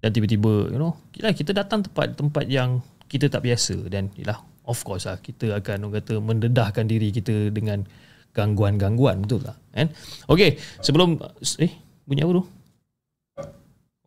dan 0.02 0.10
tiba-tiba 0.10 0.74
you 0.74 0.82
know 0.82 0.98
kita, 1.14 1.30
kita 1.38 1.52
datang 1.54 1.86
tempat-tempat 1.86 2.50
yang 2.50 2.82
kita 3.06 3.30
tak 3.30 3.46
biasa. 3.46 3.78
Dan 3.86 4.10
yalah 4.18 4.42
of 4.66 4.82
course 4.82 5.06
lah 5.06 5.22
kita 5.22 5.54
akan 5.62 5.88
orang 5.88 6.02
kata 6.02 6.14
mendedahkan 6.18 6.86
diri 6.90 7.14
kita 7.14 7.54
dengan 7.54 7.86
gangguan-gangguan. 8.34 9.22
Betul 9.22 9.46
tak? 9.46 9.62
Kan 9.72 9.94
okey 10.26 10.58
sebelum 10.82 11.22
eh 11.62 11.74
bunyi 12.10 12.26
apa 12.26 12.32
tu? 12.34 12.44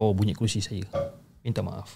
Oh 0.03 0.11
bunyi 0.11 0.35
kerusi 0.35 0.59
saya. 0.59 0.83
Minta 1.47 1.63
maaf. 1.63 1.95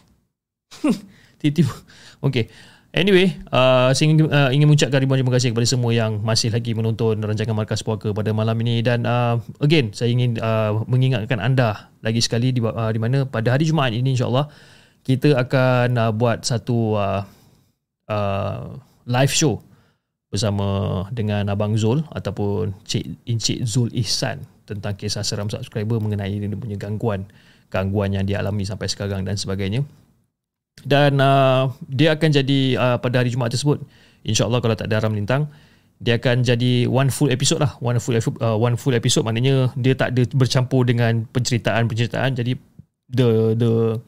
Tiba-tiba 1.42 1.74
okey 2.22 2.46
Anyway, 2.88 3.36
uh, 3.52 3.92
saya 3.92 4.08
ingin, 4.08 4.32
uh, 4.32 4.48
ingin 4.48 4.64
mengucapkan 4.64 4.96
ribuan 5.04 5.20
terima 5.20 5.36
kasih 5.36 5.52
kepada 5.52 5.68
semua 5.68 5.92
yang 5.92 6.24
masih 6.24 6.48
lagi 6.48 6.72
menonton 6.72 7.20
rancangan 7.20 7.52
Markas 7.52 7.84
Puaka 7.84 8.16
pada 8.16 8.32
malam 8.32 8.56
ini. 8.64 8.80
Dan 8.80 9.04
uh, 9.04 9.36
again 9.60 9.92
saya 9.92 10.08
ingin 10.08 10.40
uh, 10.40 10.88
mengingatkan 10.88 11.36
anda 11.36 11.92
lagi 12.00 12.24
sekali 12.24 12.48
di, 12.48 12.64
uh, 12.64 12.88
di 12.88 12.96
mana 12.96 13.28
pada 13.28 13.52
hari 13.52 13.68
Jumaat 13.68 13.92
ini 13.92 14.16
insyaAllah 14.16 14.48
kita 15.04 15.36
akan 15.36 16.00
uh, 16.00 16.12
buat 16.16 16.48
satu 16.48 16.96
uh, 16.96 17.22
uh, 18.08 18.80
live 19.04 19.32
show 19.36 19.60
bersama 20.32 21.04
dengan 21.12 21.44
Abang 21.52 21.76
Zul 21.76 22.04
ataupun 22.08 22.72
Cik 22.88 23.28
Encik 23.28 23.68
Zul 23.68 23.92
Ihsan 23.96 24.44
tentang 24.68 24.96
kisah 24.96 25.24
seram 25.24 25.48
subscriber 25.48 25.96
mengenai 26.00 26.36
dia 26.36 26.52
punya 26.52 26.76
gangguan 26.76 27.24
gangguan 27.72 28.12
yang 28.12 28.24
dialami 28.28 28.64
sampai 28.68 28.88
sekarang 28.88 29.24
dan 29.24 29.40
sebagainya 29.40 29.84
dan 30.84 31.18
uh, 31.18 31.72
dia 31.88 32.14
akan 32.14 32.28
jadi 32.30 32.60
uh, 32.78 32.96
pada 33.02 33.24
hari 33.24 33.32
Jumaat 33.32 33.54
tersebut 33.54 33.82
insyaallah 34.22 34.60
kalau 34.60 34.76
tak 34.78 34.90
ada 34.90 35.02
haram 35.02 35.14
lintang 35.14 35.48
dia 35.98 36.14
akan 36.14 36.46
jadi 36.46 36.86
one 36.86 37.10
full 37.10 37.26
episode 37.26 37.58
lah. 37.58 37.74
One 37.82 37.98
full 37.98 38.14
uh, 38.14 38.54
one 38.54 38.78
full 38.78 38.94
episode. 38.94 39.26
Maknanya 39.26 39.74
dia 39.74 39.98
tak 39.98 40.14
ada 40.14 40.22
bercampur 40.30 40.86
dengan 40.86 41.26
penceritaan-penceritaan. 41.26 42.38
Jadi 42.38 42.54
the 43.10 43.58
the 43.58 43.98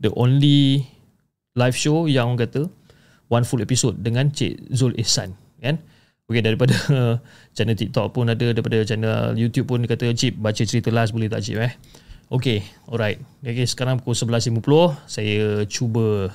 the 0.00 0.10
only 0.16 0.88
live 1.52 1.76
show 1.76 2.08
yang 2.08 2.32
orang 2.32 2.48
kata 2.48 2.72
one 3.28 3.44
full 3.44 3.60
episode 3.60 4.00
dengan 4.00 4.32
Cik 4.32 4.72
Zul 4.72 4.96
Ihsan 4.96 5.36
kan? 5.60 5.76
Okay, 6.26 6.42
daripada 6.42 6.74
channel 7.54 7.76
TikTok 7.78 8.10
pun 8.16 8.26
ada 8.26 8.50
daripada 8.50 8.82
channel 8.82 9.36
YouTube 9.38 9.70
pun 9.70 9.84
dia 9.84 9.92
kata 9.94 10.10
Cip 10.16 10.34
baca 10.40 10.58
cerita 10.58 10.90
last 10.90 11.14
boleh 11.14 11.30
tak 11.30 11.44
Cip 11.46 11.54
eh 11.62 11.70
Okay, 12.26 12.66
alright. 12.90 13.22
Okay, 13.38 13.70
sekarang 13.70 14.02
pukul 14.02 14.18
11.50. 14.18 14.58
Saya 15.06 15.62
cuba 15.70 16.34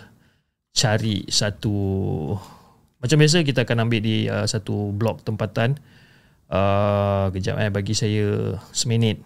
cari 0.72 1.28
satu... 1.28 1.76
Macam 3.04 3.20
biasa, 3.20 3.44
kita 3.44 3.68
akan 3.68 3.84
ambil 3.84 4.00
di 4.00 4.32
uh, 4.32 4.48
satu 4.48 4.96
blok 4.96 5.28
tempatan. 5.28 5.76
Uh, 6.48 7.28
kejap 7.36 7.60
eh, 7.60 7.68
bagi 7.68 7.92
saya 7.92 8.56
seminit 8.72 9.20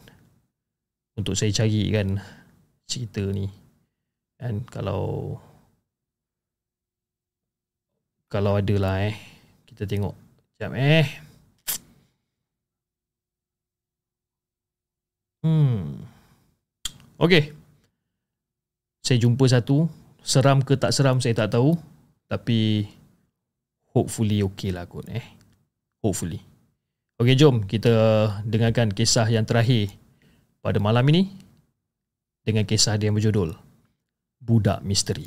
untuk 1.18 1.38
saya 1.38 1.54
cari 1.54 1.94
kan 1.94 2.18
cerita 2.90 3.22
ni. 3.30 3.46
Dan 4.42 4.66
kalau... 4.66 5.38
Kalau 8.26 8.58
ada 8.58 8.76
lah 8.82 9.06
eh. 9.06 9.14
Kita 9.70 9.86
tengok. 9.86 10.18
Kejap 10.58 10.74
eh. 10.74 11.06
Hmm. 15.46 16.15
Okey. 17.16 17.56
Saya 19.00 19.18
jumpa 19.22 19.48
satu. 19.48 19.88
Seram 20.26 20.66
ke 20.66 20.76
tak 20.76 20.92
seram 20.92 21.24
saya 21.24 21.38
tak 21.38 21.56
tahu. 21.56 21.78
Tapi 22.28 22.84
hopefully 23.96 24.44
okey 24.44 24.76
lah 24.76 24.90
kot 24.90 25.08
eh. 25.08 25.24
Hopefully. 26.04 26.44
Okey 27.16 27.40
jom 27.40 27.64
kita 27.64 27.94
dengarkan 28.44 28.92
kisah 28.92 29.30
yang 29.32 29.48
terakhir 29.48 29.96
pada 30.60 30.84
malam 30.84 31.08
ini 31.16 31.32
dengan 32.44 32.68
kisah 32.68 33.00
dia 33.00 33.14
berjudul 33.14 33.56
Budak 34.44 34.84
Misteri. 34.84 35.24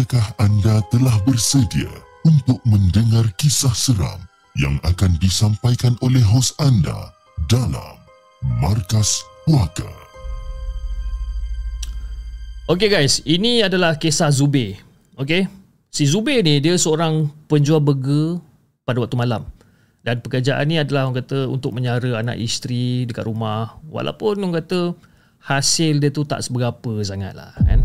Adakah 0.00 0.32
anda 0.40 0.80
telah 0.88 1.12
bersedia 1.28 1.92
untuk 2.24 2.56
mendengar 2.64 3.20
kisah 3.36 3.76
seram 3.76 4.16
yang 4.56 4.80
akan 4.80 5.12
disampaikan 5.20 5.92
oleh 6.00 6.24
hos 6.24 6.56
anda 6.56 7.12
dalam 7.52 8.00
Markas 8.64 9.20
Puaka? 9.44 9.92
Okay 12.64 12.88
guys, 12.88 13.20
ini 13.28 13.60
adalah 13.60 14.00
kisah 14.00 14.32
Zubir. 14.32 14.80
Okay, 15.20 15.44
Si 15.92 16.08
Zubir 16.08 16.40
ni 16.48 16.64
dia 16.64 16.80
seorang 16.80 17.28
penjual 17.44 17.84
burger 17.84 18.40
pada 18.88 19.04
waktu 19.04 19.20
malam. 19.20 19.52
Dan 20.00 20.24
pekerjaan 20.24 20.64
ni 20.64 20.80
adalah 20.80 21.12
orang 21.12 21.20
kata 21.20 21.44
untuk 21.44 21.76
menyara 21.76 22.24
anak 22.24 22.40
isteri 22.40 23.04
dekat 23.04 23.28
rumah. 23.28 23.76
Walaupun 23.84 24.48
orang 24.48 24.64
kata 24.64 24.96
hasil 25.44 26.00
dia 26.00 26.08
tu 26.08 26.24
tak 26.24 26.40
seberapa 26.40 27.04
sangat 27.04 27.36
lah 27.36 27.52
kan. 27.68 27.79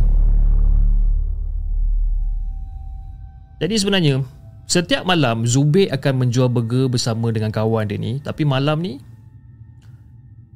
Jadi 3.60 3.76
sebenarnya 3.80 4.24
setiap 4.66 5.06
malam 5.06 5.46
Zubir 5.46 5.94
akan 5.94 6.26
menjual 6.26 6.50
burger 6.50 6.90
bersama 6.90 7.30
dengan 7.30 7.54
kawan 7.54 7.86
dia 7.88 7.96
ni. 8.02 8.20
Tapi 8.20 8.44
malam 8.44 8.82
ni 8.82 9.00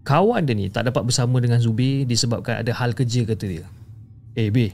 kawan 0.03 0.43
dia 0.49 0.57
ni 0.57 0.67
tak 0.73 0.89
dapat 0.89 1.05
bersama 1.05 1.37
dengan 1.37 1.61
Zubir 1.61 2.03
disebabkan 2.09 2.59
ada 2.65 2.71
hal 2.73 2.97
kerja 2.97 3.23
kata 3.23 3.45
dia. 3.45 3.65
Eh 4.33 4.49
B, 4.49 4.73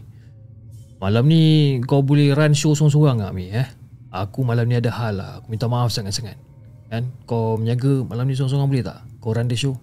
malam 1.04 1.28
ni 1.28 1.78
kau 1.84 2.02
boleh 2.02 2.32
run 2.32 2.56
show 2.56 2.74
seorang-seorang 2.74 3.24
tak 3.24 3.34
Mi? 3.36 3.52
Eh? 3.52 3.68
Aku 4.16 4.48
malam 4.48 4.66
ni 4.72 4.80
ada 4.80 4.92
hal 4.96 5.20
lah. 5.20 5.30
Aku 5.44 5.52
minta 5.52 5.68
maaf 5.68 5.92
sangat-sangat. 5.92 6.40
Kan? 6.88 7.12
Kau 7.28 7.60
menjaga 7.60 8.08
malam 8.08 8.32
ni 8.32 8.34
seorang-seorang 8.40 8.70
boleh 8.72 8.84
tak? 8.86 9.00
Kau 9.20 9.36
run 9.36 9.52
the 9.52 9.58
show. 9.60 9.76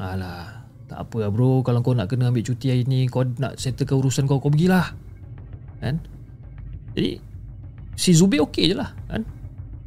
Alah, 0.00 0.64
tak 0.88 1.04
apa 1.04 1.16
lah 1.26 1.30
bro. 1.34 1.60
Kalau 1.60 1.84
kau 1.84 1.92
nak 1.92 2.08
kena 2.08 2.32
ambil 2.32 2.40
cuti 2.40 2.72
hari 2.72 2.88
ni, 2.88 3.04
kau 3.10 3.26
nak 3.26 3.60
settlekan 3.60 4.00
urusan 4.00 4.24
kau, 4.24 4.40
kau 4.40 4.48
pergilah. 4.48 4.96
Kan? 5.84 6.00
Jadi, 6.96 7.20
si 7.94 8.10
Zubi 8.16 8.42
okey 8.42 8.72
je 8.72 8.76
lah. 8.76 8.90
Kan? 9.06 9.22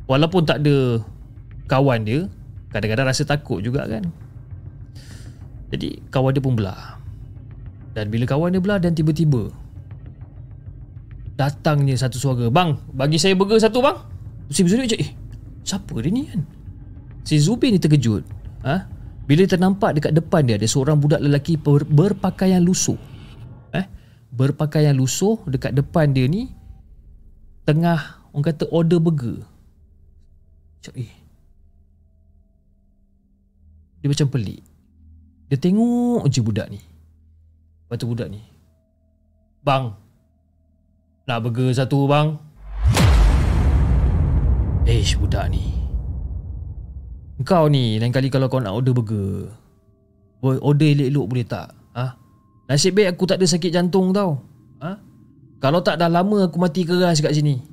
Walaupun 0.07 0.43
tak 0.43 0.63
ada 0.63 0.99
kawan 1.67 2.03
dia, 2.03 2.27
kadang-kadang 2.71 3.07
rasa 3.07 3.23
takut 3.23 3.59
juga 3.63 3.87
kan. 3.87 4.03
Jadi, 5.73 5.99
kawan 6.13 6.31
dia 6.35 6.43
pun 6.43 6.53
belah. 6.53 6.99
Dan 7.93 8.09
bila 8.09 8.25
kawan 8.25 8.53
dia 8.53 8.61
belah 8.61 8.79
dan 8.81 8.93
tiba-tiba 8.97 9.53
datangnya 11.33 11.97
satu 11.97 12.17
suara, 12.21 12.45
"Bang, 12.49 12.77
bagi 12.93 13.17
saya 13.17 13.33
burger 13.33 13.57
satu, 13.57 13.81
bang." 13.81 13.97
Si 14.53 14.61
Zubir 14.65 14.85
cakap, 14.85 15.01
"Eh, 15.01 15.11
Siapa 15.63 15.95
dia 16.03 16.11
ni 16.11 16.27
kan? 16.27 16.43
Si 17.23 17.39
Zubir 17.39 17.71
ni 17.71 17.79
terkejut. 17.79 18.27
Ha? 18.67 18.83
Bila 19.23 19.47
ternampak 19.47 19.95
dekat 19.95 20.11
depan 20.11 20.43
dia 20.43 20.59
ada 20.59 20.67
seorang 20.67 20.99
budak 20.99 21.23
lelaki 21.23 21.55
ber, 21.55 21.87
berpakaian 21.87 22.59
lusuh. 22.59 22.99
Eh? 23.71 23.87
Berpakaian 24.35 24.91
lusuh 24.91 25.39
dekat 25.47 25.71
depan 25.71 26.11
dia 26.11 26.27
ni 26.27 26.51
tengah 27.63 28.23
orang 28.31 28.45
kata 28.45 28.67
order 28.71 28.99
burger. 28.99 29.43
Cak 30.83 30.95
eh. 30.99 31.11
Dia 34.03 34.11
macam 34.11 34.27
pelik. 34.27 34.61
Dia 35.47 35.55
tengok 35.55 36.27
je 36.27 36.43
budak 36.43 36.67
ni. 36.67 36.81
Lepas 37.87 37.95
tu 37.99 38.07
budak 38.09 38.27
ni. 38.27 38.43
Bang. 39.63 39.95
Nak 41.23 41.39
burger 41.39 41.71
satu 41.71 42.03
bang. 42.03 42.35
Eh 44.83 44.99
budak 45.15 45.47
ni 45.47 45.63
Kau 47.47 47.71
ni 47.71 47.95
lain 47.99 48.11
kali 48.11 48.27
kalau 48.27 48.51
kau 48.51 48.59
nak 48.59 48.75
order 48.75 48.91
burger 48.91 49.47
Order 50.43 50.89
elok-elok 50.91 51.25
boleh 51.31 51.45
tak? 51.47 51.71
Ha? 51.95 52.19
Nasib 52.67 52.99
baik 52.99 53.15
aku 53.15 53.23
tak 53.23 53.39
ada 53.39 53.47
sakit 53.47 53.71
jantung 53.71 54.11
tau 54.11 54.43
ha? 54.83 54.99
Kalau 55.63 55.79
tak 55.79 55.95
dah 55.95 56.11
lama 56.11 56.51
aku 56.51 56.59
mati 56.59 56.83
keras 56.83 57.23
kat 57.23 57.31
sini 57.31 57.63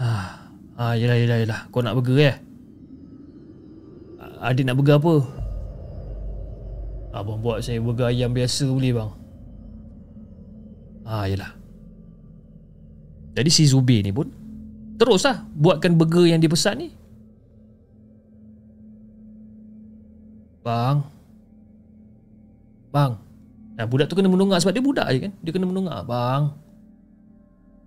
ha. 0.00 0.40
ha 0.80 0.96
yelah 0.96 1.20
yelah 1.20 1.38
yelah 1.44 1.60
Kau 1.68 1.84
nak 1.84 1.92
burger 2.00 2.32
eh 2.32 2.36
Adik 4.40 4.64
nak 4.64 4.80
burger 4.80 4.96
apa? 4.96 5.14
Abang 7.12 7.44
buat 7.44 7.60
saya 7.60 7.84
burger 7.84 8.08
ayam 8.08 8.32
biasa 8.32 8.64
boleh 8.64 8.96
bang 8.96 9.10
Ah, 11.04 11.28
yelah 11.28 11.52
Jadi 13.36 13.50
si 13.52 13.68
Zubi 13.68 14.00
ni 14.00 14.08
pun 14.08 14.32
Terus 14.94 15.26
lah 15.26 15.42
buatkan 15.58 15.98
burger 15.98 16.30
yang 16.30 16.38
dia 16.38 16.50
pesan 16.50 16.86
ni. 16.86 16.88
Bang. 20.62 21.02
Bang. 22.94 23.18
Nah, 23.74 23.84
budak 23.90 24.06
tu 24.06 24.14
kena 24.14 24.30
menungak 24.30 24.62
sebab 24.62 24.74
dia 24.74 24.84
budak 24.84 25.08
je 25.10 25.18
kan. 25.28 25.32
Dia 25.42 25.50
kena 25.50 25.66
menungak. 25.66 26.06
Bang. 26.06 26.54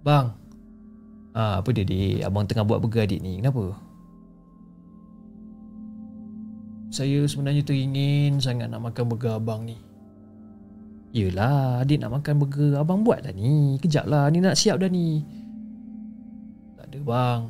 Bang. 0.03 0.35
Ha, 1.37 1.61
apa 1.61 1.69
dia 1.71 1.85
dia? 1.85 2.27
Abang 2.27 2.43
tengah 2.49 2.65
buat 2.65 2.81
burger 2.81 3.07
adik 3.07 3.21
ni. 3.21 3.39
Kenapa? 3.39 3.77
Saya 6.91 7.23
sebenarnya 7.27 7.61
teringin 7.61 8.41
sangat 8.41 8.67
nak 8.71 8.83
makan 8.83 9.05
burger 9.11 9.37
abang 9.37 9.63
ni. 9.63 9.77
Yelah, 11.15 11.83
adik 11.83 12.03
nak 12.03 12.19
makan 12.19 12.35
burger 12.41 12.75
abang 12.75 13.05
buat 13.05 13.23
dah 13.23 13.31
ni. 13.31 13.77
Kejap 13.79 14.09
lah, 14.09 14.27
ni 14.33 14.43
nak 14.43 14.57
siap 14.57 14.81
dah 14.81 14.89
ni 14.91 15.23
ada 16.87 16.99
bang 17.03 17.41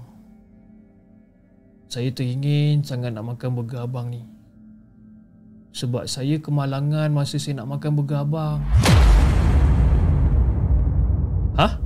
Saya 1.88 2.10
teringin 2.12 2.84
sangat 2.84 3.16
nak 3.16 3.24
makan 3.32 3.56
burger 3.56 3.88
abang 3.88 4.12
ni 4.12 4.26
Sebab 5.78 6.10
saya 6.10 6.42
kemalangan 6.42 7.14
masa 7.14 7.38
saya 7.38 7.62
nak 7.62 7.78
makan 7.78 8.02
burger 8.02 8.26
abang. 8.26 8.66
Hah? 11.54 11.78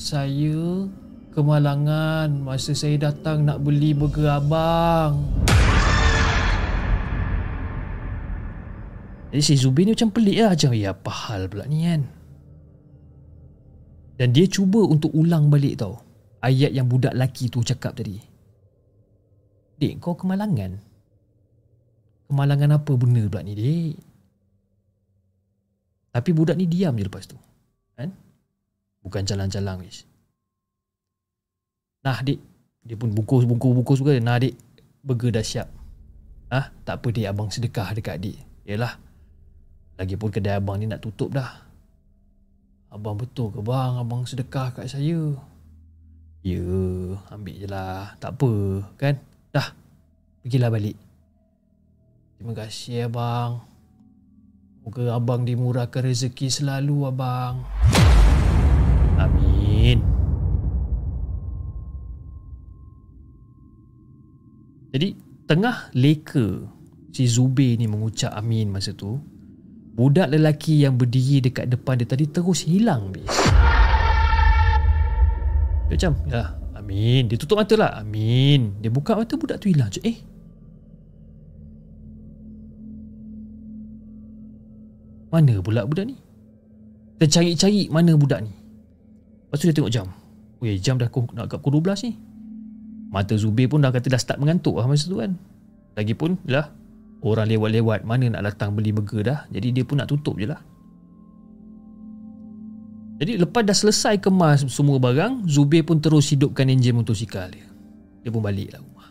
Saya 0.00 0.88
kemalangan 1.36 2.40
masa 2.40 2.72
saya 2.72 3.12
datang 3.12 3.44
nak 3.44 3.60
beli 3.60 3.92
burger 3.92 4.32
abang. 4.32 5.28
Jadi 9.28 9.42
si 9.44 9.60
Zubin 9.60 9.92
ni 9.92 9.92
macam 9.92 10.08
pelik 10.08 10.40
lah 10.40 10.56
Macam 10.56 10.72
ya 10.72 10.96
apa 10.96 11.12
hal 11.12 11.52
pula 11.52 11.68
ni 11.68 11.84
kan? 11.84 12.02
Dan 14.16 14.32
dia 14.32 14.48
cuba 14.48 14.80
untuk 14.88 15.12
ulang 15.12 15.52
balik 15.52 15.84
tau. 15.84 16.00
Ayat 16.40 16.72
yang 16.72 16.88
budak 16.88 17.12
lelaki 17.12 17.52
tu 17.52 17.60
cakap 17.60 17.92
tadi. 17.92 18.16
Dek 19.76 20.00
kau 20.00 20.16
kemalangan 20.16 20.85
Kemalangan 22.26 22.82
apa 22.82 22.92
benda 22.98 23.22
pula 23.30 23.46
ni 23.46 23.54
dek 23.54 23.94
Tapi 26.10 26.30
budak 26.34 26.58
ni 26.58 26.66
diam 26.66 26.94
je 26.98 27.06
lepas 27.06 27.22
tu 27.22 27.38
Kan? 27.94 28.10
Bukan 29.06 29.22
jalan-jalan 29.22 29.86
wis 29.86 30.02
Nah 32.02 32.18
dek 32.26 32.38
Dia 32.82 32.98
pun 32.98 33.14
bungkus-bungkus-bungkus 33.14 34.02
juga 34.02 34.18
Nah 34.18 34.42
dek 34.42 34.54
Burger 35.06 35.30
dah 35.38 35.44
siap. 35.46 35.70
Ah, 36.50 36.74
Tak 36.82 36.98
apa 36.98 37.06
dek 37.14 37.30
abang 37.30 37.46
sedekah 37.46 37.94
dekat 37.94 38.18
adik 38.18 38.38
Yalah 38.66 38.98
Lagipun 39.96 40.28
kedai 40.28 40.60
abang 40.60 40.76
ni 40.76 40.84
nak 40.84 41.00
tutup 41.00 41.32
dah. 41.32 41.64
Abang 42.92 43.16
betul 43.16 43.48
ke 43.48 43.64
bang? 43.64 43.96
Abang 43.96 44.28
sedekah 44.28 44.76
kat 44.76 44.92
saya. 44.92 45.32
Ya 46.44 46.60
Ambil 47.32 47.56
je 47.56 47.64
lah. 47.64 48.12
Tak 48.20 48.36
apa 48.36 48.52
Kan? 49.00 49.16
Dah. 49.56 49.72
Pergilah 50.44 50.68
balik 50.68 51.05
Terima 52.36 52.52
kasih 52.52 53.08
abang 53.08 53.64
Moga 54.84 55.16
abang 55.16 55.48
dimurahkan 55.48 56.04
rezeki 56.04 56.52
selalu 56.52 57.08
abang 57.08 57.64
Amin 59.16 60.04
Jadi 64.92 65.08
Tengah 65.48 65.88
leka 65.96 66.60
Si 67.08 67.24
Zubir 67.24 67.80
ni 67.80 67.88
mengucap 67.88 68.36
amin 68.36 68.68
masa 68.68 68.92
tu 68.92 69.16
Budak 69.96 70.28
lelaki 70.28 70.84
yang 70.84 71.00
berdiri 71.00 71.48
dekat 71.48 71.72
depan 71.72 71.96
dia 71.96 72.04
tadi 72.04 72.28
terus 72.28 72.68
hilang 72.68 73.16
bis. 73.16 73.32
Dia 75.88 75.96
macam, 75.96 76.12
ya, 76.28 76.52
amin. 76.76 77.32
Dia 77.32 77.40
tutup 77.40 77.56
mata 77.56 77.80
lah, 77.80 78.04
amin. 78.04 78.76
Dia 78.84 78.92
buka 78.92 79.16
mata 79.16 79.40
budak 79.40 79.56
tu 79.56 79.72
hilang. 79.72 79.88
Eh, 80.04 80.20
mana 85.36 85.60
pula 85.60 85.84
budak 85.84 86.08
ni? 86.08 86.16
Kita 87.16 87.40
cari-cari 87.40 87.92
mana 87.92 88.16
budak 88.16 88.40
ni. 88.40 88.52
Lepas 88.52 89.56
tu 89.60 89.68
dia 89.68 89.76
tengok 89.76 89.92
jam. 89.92 90.08
Weh, 90.64 90.80
jam 90.80 90.96
dah 90.96 91.12
nak 91.36 91.52
kat 91.52 91.60
pukul 91.60 91.84
12 91.84 92.08
ni. 92.08 92.12
Mata 93.12 93.36
Zubir 93.36 93.68
pun 93.68 93.84
dah 93.84 93.92
kata 93.92 94.08
dah 94.08 94.20
start 94.20 94.40
mengantuk 94.40 94.80
lah 94.80 94.88
masa 94.88 95.06
tu 95.08 95.20
kan. 95.20 95.36
Lagipun, 95.96 96.36
lah, 96.48 96.68
Orang 97.24 97.48
lewat-lewat 97.48 98.04
mana 98.04 98.28
nak 98.28 98.54
datang 98.54 98.76
beli 98.76 98.92
burger 98.92 99.24
dah 99.24 99.40
Jadi 99.48 99.72
dia 99.72 99.82
pun 99.82 99.98
nak 99.98 100.06
tutup 100.12 100.36
je 100.36 100.46
lah 100.46 100.60
Jadi 103.16 103.40
lepas 103.40 103.64
dah 103.64 103.72
selesai 103.72 104.20
kemas 104.20 104.68
semua 104.68 105.00
barang 105.00 105.48
Zubir 105.48 105.82
pun 105.82 105.98
terus 105.98 106.28
hidupkan 106.30 106.68
enjin 106.68 106.92
motosikal 106.92 107.48
dia 107.48 107.66
Dia 108.20 108.30
pun 108.30 108.44
balik 108.44 108.76
lah 108.76 108.80
rumah 108.84 109.08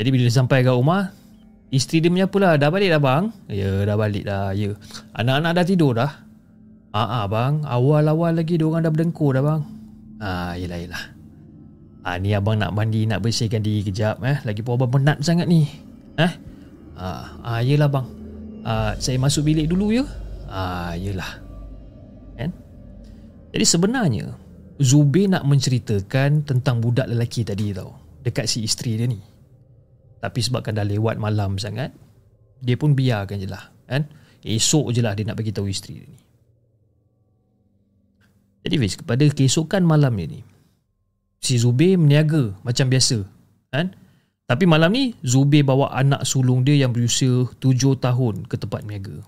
Jadi 0.00 0.08
bila 0.08 0.22
dia 0.26 0.34
sampai 0.34 0.64
ke 0.64 0.72
rumah 0.72 1.12
Isteri 1.76 2.08
dia 2.08 2.10
menyapa 2.10 2.36
lah 2.40 2.52
Dah 2.56 2.72
balik 2.72 2.88
dah 2.96 3.02
bang 3.02 3.24
Ya 3.52 3.84
dah 3.84 3.96
balik 4.00 4.24
dah 4.24 4.56
ya. 4.56 4.72
Anak-anak 5.12 5.52
dah 5.60 5.64
tidur 5.68 5.92
dah 5.92 6.12
Ah, 6.96 7.20
ah 7.20 7.24
bang 7.28 7.60
Awal-awal 7.68 8.40
lagi 8.40 8.56
dia 8.56 8.64
orang 8.64 8.88
dah 8.88 8.92
berdengkur 8.92 9.36
dah 9.36 9.44
bang 9.44 9.60
Ah, 10.16 10.56
yelah 10.56 10.80
yelah 10.80 11.04
Ha, 12.06 12.22
ni 12.22 12.30
abang 12.32 12.56
nak 12.56 12.70
mandi 12.72 13.02
Nak 13.04 13.18
bersihkan 13.20 13.60
diri 13.60 13.82
kejap 13.82 14.22
eh. 14.22 14.38
Lagi 14.46 14.62
pun 14.62 14.78
abang 14.80 14.94
penat 14.94 15.20
sangat 15.20 15.50
ni 15.50 15.68
eh? 16.16 16.32
ha, 16.96 17.08
ha, 17.44 17.60
Yelah 17.60 17.90
bang 17.92 18.06
ha, 18.64 18.96
Saya 18.96 19.20
masuk 19.20 19.44
bilik 19.44 19.68
dulu 19.68 19.92
ya 19.92 20.06
Ah, 20.46 20.94
yelah. 20.94 21.42
Kan? 22.38 22.54
Jadi 23.50 23.66
sebenarnya 23.66 24.26
Zubir 24.76 25.26
nak 25.26 25.48
menceritakan 25.48 26.44
tentang 26.44 26.84
budak 26.84 27.08
lelaki 27.08 27.42
tadi 27.42 27.72
tau 27.72 27.96
dekat 28.20 28.44
si 28.44 28.66
isteri 28.66 28.98
dia 29.00 29.06
ni. 29.08 29.16
Tapi 30.26 30.42
sebabkan 30.42 30.74
dah 30.74 30.82
lewat 30.82 31.22
malam 31.22 31.54
sangat, 31.54 31.94
dia 32.58 32.74
pun 32.74 32.98
biarkan 32.98 33.38
je 33.38 33.46
lah. 33.46 33.70
Kan? 33.86 34.10
Esok 34.42 34.90
je 34.90 34.98
lah 34.98 35.14
dia 35.14 35.22
nak 35.22 35.38
bagi 35.38 35.54
tahu 35.54 35.70
isteri 35.70 36.02
dia 36.02 36.08
ni. 36.10 36.18
Jadi 38.66 38.74
Fiz, 38.82 38.98
kepada 38.98 39.22
keesokan 39.30 39.86
malam 39.86 40.18
dia 40.18 40.26
ni, 40.26 40.40
si 41.38 41.54
Zubir 41.54 41.94
meniaga 41.94 42.58
macam 42.66 42.90
biasa. 42.90 43.22
Kan? 43.70 43.94
Tapi 44.50 44.66
malam 44.66 44.90
ni 44.90 45.14
Zubir 45.22 45.62
bawa 45.62 45.94
anak 45.94 46.26
sulung 46.26 46.66
dia 46.66 46.74
yang 46.74 46.90
berusia 46.90 47.46
7 47.62 48.02
tahun 48.02 48.50
ke 48.50 48.58
tempat 48.58 48.82
niaga. 48.82 49.22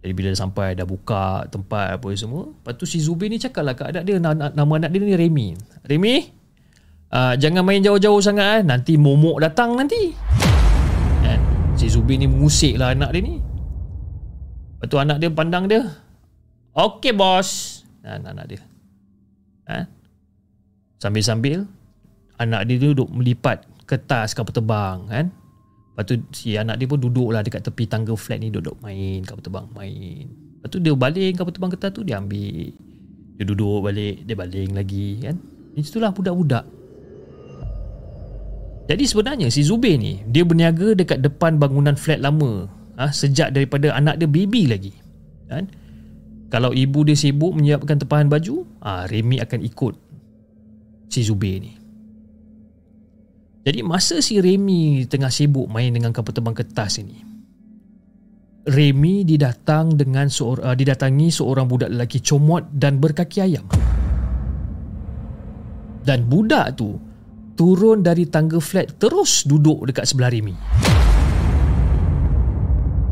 Jadi 0.00 0.12
bila 0.16 0.32
dah 0.32 0.40
sampai 0.40 0.76
dah 0.76 0.88
buka 0.88 1.48
tempat 1.52 2.00
apa 2.00 2.08
semua, 2.16 2.52
lepas 2.52 2.72
tu 2.76 2.88
si 2.88 3.00
Zubir 3.00 3.28
ni 3.32 3.36
cakap 3.36 3.64
lah 3.64 3.76
kat 3.76 3.92
anak 3.96 4.04
dia 4.04 4.16
nama 4.20 4.72
anak 4.76 4.92
dia 4.92 5.00
ni 5.00 5.16
Remy. 5.16 5.48
Remy, 5.84 6.39
uh, 7.10 7.34
jangan 7.36 7.62
main 7.66 7.82
jauh-jauh 7.82 8.22
sangat 8.22 8.60
eh. 8.60 8.62
nanti 8.66 8.94
momok 8.96 9.42
datang 9.42 9.76
nanti. 9.76 10.14
Kan? 11.22 11.40
Si 11.76 11.90
Zubir 11.90 12.18
ni 12.18 12.30
mengusik 12.30 12.78
lah 12.78 12.94
anak 12.94 13.14
dia 13.14 13.22
ni. 13.22 13.36
Lepas 14.78 14.86
tu 14.88 14.96
anak 14.96 15.18
dia 15.20 15.30
pandang 15.30 15.68
dia. 15.68 15.82
Okey 16.74 17.12
bos. 17.12 17.82
Nah, 18.00 18.16
anak 18.16 18.46
dia. 18.48 18.60
Ha? 19.68 19.84
Sambil-sambil 20.98 21.68
anak 22.40 22.64
dia 22.64 22.80
tu 22.80 22.96
duduk 22.96 23.12
melipat 23.12 23.68
kertas 23.84 24.32
kapal 24.32 24.56
terbang 24.56 24.98
kan 25.12 25.26
lepas 25.92 26.04
tu 26.08 26.14
si 26.32 26.56
anak 26.56 26.80
dia 26.80 26.88
pun 26.88 26.96
duduk 26.96 27.36
lah 27.36 27.44
dekat 27.44 27.60
tepi 27.60 27.84
tangga 27.84 28.16
flat 28.16 28.40
ni 28.40 28.48
duduk 28.48 28.80
main 28.80 29.20
kapal 29.28 29.44
terbang 29.44 29.66
main 29.76 30.24
lepas 30.56 30.68
tu 30.72 30.80
dia 30.80 30.96
baling 30.96 31.36
kapal 31.36 31.52
terbang 31.52 31.70
kertas 31.76 31.90
tu 31.92 32.00
dia 32.00 32.16
ambil 32.16 32.72
dia 33.36 33.44
duduk 33.44 33.84
balik 33.84 34.24
dia 34.24 34.34
baling 34.38 34.72
lagi 34.72 35.20
kan 35.20 35.36
itulah 35.76 36.08
budak-budak 36.16 36.64
jadi 38.90 39.04
sebenarnya 39.06 39.46
si 39.54 39.62
Zubir 39.62 39.94
ni 39.94 40.18
dia 40.26 40.42
berniaga 40.42 40.98
dekat 40.98 41.22
depan 41.22 41.62
bangunan 41.62 41.94
flat 41.94 42.18
lama 42.18 42.66
ha, 42.98 43.14
sejak 43.14 43.54
daripada 43.54 43.94
anak 43.94 44.18
dia 44.18 44.26
baby 44.26 44.66
lagi 44.66 44.92
kan 45.46 45.70
kalau 46.50 46.74
ibu 46.74 47.06
dia 47.06 47.14
sibuk 47.14 47.54
menyiapkan 47.54 48.02
tepahan 48.02 48.26
baju, 48.26 48.66
ah 48.82 49.06
ha, 49.06 49.08
Remy 49.08 49.38
akan 49.38 49.60
ikut 49.62 49.94
si 51.06 51.22
Zubir 51.22 51.62
ni. 51.62 51.78
Jadi 53.62 53.86
masa 53.86 54.18
si 54.18 54.42
Remy 54.42 55.06
tengah 55.06 55.30
sibuk 55.30 55.70
main 55.70 55.94
dengan 55.94 56.10
kapal 56.10 56.34
terbang 56.34 56.58
kertas 56.58 56.98
ini, 56.98 57.22
Remy 58.66 59.22
didatang 59.22 59.94
dengan 59.94 60.26
seorang 60.26 60.74
uh, 60.74 60.74
didatangi 60.74 61.30
seorang 61.30 61.70
budak 61.70 61.94
lelaki 61.94 62.18
comot 62.18 62.66
dan 62.74 62.98
berkaki 62.98 63.46
ayam. 63.46 63.70
Dan 66.02 66.26
budak 66.26 66.74
tu 66.74 66.98
turun 67.60 68.00
dari 68.00 68.24
tangga 68.24 68.56
flat 68.56 68.96
terus 68.96 69.44
duduk 69.44 69.84
dekat 69.84 70.08
sebelah 70.08 70.32
Remy. 70.32 70.56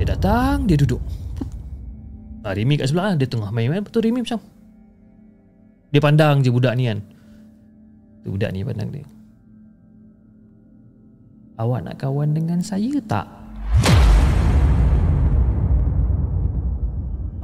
Dia 0.00 0.16
datang, 0.16 0.64
dia 0.64 0.80
duduk. 0.80 1.04
Ha, 2.48 2.56
Remy 2.56 2.80
kat 2.80 2.88
sebelah 2.88 3.12
dia 3.12 3.28
tengah 3.28 3.52
main-main 3.52 3.84
betul 3.84 4.08
Remy 4.08 4.24
macam 4.24 4.40
dia 5.92 6.00
pandang 6.00 6.40
je 6.40 6.48
budak 6.48 6.72
ni 6.80 6.88
kan. 6.88 7.04
Budak 8.24 8.56
ni 8.56 8.64
pandang 8.64 8.88
dia. 8.88 9.04
Awak 11.60 11.80
nak 11.84 11.96
kawan 12.00 12.32
dengan 12.32 12.64
saya 12.64 12.92
tak? 13.04 13.28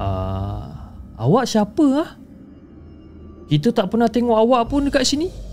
Uh, 0.00 0.72
awak 1.20 1.44
siapa 1.48 1.86
ah? 2.00 2.10
Kita 3.44 3.76
tak 3.76 3.92
pernah 3.92 4.08
tengok 4.08 4.36
awak 4.40 4.72
pun 4.72 4.88
dekat 4.88 5.04
sini. 5.04 5.43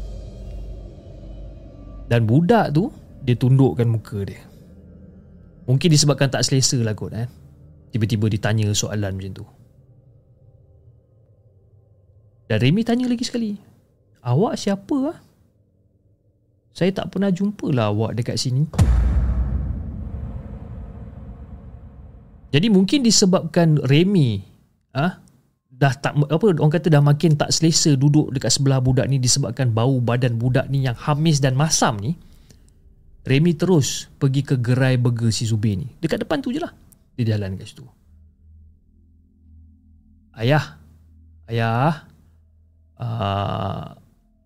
Dan 2.12 2.28
budak 2.28 2.76
tu 2.76 2.92
dia 3.24 3.40
tundukkan 3.40 3.88
muka 3.88 4.28
dia. 4.28 4.44
Mungkin 5.64 5.88
disebabkan 5.88 6.28
tak 6.28 6.44
selesa 6.44 6.76
lah 6.84 6.92
kot 6.92 7.16
eh. 7.16 7.32
Tiba-tiba 7.96 8.28
ditanya 8.28 8.68
soalan 8.76 9.16
macam 9.16 9.32
tu. 9.32 9.46
Dan 12.52 12.60
Remy 12.60 12.84
tanya 12.84 13.08
lagi 13.08 13.24
sekali. 13.24 13.56
Awak 14.28 14.60
siapa 14.60 14.98
ah? 15.08 15.18
Saya 16.76 16.92
tak 16.92 17.16
pernah 17.16 17.32
jumpa 17.32 17.72
lah 17.72 17.96
awak 17.96 18.20
dekat 18.20 18.36
sini. 18.36 18.68
Jadi 22.52 22.68
mungkin 22.68 23.08
disebabkan 23.08 23.80
Remy 23.80 24.44
ah 24.92 25.24
dah 25.82 25.94
tak 25.98 26.14
apa 26.14 26.46
orang 26.62 26.70
kata 26.70 26.94
dah 26.94 27.02
makin 27.02 27.34
tak 27.34 27.50
selesa 27.50 27.98
duduk 27.98 28.30
dekat 28.30 28.54
sebelah 28.54 28.78
budak 28.78 29.10
ni 29.10 29.18
disebabkan 29.18 29.74
bau 29.74 29.98
badan 29.98 30.38
budak 30.38 30.70
ni 30.70 30.86
yang 30.86 30.94
hamis 30.94 31.42
dan 31.42 31.58
masam 31.58 31.98
ni. 31.98 32.14
Remy 33.26 33.58
terus 33.58 34.06
pergi 34.22 34.46
ke 34.46 34.62
gerai 34.62 35.02
burger 35.02 35.34
si 35.34 35.50
Zubir 35.50 35.78
ni. 35.82 35.90
Dekat 35.98 36.22
depan 36.22 36.38
tu 36.38 36.54
je 36.54 36.62
lah. 36.62 36.70
Dia 37.18 37.34
jalan 37.34 37.58
kat 37.58 37.66
situ. 37.70 37.86
Ayah. 40.38 40.78
Ayah. 41.50 42.06
Uh, 43.02 43.98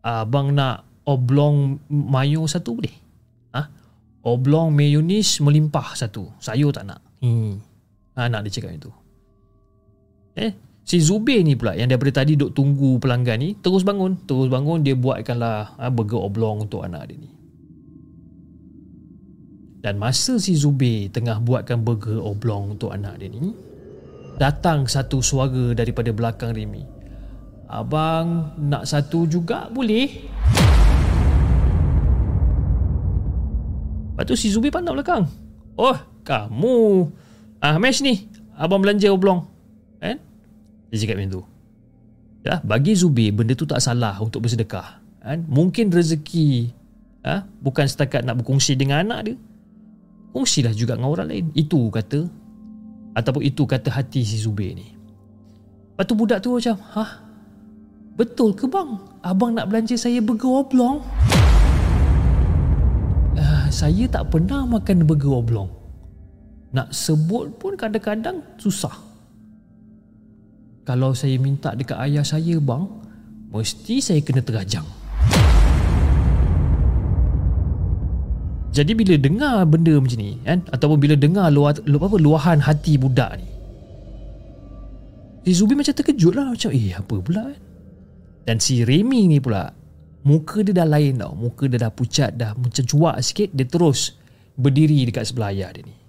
abang 0.04 0.56
nak 0.56 0.88
oblong 1.04 1.84
mayo 1.92 2.48
satu 2.48 2.80
boleh? 2.80 2.96
Ha? 3.56 3.64
Oblong 4.24 4.72
mayonis 4.72 5.40
melimpah 5.44 5.96
satu. 6.00 6.32
Sayur 6.40 6.72
tak 6.72 6.88
nak. 6.88 7.00
Hmm. 7.20 7.60
Ha, 8.16 8.28
nak 8.32 8.48
dia 8.48 8.60
cakap 8.60 8.76
itu. 8.76 8.92
Eh, 10.36 10.52
si 10.86 11.02
Zubir 11.02 11.42
ni 11.42 11.58
pula 11.58 11.74
yang 11.74 11.90
daripada 11.90 12.22
tadi 12.22 12.38
duk 12.38 12.54
tunggu 12.54 13.02
pelanggan 13.02 13.42
ni 13.42 13.50
terus 13.58 13.82
bangun. 13.82 14.22
Terus 14.30 14.48
bangun 14.48 14.86
dia 14.86 14.94
buatkanlah 14.94 15.82
ha, 15.82 15.90
burger 15.90 16.22
oblong 16.22 16.70
untuk 16.70 16.86
anak 16.86 17.10
dia 17.10 17.18
ni. 17.18 17.30
Dan 19.82 19.98
masa 19.98 20.38
si 20.38 20.54
Zubir 20.54 21.10
tengah 21.10 21.42
buatkan 21.42 21.82
burger 21.82 22.22
oblong 22.22 22.78
untuk 22.78 22.94
anak 22.94 23.18
dia 23.18 23.30
ni, 23.30 23.54
datang 24.38 24.86
satu 24.86 25.20
suara 25.26 25.74
daripada 25.74 26.14
belakang 26.14 26.54
Remy. 26.54 26.96
Abang 27.66 28.54
nak 28.62 28.86
satu 28.86 29.26
juga 29.26 29.74
boleh? 29.74 30.08
Lepas 34.16 34.32
tu 34.32 34.36
si 34.40 34.48
Zubi 34.48 34.72
pandang 34.72 34.96
belakang. 34.96 35.28
Oh, 35.76 35.98
kamu. 36.24 37.12
Ah, 37.60 37.76
Mesh 37.76 38.00
ni. 38.00 38.32
Abang 38.56 38.80
belanja 38.80 39.12
oblong. 39.12 39.44
Kan? 40.00 40.24
Dia 40.90 40.98
cakap 41.02 41.16
macam 41.22 41.32
tu. 41.42 41.44
Ya, 42.46 42.62
bagi 42.62 42.94
Zubi, 42.94 43.34
benda 43.34 43.58
tu 43.58 43.66
tak 43.66 43.82
salah 43.82 44.22
untuk 44.22 44.46
bersedekah. 44.46 45.02
Kan? 45.26 45.50
Mungkin 45.50 45.90
rezeki 45.90 46.70
ha? 47.26 47.42
bukan 47.42 47.90
setakat 47.90 48.22
nak 48.22 48.42
berkongsi 48.42 48.78
dengan 48.78 49.02
anak 49.02 49.20
dia. 49.26 49.36
Kongsilah 50.36 50.76
juga 50.76 50.94
dengan 50.94 51.10
orang 51.10 51.28
lain. 51.32 51.46
Itu 51.58 51.90
kata 51.90 52.28
ataupun 53.16 53.42
itu 53.42 53.64
kata 53.66 53.90
hati 53.90 54.22
si 54.22 54.38
Zubi 54.38 54.76
ni. 54.76 54.88
Lepas 55.96 56.06
tu 56.06 56.14
budak 56.14 56.44
tu 56.44 56.54
macam, 56.54 56.76
Hah? 56.94 57.12
Betul 58.16 58.56
ke 58.56 58.68
bang? 58.68 59.00
Abang 59.24 59.56
nak 59.56 59.68
belanja 59.72 59.96
saya 59.96 60.20
burger 60.24 60.64
oblong? 60.64 61.04
saya 63.76 64.08
tak 64.08 64.32
pernah 64.32 64.64
makan 64.64 65.04
burger 65.04 65.36
oblong. 65.36 65.68
Nak 66.72 66.96
sebut 66.96 67.52
pun 67.60 67.76
kadang-kadang 67.76 68.40
susah. 68.56 68.96
Kalau 70.86 71.18
saya 71.18 71.42
minta 71.42 71.74
dekat 71.74 71.98
ayah 71.98 72.22
saya 72.22 72.62
bang, 72.62 72.86
mesti 73.50 74.06
saya 74.06 74.22
kena 74.22 74.46
terajang. 74.46 74.86
Jadi 78.70 78.92
bila 78.94 79.18
dengar 79.18 79.66
benda 79.66 79.98
macam 79.98 80.20
ni 80.22 80.38
kan 80.46 80.62
ataupun 80.70 81.02
bila 81.02 81.18
dengar 81.18 81.50
luah, 81.50 81.74
luah, 81.90 82.06
apa 82.06 82.18
luahan 82.22 82.60
hati 82.62 83.02
budak 83.02 83.42
ni. 83.42 83.50
Si 85.50 85.58
Zubi 85.58 85.74
macam 85.74 85.96
terkejut 85.98 86.34
lah 86.38 86.54
macam 86.54 86.70
eh 86.70 86.94
apa 86.94 87.16
pula 87.18 87.50
kan. 87.50 87.62
Dan 88.46 88.62
si 88.62 88.86
Remy 88.86 89.26
ni 89.26 89.42
pula 89.42 89.74
muka 90.22 90.62
dia 90.62 90.86
dah 90.86 90.86
lain 90.86 91.18
tau 91.18 91.34
muka 91.34 91.66
dia 91.66 91.82
dah 91.82 91.90
pucat 91.90 92.38
dah 92.38 92.54
macam 92.54 92.86
cuak 92.86 93.18
sikit 93.26 93.50
dia 93.58 93.66
terus 93.66 94.22
berdiri 94.54 95.02
dekat 95.10 95.34
sebelah 95.34 95.50
ayah 95.50 95.74
dia 95.74 95.82
ni 95.82 96.05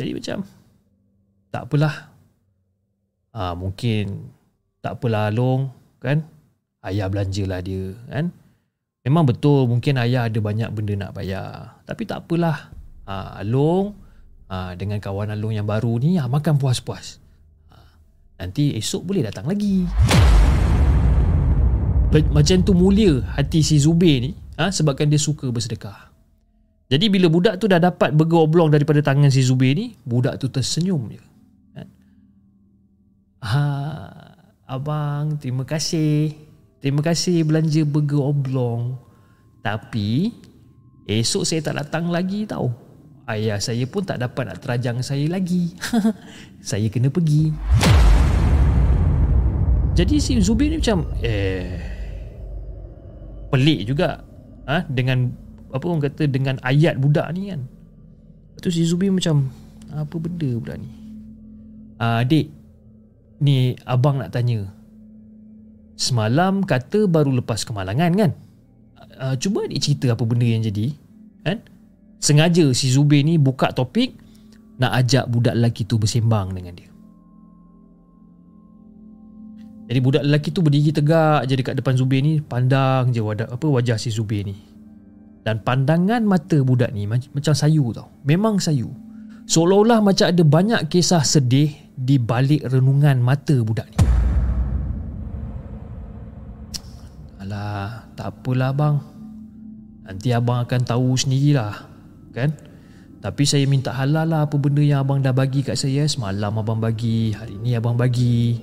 jadi 0.00 0.16
macam 0.16 0.48
tak 1.52 1.68
apalah. 1.68 2.08
Ha, 3.36 3.52
mungkin 3.52 4.32
tak 4.80 4.96
apalah 4.96 5.28
Long 5.28 5.68
kan? 6.00 6.24
Ayah 6.80 7.12
belanjalah 7.12 7.60
dia 7.60 7.92
kan? 8.08 8.32
Memang 9.04 9.28
betul 9.28 9.68
mungkin 9.68 10.00
ayah 10.00 10.32
ada 10.32 10.40
banyak 10.40 10.72
benda 10.72 10.96
nak 10.96 11.12
bayar. 11.12 11.76
Tapi 11.84 12.08
tak 12.08 12.24
apalah. 12.24 12.72
Ha, 13.04 13.44
Along 13.44 13.92
ha, 14.48 14.72
dengan 14.72 14.96
kawan 14.96 15.36
Along 15.36 15.60
yang 15.60 15.68
baru 15.68 16.00
ni 16.00 16.16
ha, 16.16 16.24
makan 16.24 16.56
puas-puas. 16.56 17.20
Nanti 18.40 18.72
esok 18.72 19.04
boleh 19.04 19.20
datang 19.20 19.44
lagi. 19.44 19.84
Macam 22.32 22.56
tu 22.64 22.72
mulia 22.72 23.20
hati 23.36 23.62
si 23.62 23.78
Zubir 23.78 24.18
ni 24.18 24.34
ha, 24.58 24.74
Sebabkan 24.74 25.06
dia 25.06 25.20
suka 25.20 25.46
bersedekah 25.46 26.09
Jadi 26.90 27.06
bila 27.06 27.30
budak 27.30 27.62
tu 27.62 27.70
dah 27.70 27.78
dapat 27.78 28.10
burger 28.10 28.50
oblong 28.50 28.66
daripada 28.66 28.98
tangan 28.98 29.30
si 29.30 29.46
Zubir 29.46 29.78
ni, 29.78 29.94
budak 30.02 30.42
tu 30.42 30.50
tersenyum 30.50 31.06
je. 31.14 31.22
Ha, 33.40 33.64
abang, 34.66 35.38
terima 35.38 35.62
kasih. 35.62 36.34
Terima 36.82 37.00
kasih 37.00 37.46
belanja 37.46 37.86
burger 37.86 38.20
oblong. 38.20 38.98
Tapi 39.62 40.34
esok 41.06 41.46
saya 41.46 41.62
tak 41.62 41.78
datang 41.78 42.10
lagi 42.10 42.42
tau. 42.44 42.74
Ayah 43.30 43.62
saya 43.62 43.86
pun 43.86 44.02
tak 44.02 44.18
dapat 44.18 44.50
nak 44.50 44.58
terajang 44.58 44.98
saya 45.06 45.30
lagi. 45.30 45.70
saya 46.74 46.90
kena 46.90 47.06
pergi. 47.06 47.54
Jadi 49.94 50.18
si 50.18 50.42
Zubir 50.42 50.74
ni 50.74 50.82
macam 50.82 51.06
eh 51.22 51.78
pelik 53.50 53.80
juga 53.94 54.22
ha? 54.66 54.82
dengan 54.86 55.30
apa 55.70 55.84
orang 55.86 56.02
kata 56.02 56.26
dengan 56.26 56.58
ayat 56.62 56.98
budak 56.98 57.26
ni 57.34 57.54
kan. 57.54 57.62
Lepas 57.66 58.60
tu 58.66 58.70
si 58.74 58.82
Zubir 58.86 59.14
macam 59.14 59.50
apa 59.90 60.14
benda 60.18 60.50
budak 60.58 60.76
ni? 60.82 60.90
Ah 62.02 62.22
adik 62.22 62.50
ni 63.40 63.78
abang 63.86 64.18
nak 64.18 64.34
tanya. 64.34 64.66
Semalam 65.94 66.64
kata 66.64 67.06
baru 67.06 67.38
lepas 67.38 67.62
kemalangan 67.62 68.10
kan? 68.16 68.30
Uh, 69.20 69.36
cuba 69.36 69.68
adik 69.68 69.80
cerita 69.84 70.16
apa 70.16 70.24
benda 70.24 70.48
yang 70.48 70.64
jadi 70.64 70.92
kan? 71.44 71.58
Sengaja 72.20 72.68
si 72.76 72.92
Zubir 72.92 73.24
ni 73.24 73.40
buka 73.40 73.72
topik 73.72 74.16
nak 74.80 74.96
ajak 74.96 75.28
budak 75.28 75.56
lelaki 75.56 75.84
tu 75.84 76.00
bersembang 76.00 76.56
dengan 76.56 76.72
dia. 76.76 76.88
Jadi 79.90 79.98
budak 79.98 80.22
lelaki 80.22 80.54
tu 80.54 80.62
berdiri 80.62 80.94
tegak 80.94 81.50
je 81.50 81.54
dekat 81.58 81.74
depan 81.74 81.98
Zubir 81.98 82.22
ni 82.22 82.38
pandang 82.38 83.10
je 83.10 83.18
wajah, 83.18 83.50
apa 83.50 83.66
wajah 83.66 83.98
si 83.98 84.14
Zubir 84.14 84.46
ni. 84.46 84.69
Dan 85.40 85.64
pandangan 85.64 86.20
mata 86.20 86.60
budak 86.60 86.92
ni 86.92 87.08
macam 87.08 87.54
sayu 87.56 87.90
tau. 87.96 88.12
Memang 88.28 88.60
sayu. 88.60 88.92
Seolah-olah 89.48 90.04
macam 90.04 90.28
ada 90.28 90.44
banyak 90.44 90.86
kisah 90.92 91.24
sedih 91.24 91.72
di 91.96 92.20
balik 92.20 92.68
renungan 92.68 93.18
mata 93.18 93.56
budak 93.64 93.88
ni. 93.88 93.98
Alah, 97.40 98.04
tak 98.14 98.36
apalah 98.36 98.70
bang. 98.76 98.96
Nanti 100.04 100.28
abang 100.30 100.60
akan 100.60 100.80
tahu 100.84 101.16
sendirilah. 101.16 101.88
Kan? 102.36 102.52
Tapi 103.20 103.42
saya 103.48 103.64
minta 103.64 103.92
halal 103.92 104.28
lah 104.28 104.48
apa 104.48 104.56
benda 104.60 104.84
yang 104.84 105.02
abang 105.02 105.24
dah 105.24 105.32
bagi 105.32 105.64
kat 105.64 105.74
saya. 105.74 106.04
Semalam 106.04 106.52
abang 106.60 106.78
bagi, 106.78 107.32
hari 107.32 107.56
ni 107.58 107.72
abang 107.74 107.96
bagi. 107.96 108.60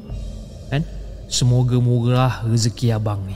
Kan? 0.70 0.86
Semoga 1.28 1.82
murah 1.82 2.46
rezeki 2.48 2.96
abang 2.96 3.26
ni. 3.28 3.36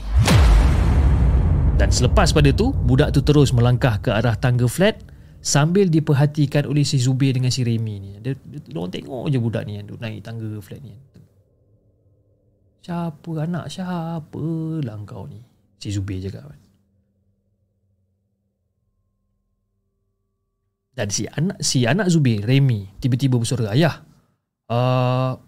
Dan 1.80 1.88
selepas 1.88 2.30
pada 2.30 2.52
tu, 2.52 2.70
budak 2.70 3.16
tu 3.16 3.24
terus 3.24 3.50
melangkah 3.56 3.98
ke 3.98 4.12
arah 4.12 4.36
tangga 4.36 4.68
flat 4.68 5.00
sambil 5.42 5.90
diperhatikan 5.90 6.68
oleh 6.68 6.86
si 6.86 7.02
Zubir 7.02 7.34
dengan 7.34 7.50
si 7.50 7.66
Remy 7.66 7.94
ni. 7.98 8.10
Dia, 8.22 8.38
dia, 8.38 8.58
dia 8.62 8.76
orang 8.78 8.92
tengok 8.94 9.26
je 9.32 9.38
budak 9.42 9.66
ni 9.66 9.80
yang 9.80 9.90
naik 9.98 10.22
tangga 10.22 10.62
flat 10.62 10.78
ni. 10.84 10.94
Siapa 12.82 13.30
anak 13.46 13.70
siapa 13.70 14.46
lah 14.82 14.98
kau 15.06 15.26
ni? 15.26 15.42
Si 15.78 15.90
Zubir 15.90 16.22
cakap 16.22 16.50
kan. 16.50 16.60
Dan 20.92 21.08
si 21.08 21.24
anak 21.24 21.56
si 21.64 21.88
anak 21.88 22.12
Zubir, 22.12 22.44
Remy, 22.44 23.00
tiba-tiba 23.00 23.40
bersuara, 23.40 23.72
"Ayah, 23.72 24.04
uh, 24.68 25.40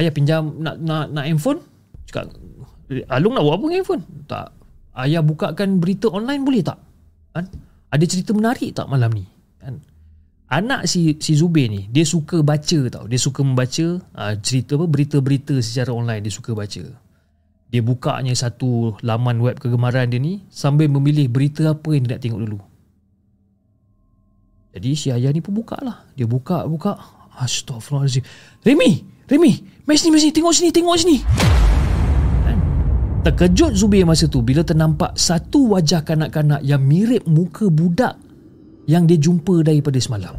ayah 0.00 0.12
pinjam 0.14 0.56
nak 0.56 0.80
nak 0.80 1.12
nak 1.12 1.24
handphone?" 1.28 1.60
Cakap, 2.08 2.32
"Alung 3.12 3.36
nak 3.36 3.44
buat 3.44 3.60
apa 3.60 3.64
dengan 3.68 3.78
handphone?" 3.84 4.02
Tak, 4.24 4.48
ayah 5.06 5.22
bukakan 5.24 5.78
berita 5.78 6.10
online 6.10 6.42
boleh 6.42 6.62
tak? 6.64 6.78
Kan? 7.32 7.46
Ada 7.90 8.04
cerita 8.06 8.30
menarik 8.34 8.74
tak 8.74 8.86
malam 8.86 9.10
ni? 9.14 9.24
Kan? 9.62 9.80
Anak 10.50 10.90
si 10.90 11.14
si 11.22 11.38
Zubir 11.38 11.70
ni, 11.70 11.86
dia 11.86 12.02
suka 12.02 12.42
baca 12.42 12.78
tau. 12.90 13.06
Dia 13.06 13.20
suka 13.22 13.46
membaca 13.46 14.02
uh, 14.02 14.34
cerita 14.42 14.74
apa 14.74 14.90
berita-berita 14.90 15.62
secara 15.62 15.94
online 15.94 16.26
dia 16.26 16.34
suka 16.34 16.50
baca. 16.58 16.82
Dia 17.70 17.82
bukanya 17.86 18.34
satu 18.34 18.98
laman 19.06 19.38
web 19.38 19.62
kegemaran 19.62 20.10
dia 20.10 20.18
ni 20.18 20.42
sambil 20.50 20.90
memilih 20.90 21.30
berita 21.30 21.70
apa 21.70 21.94
yang 21.94 22.02
dia 22.02 22.18
nak 22.18 22.22
tengok 22.26 22.40
dulu. 22.42 22.58
Jadi 24.74 24.90
si 24.94 25.10
ayah 25.14 25.30
ni 25.30 25.38
pun 25.38 25.54
buka 25.54 25.78
lah. 25.78 26.06
Dia 26.14 26.26
buka, 26.26 26.66
buka. 26.66 26.98
Astaghfirullahaladzim. 27.40 28.22
Remy! 28.66 28.90
Remy! 29.26 29.52
Mes 29.86 30.00
ni, 30.02 30.08
mes 30.10 30.22
ni. 30.22 30.30
Tengok 30.34 30.52
sini, 30.54 30.70
tengok 30.70 30.96
sini. 30.98 31.16
Terkejut 33.20 33.76
Zubir 33.76 34.08
masa 34.08 34.24
tu 34.32 34.40
bila 34.40 34.64
ternampak 34.64 35.12
satu 35.12 35.76
wajah 35.76 36.00
kanak-kanak 36.00 36.64
yang 36.64 36.80
mirip 36.80 37.28
muka 37.28 37.68
budak 37.68 38.16
yang 38.88 39.04
dia 39.04 39.20
jumpa 39.20 39.60
daripada 39.60 40.00
semalam. 40.00 40.32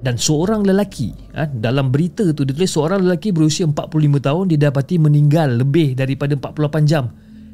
Dan 0.00 0.16
seorang 0.16 0.62
lelaki, 0.62 1.12
ha, 1.34 1.50
dalam 1.50 1.90
berita 1.90 2.30
tu 2.30 2.46
dia 2.46 2.54
tulis 2.54 2.70
seorang 2.70 3.04
lelaki 3.04 3.34
berusia 3.34 3.66
45 3.66 4.22
tahun 4.22 4.44
didapati 4.54 4.96
meninggal 5.02 5.60
lebih 5.60 5.98
daripada 5.98 6.38
48 6.38 6.88
jam 6.88 7.10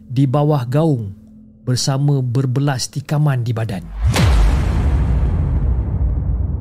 di 0.07 0.29
bawah 0.29 0.63
gaung 0.69 1.17
bersama 1.65 2.21
berbelas 2.21 2.93
tikaman 2.93 3.41
di 3.41 3.57
badan. 3.57 3.83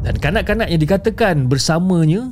Dan 0.02 0.16
kanak-kanak 0.16 0.72
yang 0.72 0.80
dikatakan 0.82 1.52
bersamanya 1.52 2.32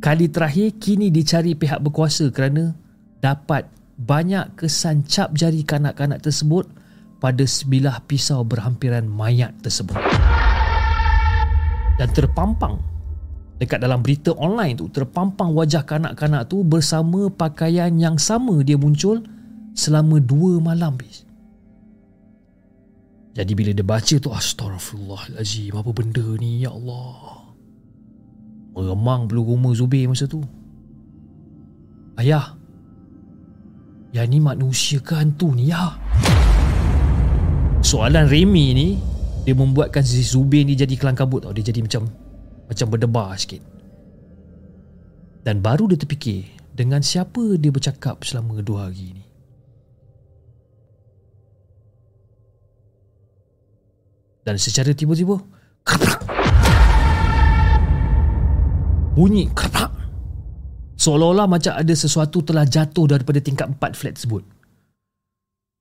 kali 0.00 0.32
terakhir 0.32 0.72
kini 0.80 1.12
dicari 1.12 1.52
pihak 1.52 1.84
berkuasa 1.84 2.32
kerana 2.32 2.74
dapat 3.22 3.79
banyak 4.00 4.56
kesan 4.56 5.04
cap 5.04 5.36
jari 5.36 5.60
kanak-kanak 5.60 6.24
tersebut 6.24 6.64
pada 7.20 7.44
sebilah 7.44 8.00
pisau 8.08 8.40
berhampiran 8.40 9.04
mayat 9.04 9.52
tersebut. 9.60 10.00
Dan 12.00 12.08
terpampang 12.16 12.80
dekat 13.60 13.76
dalam 13.84 14.00
berita 14.00 14.32
online 14.40 14.80
tu 14.80 14.88
terpampang 14.88 15.52
wajah 15.52 15.84
kanak-kanak 15.84 16.48
tu 16.48 16.64
bersama 16.64 17.28
pakaian 17.28 17.92
yang 18.00 18.16
sama 18.16 18.64
dia 18.64 18.80
muncul 18.80 19.20
selama 19.76 20.16
dua 20.16 20.56
malam 20.64 20.96
bis. 20.96 21.28
Jadi 23.36 23.52
bila 23.52 23.70
dia 23.76 23.84
baca 23.84 24.16
tu 24.16 24.32
astagfirullahalazim 24.32 25.76
apa 25.76 25.90
benda 25.92 26.24
ni 26.40 26.64
ya 26.64 26.72
Allah. 26.72 27.52
Meremang 28.74 29.28
bulu 29.28 29.54
rumah 29.54 29.76
Zubir 29.76 30.08
masa 30.08 30.24
tu. 30.24 30.40
Ayah, 32.16 32.56
yang 34.10 34.26
ni 34.26 34.42
manusia 34.42 34.98
ke 34.98 35.14
hantu 35.14 35.54
ni 35.54 35.70
ya? 35.70 35.94
Soalan 37.80 38.26
Remy 38.28 38.66
ni 38.76 38.88
Dia 39.46 39.56
membuatkan 39.56 40.04
si 40.04 40.20
Zubir 40.20 40.66
ni 40.68 40.76
jadi 40.76 40.92
kelang 41.00 41.16
kabut 41.16 41.46
tau. 41.46 41.54
Dia 41.54 41.64
jadi 41.64 41.80
macam 41.80 42.10
Macam 42.68 42.86
berdebar 42.90 43.34
sikit 43.38 43.62
Dan 45.46 45.64
baru 45.64 45.88
dia 45.88 45.98
terfikir 45.98 46.44
Dengan 46.74 47.00
siapa 47.00 47.56
dia 47.56 47.72
bercakap 47.72 48.22
selama 48.26 48.60
dua 48.60 48.90
hari 48.90 49.16
ni 49.16 49.24
Dan 54.44 54.56
secara 54.60 54.92
tiba-tiba 54.92 55.38
Kerap 55.86 56.20
Bunyi 59.16 59.50
kerap 59.52 59.99
Seolah-olah 61.00 61.48
macam 61.48 61.72
ada 61.72 61.94
sesuatu 61.96 62.44
telah 62.44 62.68
jatuh 62.68 63.08
daripada 63.08 63.40
tingkat 63.40 63.72
empat 63.72 63.96
flat 63.96 64.20
tersebut. 64.20 64.44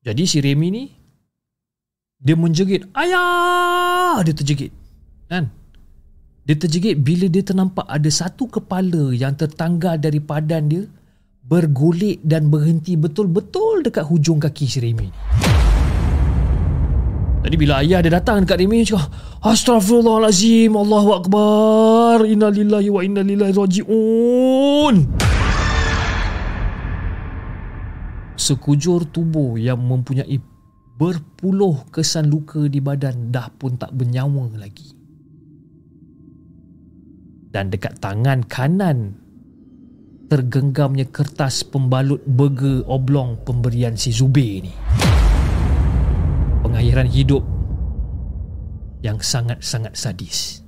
Jadi 0.07 0.23
si 0.23 0.39
Remy 0.39 0.67
ni 0.71 0.83
dia 2.15 2.39
menjerit, 2.39 2.87
"Ayah!" 2.95 4.23
Dia 4.23 4.31
terjegit. 4.31 4.71
Kan? 5.27 5.51
Dia 6.47 6.55
terjegit 6.55 6.95
bila 7.03 7.27
dia 7.27 7.43
ternampak 7.43 7.83
ada 7.83 8.07
satu 8.07 8.47
kepala 8.47 9.11
yang 9.11 9.35
tertanggal 9.35 9.99
dari 9.99 10.23
padan 10.23 10.71
dia 10.71 10.87
bergolek 11.43 12.23
dan 12.23 12.47
berhenti 12.47 12.95
betul-betul 12.95 13.83
dekat 13.83 14.07
hujung 14.07 14.39
kaki 14.39 14.65
si 14.71 14.79
Remy 14.79 15.11
ni. 15.11 15.48
Tadi 17.39 17.55
bila 17.55 17.79
ayah 17.79 18.03
dia 18.03 18.11
datang 18.11 18.43
dekat 18.43 18.59
Remy 18.59 18.83
cakap 18.83 19.07
Astaghfirullahalazim 19.39 20.75
Allahu 20.75 21.09
Akbar 21.15 22.27
Innalillahi 22.27 22.91
wa 22.91 22.99
innalillahi 22.99 23.53
raji'un 23.55 24.95
Sekujur 28.35 29.07
tubuh 29.07 29.55
yang 29.55 29.79
mempunyai 29.79 30.35
berpuluh 30.99 31.87
kesan 31.95 32.27
luka 32.27 32.67
di 32.67 32.83
badan 32.83 33.31
dah 33.31 33.47
pun 33.55 33.79
tak 33.79 33.95
bernyawa 33.95 34.51
lagi. 34.59 34.91
Dan 37.49 37.71
dekat 37.71 38.03
tangan 38.03 38.43
kanan 38.43 39.15
tergenggamnya 40.27 41.07
kertas 41.07 41.63
pembalut 41.63 42.21
burger 42.27 42.83
oblong 42.85 43.39
pemberian 43.47 43.95
si 43.95 44.11
Zubir 44.11 44.61
ni 44.61 44.98
pengakhiran 46.69 47.09
hidup 47.09 47.41
yang 49.01 49.17
sangat-sangat 49.17 49.97
sadis. 49.97 50.61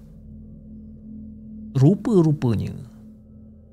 Rupa-rupanya, 1.77 2.73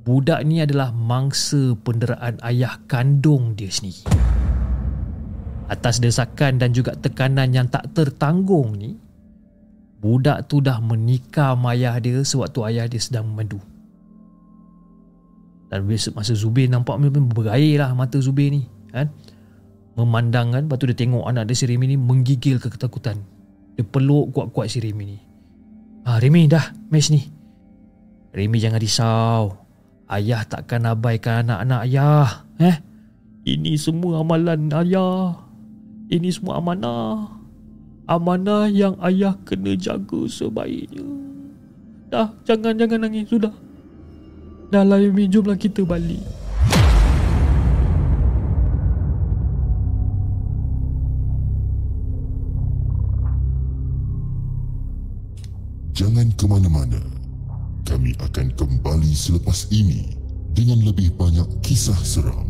budak 0.05 0.45
ni 0.45 0.61
adalah 0.61 0.93
mangsa 0.93 1.73
penderaan 1.81 2.37
ayah 2.45 2.77
kandung 2.85 3.57
dia 3.57 3.73
sendiri. 3.73 4.05
Atas 5.73 6.05
desakan 6.05 6.61
dan 6.61 6.77
juga 6.77 6.93
tekanan 7.01 7.49
yang 7.57 7.65
tak 7.73 7.97
tertanggung 7.97 8.77
ni, 8.77 9.01
budak 10.05 10.53
tu 10.53 10.61
dah 10.61 10.85
menikah 10.85 11.57
sama 11.57 11.73
ayah 11.73 11.97
dia 11.97 12.21
sewaktu 12.21 12.61
ayah 12.69 12.85
dia 12.85 13.01
sedang 13.01 13.25
memandu. 13.25 13.57
Dan 15.73 15.89
masa 16.13 16.33
Zubir 16.37 16.69
nampak 16.69 17.01
berair 17.33 17.81
lah 17.81 17.97
mata 17.97 18.21
Zubir 18.21 18.53
ni. 18.53 18.69
Kan? 18.93 19.13
Memandang 19.99 20.55
kan. 20.55 20.63
Lepas 20.71 20.79
tu 20.79 20.87
dia 20.87 20.95
tengok 20.95 21.27
anak 21.27 21.51
dia 21.51 21.59
si 21.59 21.67
Remy 21.67 21.91
ni 21.91 21.97
menggigil 21.99 22.63
ke 22.63 22.71
ketakutan. 22.71 23.19
Dia 23.75 23.83
peluk 23.83 24.31
kuat-kuat 24.31 24.71
si 24.71 24.79
Remy 24.79 25.05
ni. 25.05 25.19
Ah 26.07 26.23
Remy 26.23 26.47
dah 26.47 26.71
mes 26.95 27.11
ni. 27.11 27.27
Remy 28.31 28.63
jangan 28.63 28.79
risau. 28.79 29.43
Ayah 30.07 30.47
takkan 30.47 30.87
abaikan 30.87 31.51
anak-anak 31.51 31.81
ayah. 31.91 32.31
Eh? 32.63 32.77
Ini 33.45 33.75
semua 33.75 34.23
amalan 34.23 34.71
ayah. 34.71 35.35
Ini 36.09 36.29
semua 36.33 36.63
amanah. 36.63 37.37
Amanah 38.09 38.73
yang 38.73 38.97
ayah 39.05 39.37
kena 39.45 39.77
jaga 39.77 40.25
sebaiknya. 40.25 41.05
Dah, 42.09 42.33
jangan-jangan 42.49 43.05
nangis. 43.05 43.29
Sudah. 43.29 43.53
Dah 44.73 44.85
lah 44.85 45.01
Amy, 45.01 45.29
jomlah 45.29 45.57
kita 45.57 45.85
balik. 45.85 46.21
Jangan 55.99 56.31
ke 56.39 56.47
mana-mana. 56.47 57.03
Kami 57.83 58.15
akan 58.23 58.55
kembali 58.55 59.11
selepas 59.11 59.67
ini 59.75 60.15
dengan 60.55 60.79
lebih 60.87 61.11
banyak 61.19 61.59
kisah 61.59 61.99
seram. 62.07 62.47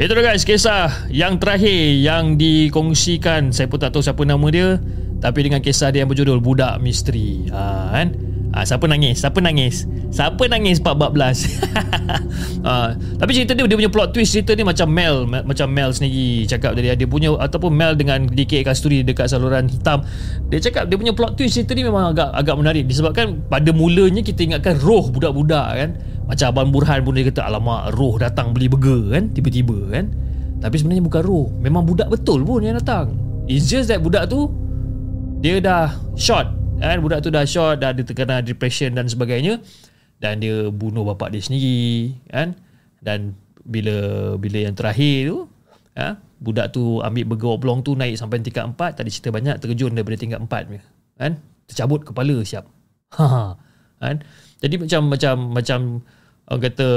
Itu 0.00 0.16
dah 0.16 0.24
guys 0.32 0.40
kisah 0.40 1.12
yang 1.12 1.36
terakhir 1.36 2.00
yang 2.00 2.38
dikongsikan 2.38 3.50
Saya 3.50 3.66
pun 3.66 3.82
tak 3.82 3.90
tahu 3.90 3.98
siapa 3.98 4.22
nama 4.22 4.46
dia 4.46 4.78
tapi 5.18 5.42
dengan 5.42 5.58
kisah 5.58 5.90
dia 5.90 6.06
yang 6.06 6.10
berjudul 6.14 6.38
Budak 6.38 6.78
Misteri 6.78 7.50
ha, 7.50 7.90
kan? 7.90 8.14
Ha, 8.48 8.64
siapa 8.64 8.88
nangis? 8.88 9.20
Siapa 9.20 9.44
nangis? 9.44 9.84
Siapa 10.08 10.48
nangis 10.48 10.80
14? 10.80 10.96
ha, 12.64 12.96
tapi 13.20 13.30
cerita 13.36 13.52
dia, 13.52 13.68
dia 13.68 13.76
punya 13.76 13.92
plot 13.92 14.16
twist 14.16 14.32
cerita 14.32 14.56
ni 14.56 14.64
macam 14.64 14.88
Mel 14.88 15.28
Macam 15.28 15.68
Mel 15.68 15.92
sendiri 15.92 16.48
cakap 16.48 16.72
dari 16.72 16.88
dia 16.96 17.04
punya 17.04 17.36
Ataupun 17.36 17.76
Mel 17.76 17.92
dengan 17.92 18.24
DK 18.24 18.64
Kasturi 18.64 19.04
dekat 19.04 19.28
saluran 19.28 19.68
hitam. 19.68 20.00
Dia 20.48 20.64
cakap 20.64 20.88
dia 20.88 20.96
punya 20.96 21.12
plot 21.12 21.36
twist 21.36 21.60
cerita 21.60 21.76
ni 21.76 21.84
memang 21.84 22.16
agak 22.16 22.32
agak 22.32 22.56
menarik 22.56 22.88
Disebabkan 22.88 23.44
pada 23.52 23.68
mulanya 23.76 24.24
kita 24.24 24.48
ingatkan 24.48 24.80
roh 24.80 25.12
budak-budak 25.12 25.68
kan? 25.76 25.90
Macam 26.24 26.46
Abang 26.48 26.68
Burhan 26.72 27.04
pun 27.04 27.12
dia 27.16 27.28
kata 27.28 27.44
Alamak 27.44 27.92
roh 27.96 28.16
datang 28.16 28.56
beli 28.56 28.72
burger 28.72 29.12
kan? 29.12 29.28
Tiba-tiba 29.32 29.76
kan? 29.92 30.04
Tapi 30.58 30.74
sebenarnya 30.74 31.04
bukan 31.04 31.22
roh. 31.22 31.46
Memang 31.60 31.84
budak 31.84 32.08
betul 32.08 32.42
pun 32.48 32.64
yang 32.64 32.80
datang. 32.80 33.12
It's 33.44 33.68
just 33.68 33.92
that 33.92 34.00
budak 34.00 34.28
tu 34.32 34.48
dia 35.38 35.62
dah 35.62 35.94
short 36.18 36.57
kan? 36.78 36.96
Budak 37.02 37.20
tu 37.26 37.28
dah 37.28 37.44
short 37.44 37.82
dah 37.82 37.90
ada 37.92 38.02
terkena 38.02 38.40
depression 38.40 38.94
dan 38.94 39.10
sebagainya. 39.10 39.60
Dan 40.18 40.42
dia 40.42 40.66
bunuh 40.70 41.06
bapak 41.06 41.30
dia 41.30 41.42
sendiri 41.42 42.14
kan? 42.26 42.58
Dan 42.98 43.38
bila 43.62 44.34
bila 44.34 44.58
yang 44.66 44.74
terakhir 44.74 45.30
tu 45.30 45.38
ha, 45.94 46.18
budak 46.42 46.74
tu 46.74 46.98
ambil 47.04 47.24
burger 47.34 47.52
oblong 47.54 47.78
tu 47.84 47.94
naik 47.94 48.18
sampai 48.18 48.42
tingkat 48.42 48.64
4 48.66 48.98
tadi 48.98 49.10
cerita 49.12 49.30
banyak 49.30 49.60
terkejun 49.62 49.94
daripada 49.94 50.16
tingkat 50.18 50.40
4 50.42 50.72
ni 50.74 50.78
kan? 51.18 51.38
Tercabut 51.68 52.02
kepala 52.06 52.36
siap. 52.42 52.66
Ha, 53.08 53.24
ha. 53.24 53.44
Kan? 53.98 54.20
Jadi 54.60 54.84
macam 54.84 55.00
macam 55.08 55.34
macam 55.56 55.80
orang 56.52 56.62
kata 56.68 56.88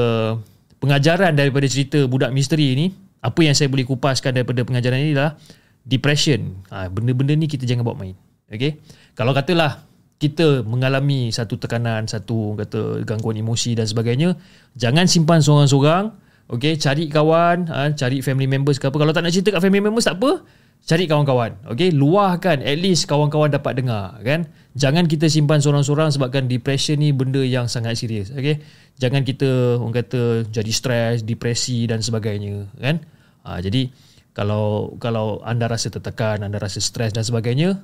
pengajaran 0.83 1.33
daripada 1.39 1.65
cerita 1.71 2.03
budak 2.03 2.35
misteri 2.35 2.75
ni 2.75 2.91
apa 3.23 3.39
yang 3.41 3.55
saya 3.55 3.71
boleh 3.71 3.87
kupaskan 3.87 4.35
daripada 4.35 4.65
pengajaran 4.67 4.99
ini 4.99 5.15
adalah 5.15 5.39
depression. 5.87 6.61
Ha, 6.67 6.91
benda-benda 6.91 7.31
ni 7.31 7.47
kita 7.47 7.63
jangan 7.63 7.87
bawa 7.87 8.05
main 8.05 8.17
Okay. 8.51 8.83
Kalau 9.15 9.31
katalah 9.31 9.87
kita 10.21 10.61
mengalami 10.61 11.33
satu 11.33 11.57
tekanan, 11.57 12.05
satu 12.05 12.53
kata 12.53 13.01
gangguan 13.07 13.41
emosi 13.41 13.73
dan 13.73 13.89
sebagainya, 13.89 14.37
jangan 14.77 15.09
simpan 15.09 15.41
seorang-seorang. 15.41 16.13
Okay, 16.51 16.75
cari 16.75 17.07
kawan, 17.07 17.71
ha, 17.71 17.95
cari 17.95 18.19
family 18.19 18.43
members 18.43 18.75
ke 18.75 18.91
apa. 18.91 18.99
Kalau 18.99 19.15
tak 19.15 19.23
nak 19.23 19.31
cerita 19.31 19.55
kat 19.55 19.63
family 19.63 19.79
members 19.79 20.03
tak 20.03 20.19
apa, 20.19 20.43
cari 20.83 21.07
kawan-kawan. 21.07 21.57
Okay, 21.73 21.95
luahkan 21.95 22.59
at 22.59 22.77
least 22.77 23.07
kawan-kawan 23.07 23.49
dapat 23.49 23.79
dengar 23.81 24.19
kan. 24.21 24.45
Jangan 24.75 25.07
kita 25.07 25.31
simpan 25.31 25.63
seorang-seorang 25.63 26.11
sebabkan 26.11 26.51
depression 26.51 26.99
ni 26.99 27.15
benda 27.15 27.39
yang 27.39 27.71
sangat 27.71 27.97
serius. 27.97 28.35
Okay, 28.35 28.59
jangan 28.99 29.23
kita 29.23 29.79
orang 29.79 29.95
kata 29.95 30.43
jadi 30.51 30.71
stres, 30.75 31.23
depresi 31.23 31.87
dan 31.87 32.03
sebagainya 32.03 32.67
kan. 32.77 32.99
Ha, 33.47 33.63
jadi 33.63 33.89
kalau 34.35 34.95
kalau 34.99 35.39
anda 35.47 35.71
rasa 35.71 35.87
tertekan, 35.87 36.43
anda 36.43 36.59
rasa 36.59 36.83
stres 36.83 37.15
dan 37.15 37.23
sebagainya, 37.23 37.79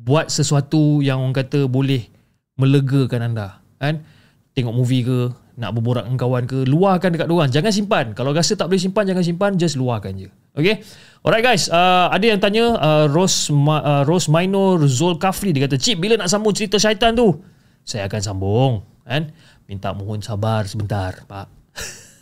buat 0.00 0.32
sesuatu 0.32 1.04
yang 1.04 1.20
orang 1.20 1.36
kata 1.36 1.68
boleh 1.68 2.08
melegakan 2.56 3.32
anda 3.32 3.60
kan? 3.76 4.00
Tengok 4.56 4.74
movie 4.74 5.04
ke 5.04 5.30
nak 5.60 5.76
berborak 5.76 6.08
dengan 6.08 6.18
kawan 6.18 6.44
ke 6.48 6.64
luahkan 6.64 7.12
dekat 7.12 7.28
diorang. 7.28 7.52
Jangan 7.52 7.68
simpan. 7.68 8.06
Kalau 8.16 8.32
rasa 8.32 8.56
tak 8.56 8.72
boleh 8.72 8.80
simpan 8.80 9.04
jangan 9.04 9.20
simpan 9.20 9.50
just 9.60 9.76
luahkan 9.76 10.16
je. 10.16 10.32
Okay 10.56 10.82
Alright 11.20 11.44
guys. 11.44 11.68
Uh, 11.68 12.08
Ada 12.10 12.24
yang 12.32 12.40
tanya 12.40 12.64
uh, 12.80 13.06
Rose, 13.12 13.52
Ma, 13.52 13.78
uh, 13.84 14.02
Rose 14.08 14.26
Minor 14.32 14.82
Zul 14.88 15.20
Kafri 15.20 15.54
Dia 15.54 15.68
kata 15.68 15.76
Cip 15.78 16.00
bila 16.00 16.16
nak 16.16 16.32
sambung 16.32 16.56
cerita 16.56 16.80
syaitan 16.80 17.12
tu? 17.12 17.44
Saya 17.84 18.08
akan 18.08 18.20
sambung 18.24 18.72
kan? 19.04 19.28
Minta 19.68 19.92
mohon 19.92 20.24
sabar 20.24 20.66
sebentar 20.66 21.22
Pak. 21.28 21.46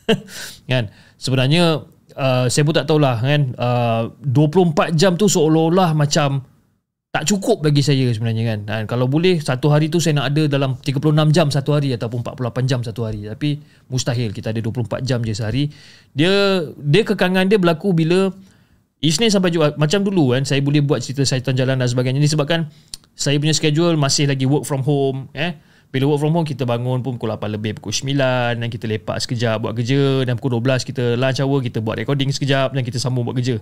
Kan? 0.70 0.92
Sebenarnya 1.16 1.86
uh, 2.18 2.46
Saya 2.50 2.62
pun 2.66 2.74
tak 2.76 2.90
tahulah 2.90 3.22
kan? 3.22 3.54
Uh, 3.54 4.02
24 4.20 4.92
jam 4.98 5.16
tu 5.16 5.30
seolah-olah 5.30 5.96
macam 5.96 6.44
tak 7.08 7.24
cukup 7.24 7.64
bagi 7.64 7.80
saya 7.80 8.04
sebenarnya 8.12 8.44
kan. 8.54 8.58
Dan 8.68 8.82
kalau 8.84 9.08
boleh 9.08 9.40
satu 9.40 9.72
hari 9.72 9.88
tu 9.88 9.96
saya 9.96 10.20
nak 10.20 10.36
ada 10.36 10.44
dalam 10.44 10.76
36 10.76 11.08
jam 11.32 11.48
satu 11.48 11.72
hari 11.72 11.96
ataupun 11.96 12.20
48 12.20 12.68
jam 12.68 12.80
satu 12.84 13.08
hari. 13.08 13.24
Tapi 13.24 13.64
mustahil 13.88 14.36
kita 14.36 14.52
ada 14.52 14.60
24 14.60 15.08
jam 15.08 15.24
je 15.24 15.32
sehari. 15.32 15.72
Dia 16.12 16.62
dia 16.76 17.02
kekangan 17.08 17.48
dia 17.48 17.56
berlaku 17.56 17.96
bila 17.96 18.28
Isnin 19.00 19.32
sampai 19.32 19.48
Jumaat. 19.48 19.80
Macam 19.80 20.04
dulu 20.04 20.36
kan 20.36 20.44
saya 20.44 20.60
boleh 20.60 20.84
buat 20.84 21.00
cerita 21.00 21.24
syaitan 21.24 21.56
jalan 21.56 21.80
dan 21.80 21.88
sebagainya. 21.88 22.20
Disebabkan 22.20 22.68
saya 23.16 23.40
punya 23.40 23.56
schedule 23.56 23.96
masih 23.96 24.28
lagi 24.28 24.44
work 24.44 24.68
from 24.68 24.84
home 24.84 25.32
eh. 25.32 25.56
Bila 25.88 26.12
work 26.12 26.20
from 26.20 26.36
home 26.36 26.44
kita 26.44 26.68
bangun 26.68 27.00
pun 27.00 27.16
pukul 27.16 27.32
8 27.32 27.56
lebih 27.56 27.80
pukul 27.80 27.96
9 27.96 28.60
dan 28.60 28.68
kita 28.68 28.84
lepak 28.84 29.16
sekejap 29.24 29.64
buat 29.64 29.72
kerja. 29.72 30.28
Dan 30.28 30.36
pukul 30.36 30.60
12 30.60 30.84
kita 30.84 31.16
lunch 31.16 31.40
hour 31.40 31.64
kita 31.64 31.80
buat 31.80 31.96
recording 31.96 32.28
sekejap. 32.28 32.76
Dan 32.76 32.84
kita 32.84 33.00
sambung 33.00 33.24
buat 33.24 33.40
kerja 33.40 33.56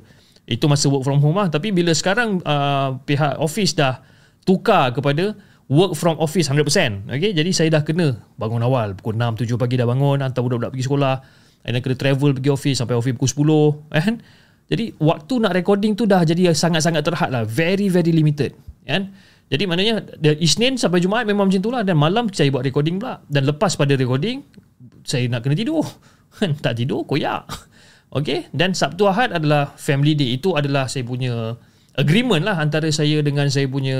itu 0.46 0.64
masa 0.70 0.86
work 0.86 1.02
from 1.02 1.18
home 1.18 1.36
lah. 1.36 1.50
Tapi 1.50 1.74
bila 1.74 1.90
sekarang 1.90 2.38
uh, 2.46 3.02
pihak 3.02 3.42
office 3.42 3.74
dah 3.74 3.98
tukar 4.46 4.94
kepada 4.94 5.34
work 5.66 5.98
from 5.98 6.14
office 6.22 6.46
100% 6.46 7.10
okay? 7.10 7.34
jadi 7.34 7.50
saya 7.50 7.68
dah 7.74 7.82
kena 7.82 8.14
bangun 8.38 8.62
awal. 8.62 8.94
Pukul 8.94 9.18
6 9.18 9.42
7 9.42 9.58
pagi 9.58 9.74
dah 9.74 9.86
bangun 9.90 10.22
hantar 10.22 10.46
budak-budak 10.46 10.70
pergi 10.70 10.86
sekolah. 10.86 11.16
Dan 11.66 11.82
kena 11.82 11.98
travel 11.98 12.30
pergi 12.38 12.50
office 12.54 12.76
sampai 12.78 12.94
office 12.94 13.18
pukul 13.18 13.82
10 13.90 13.98
kan? 13.98 14.14
Jadi 14.66 14.84
waktu 15.02 15.34
nak 15.42 15.52
recording 15.54 15.98
tu 15.98 16.06
dah 16.06 16.22
jadi 16.22 16.54
sangat-sangat 16.54 17.02
terhad 17.02 17.30
lah. 17.34 17.42
Very 17.42 17.90
very 17.90 18.14
limited 18.14 18.54
kan? 18.86 19.10
Jadi 19.46 19.62
maknanya 19.66 20.02
Isnin 20.42 20.74
sampai 20.74 20.98
Jumaat 20.98 21.22
memang 21.26 21.46
macam 21.50 21.62
tu 21.62 21.70
lah. 21.74 21.82
Dan 21.82 21.98
malam 21.98 22.30
saya 22.30 22.50
buat 22.50 22.62
recording 22.62 23.02
pula. 23.02 23.22
Dan 23.26 23.46
lepas 23.50 23.74
pada 23.74 23.94
recording 23.98 24.46
saya 25.02 25.26
nak 25.26 25.42
kena 25.42 25.58
tidur. 25.58 25.82
Tak 26.36 26.76
tidur 26.76 27.08
koyak 27.08 27.48
Okay 28.16 28.48
Dan 28.56 28.72
Sabtu 28.72 29.04
Ahad 29.04 29.36
adalah 29.36 29.76
family 29.76 30.16
day. 30.16 30.32
Itu 30.40 30.56
adalah 30.56 30.88
saya 30.88 31.04
punya 31.04 31.60
Agreement 31.92 32.40
lah 32.48 32.56
Antara 32.56 32.88
saya 32.88 33.20
dengan 33.20 33.52
saya 33.52 33.68
punya 33.68 33.98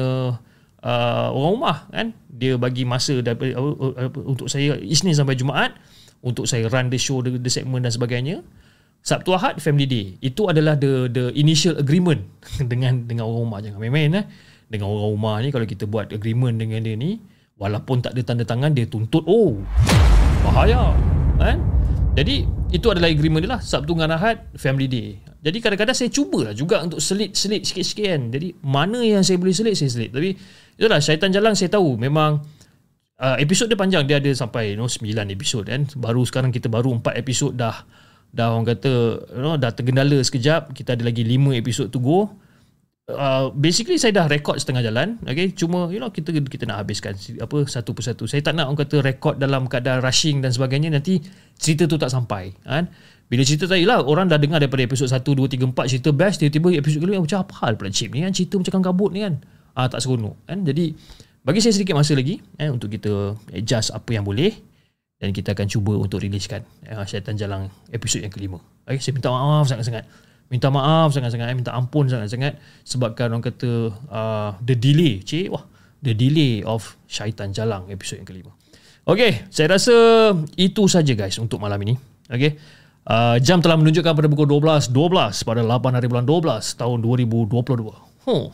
uh, 0.81 1.29
Orang 1.37 1.61
rumah 1.61 1.77
kan? 1.93 2.17
Dia 2.33 2.57
bagi 2.57 2.89
masa 2.89 3.21
daripada, 3.21 3.53
uh, 3.61 3.77
uh, 3.77 4.09
Untuk 4.25 4.49
saya 4.49 4.81
Isnin 4.81 5.13
sampai 5.13 5.37
Jumaat 5.37 5.77
Untuk 6.25 6.49
saya 6.49 6.65
run 6.73 6.89
the 6.89 6.97
show 6.97 7.21
The, 7.21 7.37
the 7.37 7.53
segment 7.53 7.85
dan 7.85 7.93
sebagainya. 7.93 8.41
Sabtu 9.07 9.37
Ahad 9.37 9.63
family 9.63 9.87
day. 9.87 10.07
Itu 10.19 10.51
adalah 10.51 10.75
the 10.75 11.07
the 11.13 11.31
initial 11.37 11.77
agreement 11.77 12.25
Dengan 12.73 13.05
dengan 13.05 13.29
orang 13.29 13.41
rumah. 13.45 13.59
Jangan 13.61 13.79
main-main 13.79 14.11
eh? 14.17 14.25
Dengan 14.73 14.89
orang 14.91 15.09
rumah 15.13 15.35
ni 15.45 15.53
Kalau 15.53 15.69
kita 15.69 15.85
buat 15.85 16.11
agreement 16.11 16.57
dengan 16.57 16.81
dia 16.81 16.97
ni 16.97 17.21
Walaupun 17.61 18.01
tak 18.01 18.17
ada 18.17 18.23
tanda 18.25 18.45
tangan 18.49 18.73
Dia 18.73 18.89
tuntut 18.89 19.23
Oh 19.29 19.61
Bahaya 20.43 20.93
Kan 21.39 21.76
jadi 22.17 22.49
itu 22.73 22.87
adalah 22.89 23.13
agreement 23.13 23.45
dia 23.45 23.53
lah. 23.53 23.61
Sabtu 23.61 23.93
dengan 23.93 24.17
Ahad 24.17 24.49
Family 24.57 24.89
day. 24.89 25.21
Jadi 25.45 25.61
kadang-kadang 25.61 25.95
saya 25.95 26.11
cubalah 26.11 26.57
juga 26.57 26.81
Untuk 26.81 26.99
selit-selit 26.99 27.69
sikit-sikit 27.69 28.09
kan. 28.09 28.23
Jadi 28.33 28.57
mana 28.65 29.05
yang 29.05 29.21
saya 29.21 29.37
boleh 29.37 29.53
selit 29.53 29.77
Saya 29.77 29.93
selit. 29.93 30.17
Tapi 30.17 30.33
itulah 30.81 30.97
Syaitan 30.97 31.29
Jalan 31.29 31.53
saya 31.53 31.69
tahu. 31.69 32.01
Memang 32.01 32.41
uh, 33.21 33.37
Episod 33.37 33.69
dia 33.69 33.77
panjang. 33.77 34.09
Dia 34.09 34.17
ada 34.17 34.33
sampai 34.33 34.73
you 34.73 34.81
know, 34.81 34.89
9 34.89 35.13
episod 35.29 35.69
kan. 35.69 35.85
Baru 35.93 36.25
sekarang 36.25 36.57
kita 36.57 36.73
baru 36.73 36.97
4 37.05 37.21
episod 37.21 37.53
dah. 37.53 37.85
Dah 38.33 38.49
orang 38.49 38.65
kata 38.65 38.93
you 39.37 39.43
know, 39.45 39.61
Dah 39.61 39.77
tergendala 39.77 40.17
sekejap. 40.17 40.73
Kita 40.73 40.97
ada 40.97 41.05
lagi 41.05 41.21
5 41.21 41.53
episod 41.53 41.93
to 41.93 42.01
go 42.01 42.33
Uh, 43.07 43.55
basically 43.55 44.03
saya 44.03 44.11
dah 44.11 44.27
record 44.27 44.59
setengah 44.59 44.83
jalan 44.83 45.15
okay? 45.23 45.55
Cuma 45.55 45.87
you 45.95 46.03
know 46.03 46.11
kita 46.11 46.35
kita 46.43 46.67
nak 46.67 46.83
habiskan 46.83 47.15
apa 47.39 47.63
satu 47.71 47.95
persatu. 47.95 48.27
Saya 48.27 48.43
tak 48.43 48.59
nak 48.59 48.67
orang 48.67 48.83
kata 48.83 48.99
record 48.99 49.39
dalam 49.39 49.71
keadaan 49.71 50.03
rushing 50.03 50.43
dan 50.43 50.51
sebagainya 50.51 50.91
nanti 50.91 51.23
cerita 51.55 51.87
tu 51.87 52.03
tak 52.03 52.11
sampai 52.11 52.51
kan? 52.67 52.91
Bila 53.31 53.47
cerita 53.47 53.71
tadi 53.71 53.87
lah 53.87 54.03
orang 54.03 54.27
dah 54.27 54.43
dengar 54.43 54.59
daripada 54.59 54.83
episod 54.83 55.07
1 55.07 55.23
2 55.23 55.39
3 55.39 55.71
4 55.71 55.87
cerita 55.87 56.11
best 56.11 56.43
tiba-tiba 56.43 56.83
episod 56.83 56.99
kelima 56.99 57.23
macam 57.23 57.47
apa 57.47 57.55
hal 57.63 57.79
pula 57.79 57.95
chip 57.95 58.11
ni 58.11 58.27
kan? 58.27 58.35
Cerita 58.35 58.59
macam 58.59 58.83
kabut 58.83 59.15
ni 59.15 59.23
kan? 59.23 59.39
Ah 59.79 59.87
tak 59.87 60.03
seronok 60.03 60.35
kan? 60.43 60.67
Jadi 60.67 60.99
bagi 61.47 61.63
saya 61.63 61.79
sedikit 61.79 61.95
masa 61.95 62.19
lagi 62.19 62.43
eh, 62.59 62.67
untuk 62.75 62.91
kita 62.91 63.39
adjust 63.55 63.95
apa 63.95 64.19
yang 64.19 64.27
boleh 64.27 64.51
dan 65.23 65.31
kita 65.31 65.55
akan 65.55 65.71
cuba 65.71 65.95
untuk 65.95 66.19
riliskan 66.19 66.67
eh, 66.83 66.99
Syaitan 67.07 67.39
Jalang 67.39 67.71
episod 67.95 68.19
yang 68.19 68.35
kelima. 68.35 68.59
Okay, 68.83 68.99
saya 68.99 69.15
minta 69.15 69.31
maaf 69.31 69.71
sangat-sangat 69.71 70.03
minta 70.47 70.71
maaf 70.71 71.11
sangat-sangat 71.11 71.51
eh, 71.51 71.57
minta 71.57 71.75
ampun 71.75 72.07
sangat-sangat 72.07 72.59
sebabkan 72.87 73.35
orang 73.35 73.43
kata 73.43 73.91
uh, 74.11 74.51
the 74.63 74.79
delay 74.79 75.19
cik 75.23 75.51
wah 75.51 75.67
the 76.03 76.15
delay 76.15 76.63
of 76.63 76.95
Syaitan 77.11 77.51
Jalang 77.51 77.91
episod 77.91 78.23
yang 78.23 78.29
kelima 78.29 78.55
Okay, 79.07 79.47
saya 79.55 79.79
rasa 79.79 79.95
itu 80.59 80.91
saja 80.91 81.15
guys 81.15 81.39
untuk 81.39 81.63
malam 81.63 81.79
ini. 81.87 81.95
Okay, 82.27 82.59
uh, 83.07 83.39
jam 83.39 83.63
telah 83.63 83.79
menunjukkan 83.79 84.19
pada 84.19 84.27
pukul 84.27 84.51
12.12 84.59 84.91
12 84.91 85.47
pada 85.47 85.63
8 85.63 85.95
hari 85.95 86.07
bulan 86.11 86.27
12 86.27 86.75
tahun 86.75 86.99
2022. 87.07 87.87
Huh. 88.27 88.51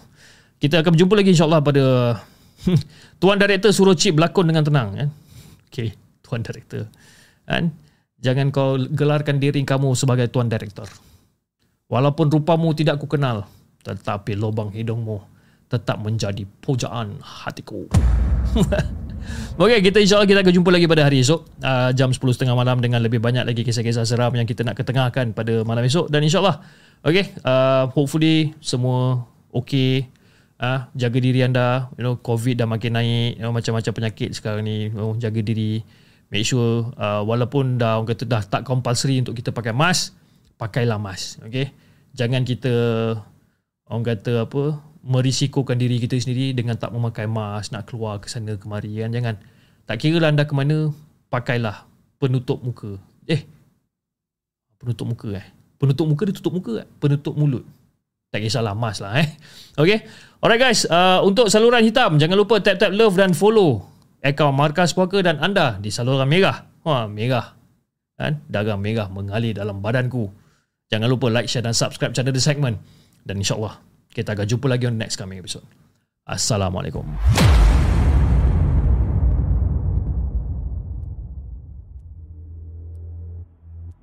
Kita 0.60 0.85
akan 0.85 0.93
berjumpa 0.93 1.14
lagi 1.16 1.32
insyaAllah 1.32 1.64
pada 1.64 1.85
Tuan 3.20 3.40
Director 3.40 3.73
suruh 3.73 3.97
Cip 3.97 4.12
berlakon 4.12 4.52
dengan 4.52 4.60
tenang. 4.60 4.89
Kan? 4.93 5.09
Okay, 5.73 5.97
Tuan 6.20 6.44
Director. 6.44 6.85
Kan? 7.48 7.73
Jangan 8.20 8.52
kau 8.52 8.77
gelarkan 8.77 9.40
diri 9.40 9.64
kamu 9.64 9.97
sebagai 9.97 10.28
Tuan 10.28 10.52
Director. 10.52 10.85
Walaupun 11.93 12.32
rupamu 12.32 12.73
tidak 12.73 12.97
ku 12.97 13.05
kenal, 13.05 13.44
tetapi 13.85 14.32
lubang 14.32 14.73
hidungmu 14.73 15.20
tetap 15.69 16.01
menjadi 16.01 16.48
pujaan 16.64 17.20
hatiku. 17.20 17.85
Okay, 19.55 19.78
kita 19.78 20.02
insyaAllah 20.02 20.27
kita 20.27 20.43
akan 20.43 20.51
jumpa 20.51 20.70
lagi 20.74 20.90
pada 20.90 21.06
hari 21.06 21.23
esok 21.23 21.47
uh, 21.62 21.94
jam 21.94 22.10
10.30 22.10 22.43
malam 22.59 22.82
dengan 22.82 22.98
lebih 22.98 23.23
banyak 23.23 23.47
lagi 23.47 23.62
kisah-kisah 23.62 24.02
seram 24.02 24.35
yang 24.35 24.48
kita 24.48 24.66
nak 24.66 24.74
ketengahkan 24.74 25.31
pada 25.31 25.62
malam 25.62 25.86
esok 25.86 26.10
dan 26.10 26.27
insyaAllah 26.27 26.59
okay, 27.06 27.31
uh, 27.47 27.86
hopefully 27.94 28.51
semua 28.59 29.23
okay 29.55 30.10
uh, 30.59 30.90
jaga 30.98 31.19
diri 31.23 31.47
anda 31.47 31.86
you 31.94 32.02
know, 32.02 32.19
COVID 32.19 32.64
dah 32.64 32.66
makin 32.66 32.98
naik 32.98 33.39
you 33.39 33.44
know, 33.47 33.55
macam-macam 33.55 33.93
penyakit 33.94 34.35
sekarang 34.35 34.66
ni 34.66 34.90
you 34.90 34.98
know, 34.98 35.14
jaga 35.14 35.39
diri 35.39 35.86
make 36.32 36.43
sure 36.43 36.90
uh, 36.98 37.23
walaupun 37.23 37.78
dah 37.78 38.02
orang 38.02 38.10
kata 38.10 38.27
dah 38.27 38.43
tak 38.43 38.66
compulsory 38.66 39.23
untuk 39.23 39.39
kita 39.39 39.55
pakai 39.55 39.70
mask 39.70 40.19
pakailah 40.59 40.98
mask 40.98 41.47
okay? 41.47 41.70
Jangan 42.12 42.44
kita 42.44 42.74
orang 43.89 44.05
kata 44.05 44.48
apa 44.48 44.80
merisikokan 45.02 45.76
diri 45.76 45.98
kita 45.98 46.14
sendiri 46.16 46.55
dengan 46.55 46.78
tak 46.78 46.94
memakai 46.94 47.26
mask 47.26 47.74
nak 47.74 47.90
keluar 47.90 48.22
ke 48.22 48.30
sana 48.30 48.55
kemari 48.55 49.02
kan? 49.02 49.10
Jangan. 49.10 49.34
Tak 49.82 49.98
kira 49.98 50.22
lah 50.22 50.30
anda 50.30 50.47
ke 50.47 50.55
mana 50.55 50.94
pakailah 51.26 51.84
penutup 52.22 52.62
muka. 52.62 52.97
Eh 53.26 53.43
penutup 54.78 55.10
muka 55.10 55.28
eh? 55.43 55.47
Penutup 55.76 56.06
muka 56.06 56.22
dia 56.30 56.34
tutup 56.39 56.55
muka 56.55 56.86
penutup 57.02 57.34
mulut. 57.34 57.66
Tak 58.32 58.40
kisahlah 58.40 58.72
mask 58.72 59.02
lah 59.02 59.18
eh? 59.20 59.28
Okay. 59.74 60.06
Alright 60.39 60.62
guys. 60.62 60.86
Uh, 60.86 61.20
untuk 61.26 61.51
saluran 61.51 61.82
hitam 61.82 62.16
jangan 62.16 62.39
lupa 62.39 62.62
tap 62.62 62.78
tap 62.78 62.94
love 62.94 63.18
dan 63.18 63.34
follow 63.34 63.90
akaun 64.22 64.55
Markas 64.55 64.94
Puaka 64.94 65.18
dan 65.18 65.43
anda 65.43 65.82
di 65.82 65.90
saluran 65.90 66.30
merah. 66.30 66.70
Wah 66.86 67.10
merah. 67.10 67.59
Kan? 68.14 68.39
Darah 68.47 68.78
merah 68.78 69.10
mengalir 69.10 69.59
dalam 69.59 69.82
badanku 69.82 70.30
jangan 70.93 71.09
lupa 71.09 71.32
like 71.32 71.48
share 71.48 71.64
dan 71.64 71.73
subscribe 71.73 72.12
channel 72.12 72.36
The 72.36 72.44
Segment 72.44 72.77
dan 73.24 73.40
insyaAllah 73.40 73.81
kita 74.12 74.36
akan 74.36 74.44
jumpa 74.44 74.69
lagi 74.69 74.85
on 74.85 75.01
next 75.01 75.16
coming 75.16 75.40
episode. 75.40 75.64
Assalamualaikum. 76.28 77.09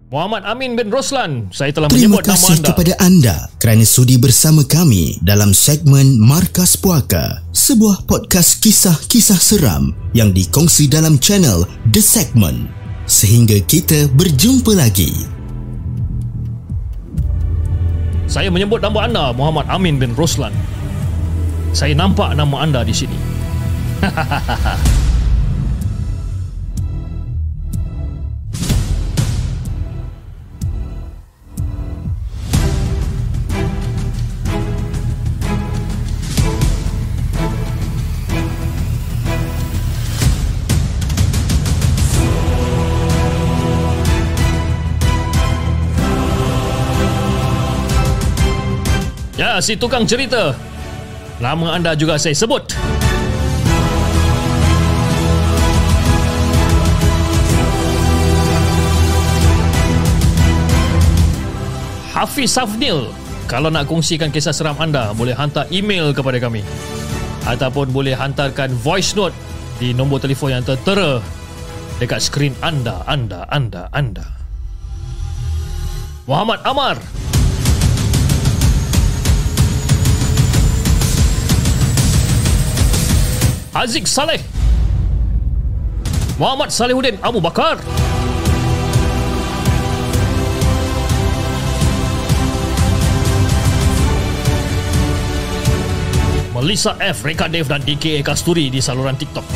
Muhammad 0.09 0.41
Amin 0.49 0.73
bin 0.73 0.89
Roslan, 0.89 1.53
saya 1.53 1.69
telah 1.69 1.85
Terima 1.85 2.17
menyebut 2.17 2.25
nama 2.25 2.33
anda. 2.33 2.41
Terima 2.41 2.57
kasih 2.57 2.57
kepada 2.65 2.93
anda 2.97 3.37
kerana 3.61 3.85
sudi 3.85 4.17
bersama 4.17 4.65
kami 4.65 5.21
dalam 5.21 5.53
segmen 5.53 6.17
Markas 6.17 6.73
Puaka, 6.73 7.45
sebuah 7.53 8.09
podcast 8.09 8.57
kisah-kisah 8.57 9.37
seram 9.37 9.93
yang 10.17 10.33
dikongsi 10.33 10.89
dalam 10.89 11.21
channel 11.21 11.61
The 11.93 12.01
Segment. 12.01 12.73
Sehingga 13.05 13.61
kita 13.69 14.09
berjumpa 14.17 14.73
lagi. 14.73 15.38
Saya 18.29 18.53
menyebut 18.53 18.77
nama 18.77 19.09
anda 19.09 19.25
Muhammad 19.33 19.65
Amin 19.73 19.97
bin 19.97 20.13
Roslan. 20.13 20.53
Saya 21.73 21.97
nampak 21.97 22.37
nama 22.37 22.61
anda 22.61 22.85
di 22.85 22.93
sini. 22.93 23.17
Hahaha. 24.05 24.77
si 49.59 49.79
tukang 49.79 50.07
cerita. 50.07 50.55
Nama 51.39 51.79
anda 51.79 51.91
juga 51.95 52.19
saya 52.19 52.35
sebut. 52.35 52.75
Hafiz 62.11 62.51
Safnil. 62.51 63.07
Kalau 63.47 63.71
nak 63.71 63.87
kongsikan 63.87 64.27
kisah 64.29 64.51
seram 64.51 64.75
anda, 64.77 65.15
boleh 65.15 65.31
hantar 65.31 65.65
email 65.71 66.11
kepada 66.11 66.35
kami. 66.37 66.61
Ataupun 67.47 67.95
boleh 67.95 68.13
hantarkan 68.13 68.75
voice 68.75 69.15
note 69.15 69.33
di 69.79 69.95
nombor 69.95 70.19
telefon 70.19 70.59
yang 70.59 70.63
tertera 70.67 71.23
dekat 71.99 72.19
skrin 72.19 72.53
anda, 72.59 73.03
anda, 73.07 73.47
anda, 73.47 73.87
anda. 73.95 74.27
Muhammad 76.27 76.59
Amar. 76.67 76.99
Aziz 83.79 84.11
Saleh 84.11 84.43
Muhammad 86.35 86.67
Salihuddin 86.67 87.15
Abu 87.23 87.39
Bakar 87.39 87.79
Melissa 96.51 96.99
F, 96.99 97.23
Reka 97.23 97.47
Dev 97.47 97.71
dan 97.71 97.79
DKA 97.87 98.19
Kasturi 98.19 98.67
di 98.67 98.83
saluran 98.83 99.15
TikTok. 99.15 99.47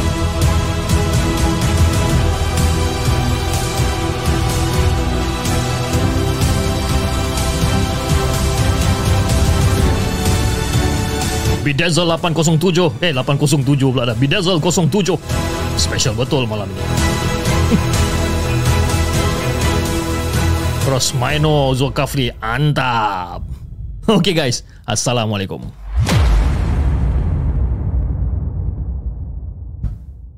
Bidazzle 11.63 12.05
807 12.19 12.99
Eh 12.99 13.15
807 13.15 13.63
pula 13.95 14.03
dah. 14.11 14.15
Bidazzle 14.19 14.59
07 14.59 15.15
Special 15.79 16.13
betul 16.13 16.43
malam 16.45 16.67
ini 16.69 16.83
Cross 20.83 21.15
Mino 21.15 21.71
Zulkafli 21.71 22.27
Antap. 22.43 23.47
Okay 24.19 24.35
guys. 24.35 24.67
Assalamualaikum 24.83 25.82